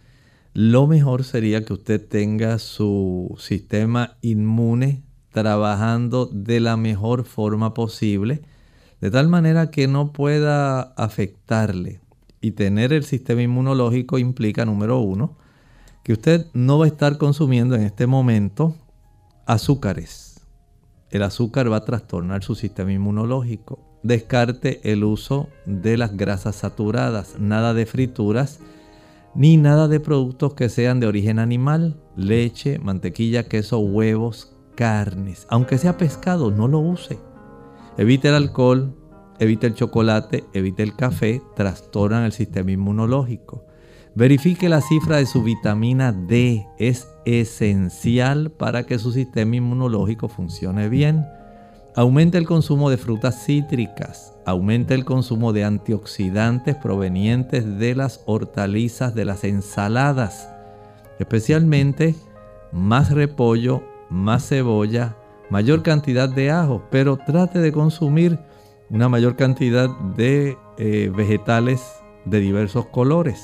lo 0.56 0.88
mejor 0.88 1.24
sería 1.24 1.64
que 1.64 1.74
usted 1.74 2.04
tenga 2.04 2.58
su 2.58 3.36
sistema 3.38 4.18
inmune 4.22 5.04
trabajando 5.30 6.26
de 6.26 6.62
la 6.62 6.78
mejor 6.78 7.26
forma 7.26 7.76
posible, 7.76 8.42
de 9.06 9.12
tal 9.12 9.28
manera 9.28 9.70
que 9.70 9.88
no 9.88 10.12
pueda 10.12 10.82
afectarle. 10.82 12.02
Y 12.42 12.52
tener 12.52 12.92
el 12.92 13.04
sistema 13.04 13.44
inmunológico 13.44 14.18
implica, 14.18 14.66
número 14.66 14.98
uno, 14.98 15.38
que 16.04 16.14
usted 16.14 16.48
no 16.54 16.80
va 16.80 16.86
a 16.86 16.88
estar 16.88 17.20
consumiendo 17.20 17.76
en 17.76 17.84
este 17.84 18.08
momento 18.08 18.76
azúcares. 19.46 20.42
El 21.12 21.22
azúcar 21.22 21.72
va 21.72 21.78
a 21.78 21.86
trastornar 21.86 22.44
su 22.44 22.56
sistema 22.56 22.92
inmunológico 22.92 23.80
descarte 24.02 24.92
el 24.92 25.04
uso 25.04 25.50
de 25.68 25.98
las 25.98 26.18
grasas 26.18 26.56
saturadas, 26.56 27.36
nada 27.40 27.76
de 27.76 27.86
frituras, 27.86 28.60
ni 29.36 29.58
nada 29.58 29.88
de 29.88 30.00
productos 30.00 30.56
que 30.56 30.68
sean 30.68 31.00
de 31.00 31.06
origen 31.06 31.38
animal, 31.38 32.02
leche, 32.16 32.80
mantequilla, 32.80 33.44
queso, 33.44 33.78
huevos, 33.78 34.52
carnes. 34.74 35.46
Aunque 35.52 35.78
sea 35.78 35.96
pescado, 35.96 36.50
no 36.50 36.68
lo 36.68 36.80
use. 36.80 37.20
Evite 37.98 38.28
el 38.28 38.36
alcohol, 38.36 38.94
evite 39.40 39.68
el 39.68 39.74
chocolate, 39.74 40.44
evite 40.54 40.84
el 40.84 40.96
café, 40.96 41.42
trastornan 41.56 42.24
el 42.24 42.34
sistema 42.34 42.72
inmunológico. 42.72 43.64
Verifique 44.16 44.68
la 44.68 44.82
cifra 44.82 45.18
de 45.18 45.26
su 45.26 45.44
vitamina 45.44 46.12
D, 46.12 46.66
es 46.78 47.08
esencial 47.26 48.52
para 48.52 48.86
que 48.86 49.00
su 49.00 49.12
sistema 49.12 49.56
inmunológico 49.56 50.28
funcione 50.28 50.90
bien. 50.90 51.26
Aumenta 51.96 52.38
el 52.38 52.46
consumo 52.46 52.90
de 52.90 52.98
frutas 52.98 53.46
cítricas, 53.46 54.34
aumenta 54.46 54.94
el 54.94 55.06
consumo 55.06 55.54
de 55.54 55.64
antioxidantes 55.64 56.76
provenientes 56.76 57.78
de 57.80 57.96
las 57.96 58.22
hortalizas, 58.26 59.16
de 59.16 59.24
las 59.24 59.46
ensaladas, 59.46 60.50
especialmente 61.20 62.16
más 62.74 63.12
repollo, 63.12 63.84
más 64.10 64.50
cebolla, 64.50 65.16
mayor 65.50 65.84
cantidad 65.84 66.30
de 66.30 66.52
ajo, 66.52 66.84
pero 66.92 67.18
trate 67.18 67.60
de 67.60 67.72
consumir 67.72 68.40
una 68.90 69.10
mayor 69.10 69.36
cantidad 69.36 69.90
de 70.16 70.58
eh, 70.78 71.12
vegetales 71.16 71.82
de 72.26 72.40
diversos 72.40 72.88
colores. 72.88 73.44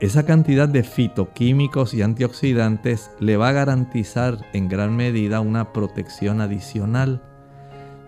Esa 0.00 0.24
cantidad 0.24 0.68
de 0.68 0.84
fitoquímicos 0.84 1.92
y 1.92 2.02
antioxidantes 2.02 3.10
le 3.18 3.36
va 3.36 3.48
a 3.48 3.52
garantizar 3.52 4.38
en 4.52 4.68
gran 4.68 4.96
medida 4.96 5.40
una 5.40 5.72
protección 5.72 6.40
adicional 6.40 7.22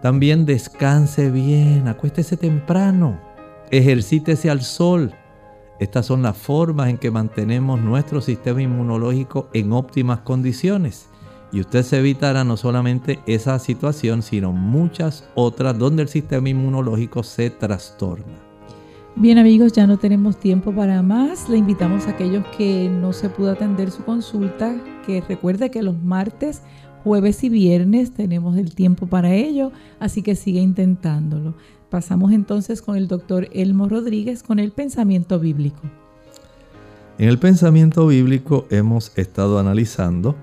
también 0.01 0.47
descanse 0.47 1.31
bien, 1.31 1.87
acuéstese 1.87 2.39
temprano, 2.39 3.21
ejercítese 3.71 4.49
al 4.49 4.63
sol. 4.63 5.13
Estas 5.79 6.07
son 6.07 6.23
las 6.23 6.39
formas 6.39 6.89
en 6.89 6.97
que 6.97 7.11
mantenemos 7.11 7.79
nuestro 7.79 8.23
sistema 8.23 8.63
inmunológico 8.63 9.51
en 9.53 9.75
óptimas 9.75 10.21
condiciones. 10.21 11.10
Y 11.53 11.61
usted 11.61 11.83
se 11.83 11.99
evitará 11.99 12.45
no 12.45 12.57
solamente 12.57 13.19
esa 13.27 13.59
situación, 13.59 14.23
sino 14.23 14.53
muchas 14.53 15.25
otras 15.35 15.77
donde 15.79 16.03
el 16.03 16.09
sistema 16.09 16.49
inmunológico 16.49 17.23
se 17.23 17.51
trastorna. 17.51 18.51
Bien 19.17 19.39
amigos, 19.39 19.73
ya 19.73 19.87
no 19.87 19.99
tenemos 19.99 20.39
tiempo 20.39 20.73
para 20.73 21.03
más. 21.03 21.49
Le 21.49 21.59
invitamos 21.59 22.07
a 22.07 22.11
aquellos 22.11 22.45
que 22.57 22.89
no 22.89 23.13
se 23.13 23.29
pudo 23.29 23.51
atender 23.51 23.91
su 23.91 24.05
consulta, 24.05 24.77
que 25.05 25.21
recuerde 25.21 25.71
que 25.71 25.83
los 25.83 26.01
martes, 26.01 26.63
jueves 27.03 27.43
y 27.43 27.49
viernes 27.49 28.13
tenemos 28.13 28.57
el 28.57 28.75
tiempo 28.75 29.07
para 29.07 29.35
ello, 29.35 29.73
así 29.99 30.23
que 30.23 30.37
siga 30.37 30.61
intentándolo. 30.61 31.55
Pasamos 31.91 32.31
entonces 32.33 32.83
con 32.83 32.97
el 32.97 33.09
doctor 33.09 33.49
Elmo 33.53 33.89
Rodríguez 33.89 34.45
con 34.45 34.61
el 34.61 34.71
pensamiento 34.71 35.41
bíblico. 35.41 35.81
En 37.19 37.29
el 37.29 37.39
pensamiento 37.39 38.07
bíblico 38.07 38.67
hemos 38.71 39.13
estado 39.19 39.59
analizando 39.59 40.37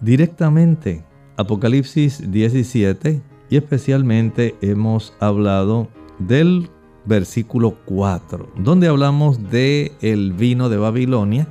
directamente. 0.00 1.04
Apocalipsis 1.36 2.30
17 2.30 3.22
y 3.48 3.56
especialmente 3.56 4.54
hemos 4.60 5.14
hablado 5.20 5.88
del 6.18 6.70
versículo 7.04 7.76
4, 7.86 8.52
donde 8.56 8.88
hablamos 8.88 9.50
de 9.50 9.92
el 10.00 10.32
vino 10.32 10.68
de 10.68 10.76
Babilonia 10.76 11.48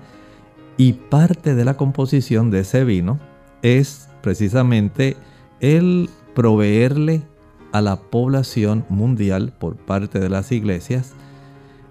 y 0.78 0.94
parte 0.94 1.56
de 1.56 1.66
la 1.66 1.76
composición 1.76 2.52
de 2.52 2.60
ese 2.60 2.86
vino 2.86 3.20
es 3.62 4.10
precisamente 4.22 5.18
el 5.60 6.10
proveerle 6.36 7.24
a 7.72 7.82
la 7.82 7.98
población 8.00 8.86
mundial 8.90 9.54
por 9.60 9.76
parte 9.76 10.20
de 10.20 10.30
las 10.30 10.52
iglesias 10.52 11.14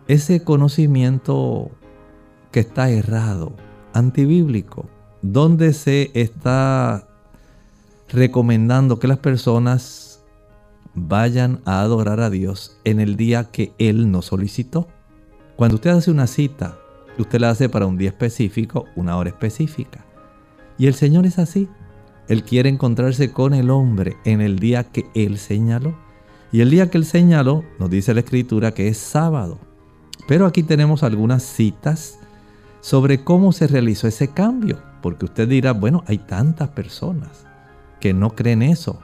ese 0.06 0.42
conocimiento 0.42 1.70
que 2.50 2.60
está 2.60 2.90
errado, 2.90 3.52
antibíblico, 3.92 4.88
donde 5.22 5.72
se 5.72 6.10
está 6.14 7.08
recomendando 8.08 8.98
que 8.98 9.08
las 9.08 9.18
personas 9.18 10.24
vayan 10.94 11.60
a 11.64 11.80
adorar 11.80 12.20
a 12.20 12.30
Dios 12.30 12.76
en 12.84 13.00
el 13.00 13.16
día 13.16 13.44
que 13.44 13.72
Él 13.78 14.10
nos 14.10 14.26
solicitó. 14.26 14.88
Cuando 15.56 15.76
usted 15.76 15.90
hace 15.90 16.10
una 16.10 16.26
cita, 16.26 16.78
usted 17.18 17.40
la 17.40 17.50
hace 17.50 17.68
para 17.68 17.86
un 17.86 17.98
día 17.98 18.10
específico, 18.10 18.86
una 18.96 19.16
hora 19.16 19.30
específica. 19.30 20.04
Y 20.78 20.86
el 20.86 20.94
Señor 20.94 21.26
es 21.26 21.38
así. 21.38 21.68
Él 22.28 22.42
quiere 22.44 22.68
encontrarse 22.68 23.32
con 23.32 23.54
el 23.54 23.70
hombre 23.70 24.16
en 24.24 24.40
el 24.40 24.58
día 24.58 24.84
que 24.84 25.06
Él 25.14 25.38
señaló. 25.38 25.96
Y 26.52 26.60
el 26.60 26.70
día 26.70 26.90
que 26.90 26.98
Él 26.98 27.04
señaló, 27.04 27.64
nos 27.78 27.90
dice 27.90 28.14
la 28.14 28.20
Escritura 28.20 28.72
que 28.72 28.88
es 28.88 28.98
sábado. 28.98 29.58
Pero 30.26 30.46
aquí 30.46 30.62
tenemos 30.62 31.02
algunas 31.02 31.42
citas 31.42 32.18
sobre 32.80 33.24
cómo 33.24 33.52
se 33.52 33.66
realizó 33.66 34.06
ese 34.06 34.28
cambio. 34.28 34.78
Porque 35.02 35.26
usted 35.26 35.48
dirá, 35.48 35.72
bueno, 35.72 36.04
hay 36.06 36.18
tantas 36.18 36.68
personas 36.68 37.46
que 38.00 38.12
no 38.12 38.30
creen 38.30 38.62
eso. 38.62 39.00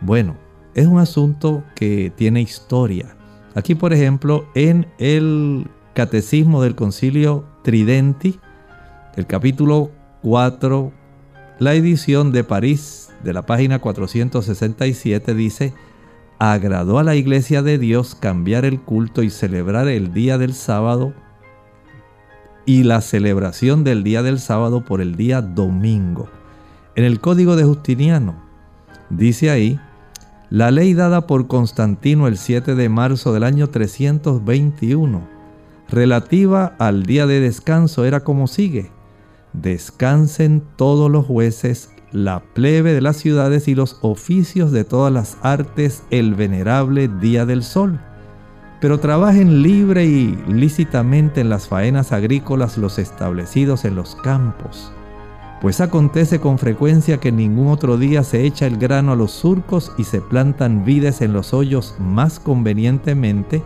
Bueno, 0.00 0.36
es 0.74 0.86
un 0.86 0.98
asunto 0.98 1.64
que 1.74 2.12
tiene 2.14 2.40
historia. 2.40 3.16
Aquí, 3.54 3.74
por 3.74 3.92
ejemplo, 3.92 4.46
en 4.54 4.86
el 4.98 5.68
Catecismo 5.94 6.62
del 6.62 6.74
Concilio 6.74 7.44
Tridenti, 7.62 8.40
el 9.16 9.26
capítulo 9.26 9.90
4, 10.22 10.92
la 11.58 11.74
edición 11.74 12.32
de 12.32 12.44
París 12.44 13.10
de 13.22 13.32
la 13.32 13.44
página 13.44 13.78
467 13.78 15.34
dice, 15.34 15.74
agradó 16.38 16.98
a 16.98 17.04
la 17.04 17.14
iglesia 17.14 17.62
de 17.62 17.78
Dios 17.78 18.14
cambiar 18.14 18.64
el 18.64 18.80
culto 18.80 19.22
y 19.22 19.30
celebrar 19.30 19.86
el 19.88 20.12
día 20.12 20.38
del 20.38 20.54
sábado 20.54 21.12
y 22.66 22.84
la 22.84 23.00
celebración 23.00 23.84
del 23.84 24.04
día 24.04 24.22
del 24.22 24.38
sábado 24.38 24.84
por 24.84 25.00
el 25.00 25.16
día 25.16 25.42
domingo. 25.42 26.28
En 26.94 27.04
el 27.04 27.20
código 27.20 27.56
de 27.56 27.64
Justiniano 27.64 28.34
dice 29.10 29.50
ahí, 29.50 29.80
la 30.50 30.70
ley 30.70 30.94
dada 30.94 31.26
por 31.26 31.46
Constantino 31.46 32.28
el 32.28 32.36
7 32.36 32.74
de 32.74 32.88
marzo 32.88 33.32
del 33.32 33.44
año 33.44 33.68
321 33.68 35.22
relativa 35.88 36.74
al 36.78 37.04
día 37.04 37.26
de 37.26 37.40
descanso 37.40 38.04
era 38.04 38.20
como 38.20 38.46
sigue 38.46 38.90
descansen 39.52 40.62
todos 40.76 41.10
los 41.10 41.26
jueces, 41.26 41.90
la 42.10 42.42
plebe 42.54 42.92
de 42.92 43.00
las 43.00 43.16
ciudades 43.16 43.68
y 43.68 43.74
los 43.74 43.98
oficios 44.02 44.72
de 44.72 44.84
todas 44.84 45.12
las 45.12 45.38
artes 45.42 46.02
el 46.10 46.34
venerable 46.34 47.08
día 47.08 47.46
del 47.46 47.62
sol. 47.62 48.00
Pero 48.82 48.98
trabajen 48.98 49.62
libre 49.62 50.04
y 50.06 50.36
lícitamente 50.48 51.40
en 51.40 51.48
las 51.48 51.68
faenas 51.68 52.10
agrícolas 52.10 52.76
los 52.76 52.98
establecidos 52.98 53.84
en 53.84 53.94
los 53.94 54.16
campos. 54.16 54.92
Pues 55.60 55.80
acontece 55.80 56.40
con 56.40 56.58
frecuencia 56.58 57.18
que 57.18 57.30
ningún 57.30 57.68
otro 57.68 57.96
día 57.96 58.24
se 58.24 58.44
echa 58.44 58.66
el 58.66 58.78
grano 58.78 59.12
a 59.12 59.16
los 59.16 59.30
surcos 59.30 59.92
y 59.98 60.02
se 60.02 60.20
plantan 60.20 60.84
vides 60.84 61.20
en 61.20 61.32
los 61.32 61.54
hoyos 61.54 61.94
más 62.00 62.40
convenientemente, 62.40 63.62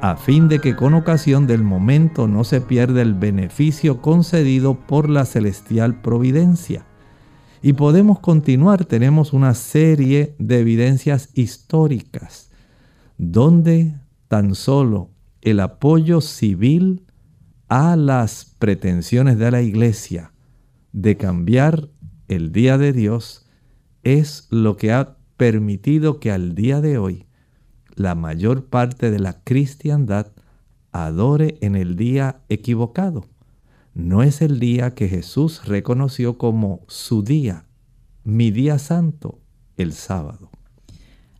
a 0.00 0.14
fin 0.14 0.48
de 0.48 0.60
que 0.60 0.76
con 0.76 0.94
ocasión 0.94 1.48
del 1.48 1.64
momento 1.64 2.28
no 2.28 2.44
se 2.44 2.60
pierda 2.60 3.02
el 3.02 3.14
beneficio 3.14 4.00
concedido 4.00 4.74
por 4.74 5.10
la 5.10 5.24
celestial 5.24 6.00
providencia. 6.02 6.84
Y 7.62 7.72
podemos 7.72 8.20
continuar, 8.20 8.84
tenemos 8.84 9.32
una 9.32 9.54
serie 9.54 10.36
de 10.38 10.60
evidencias 10.60 11.30
históricas 11.34 12.48
donde 13.18 13.94
tan 14.32 14.54
solo 14.54 15.10
el 15.42 15.60
apoyo 15.60 16.22
civil 16.22 17.04
a 17.68 17.96
las 17.96 18.56
pretensiones 18.58 19.36
de 19.36 19.50
la 19.50 19.60
iglesia 19.60 20.32
de 20.94 21.18
cambiar 21.18 21.90
el 22.28 22.50
día 22.50 22.78
de 22.78 22.94
Dios 22.94 23.44
es 24.04 24.46
lo 24.48 24.78
que 24.78 24.90
ha 24.90 25.18
permitido 25.36 26.18
que 26.18 26.30
al 26.30 26.54
día 26.54 26.80
de 26.80 26.96
hoy 26.96 27.26
la 27.94 28.14
mayor 28.14 28.64
parte 28.64 29.10
de 29.10 29.18
la 29.18 29.42
cristiandad 29.44 30.32
adore 30.92 31.58
en 31.60 31.76
el 31.76 31.96
día 31.96 32.40
equivocado. 32.48 33.26
No 33.92 34.22
es 34.22 34.40
el 34.40 34.60
día 34.60 34.94
que 34.94 35.10
Jesús 35.10 35.66
reconoció 35.66 36.38
como 36.38 36.86
su 36.88 37.22
día, 37.22 37.66
mi 38.24 38.50
día 38.50 38.78
santo, 38.78 39.40
el 39.76 39.92
sábado. 39.92 40.51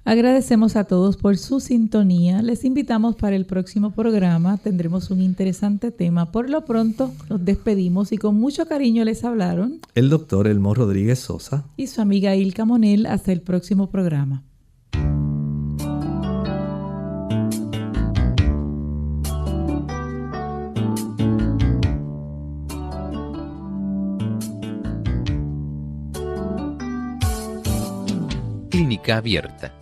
Agradecemos 0.05 0.75
a 0.75 0.85
todos 0.85 1.17
por 1.17 1.39
su 1.39 1.61
sintonía. 1.61 2.43
Les 2.43 2.65
invitamos 2.65 3.15
para 3.15 3.37
el 3.37 3.47
próximo 3.47 3.93
programa. 3.93 4.59
Tendremos 4.59 5.11
un 5.11 5.23
interesante 5.23 5.93
tema. 5.93 6.33
Por 6.33 6.51
lo 6.51 6.65
pronto, 6.65 7.13
nos 7.31 7.45
despedimos 7.45 8.11
y 8.11 8.19
con 8.19 8.35
mucho 8.35 8.67
cariño 8.67 9.05
les 9.05 9.25
hablaron 9.25 9.81
el 9.95 10.11
doctor 10.11 10.49
Elmo 10.49 10.75
Rodríguez 10.75 11.21
Sosa 11.21 11.65
y 11.77 11.87
su 11.87 12.01
amiga 12.01 12.35
Ilka 12.35 12.65
Monel. 12.65 13.07
Hasta 13.07 13.31
el 13.33 13.43
próximo 13.43 13.91
programa. 13.91 14.43
Clínica 28.69 29.19
abierta. 29.19 29.82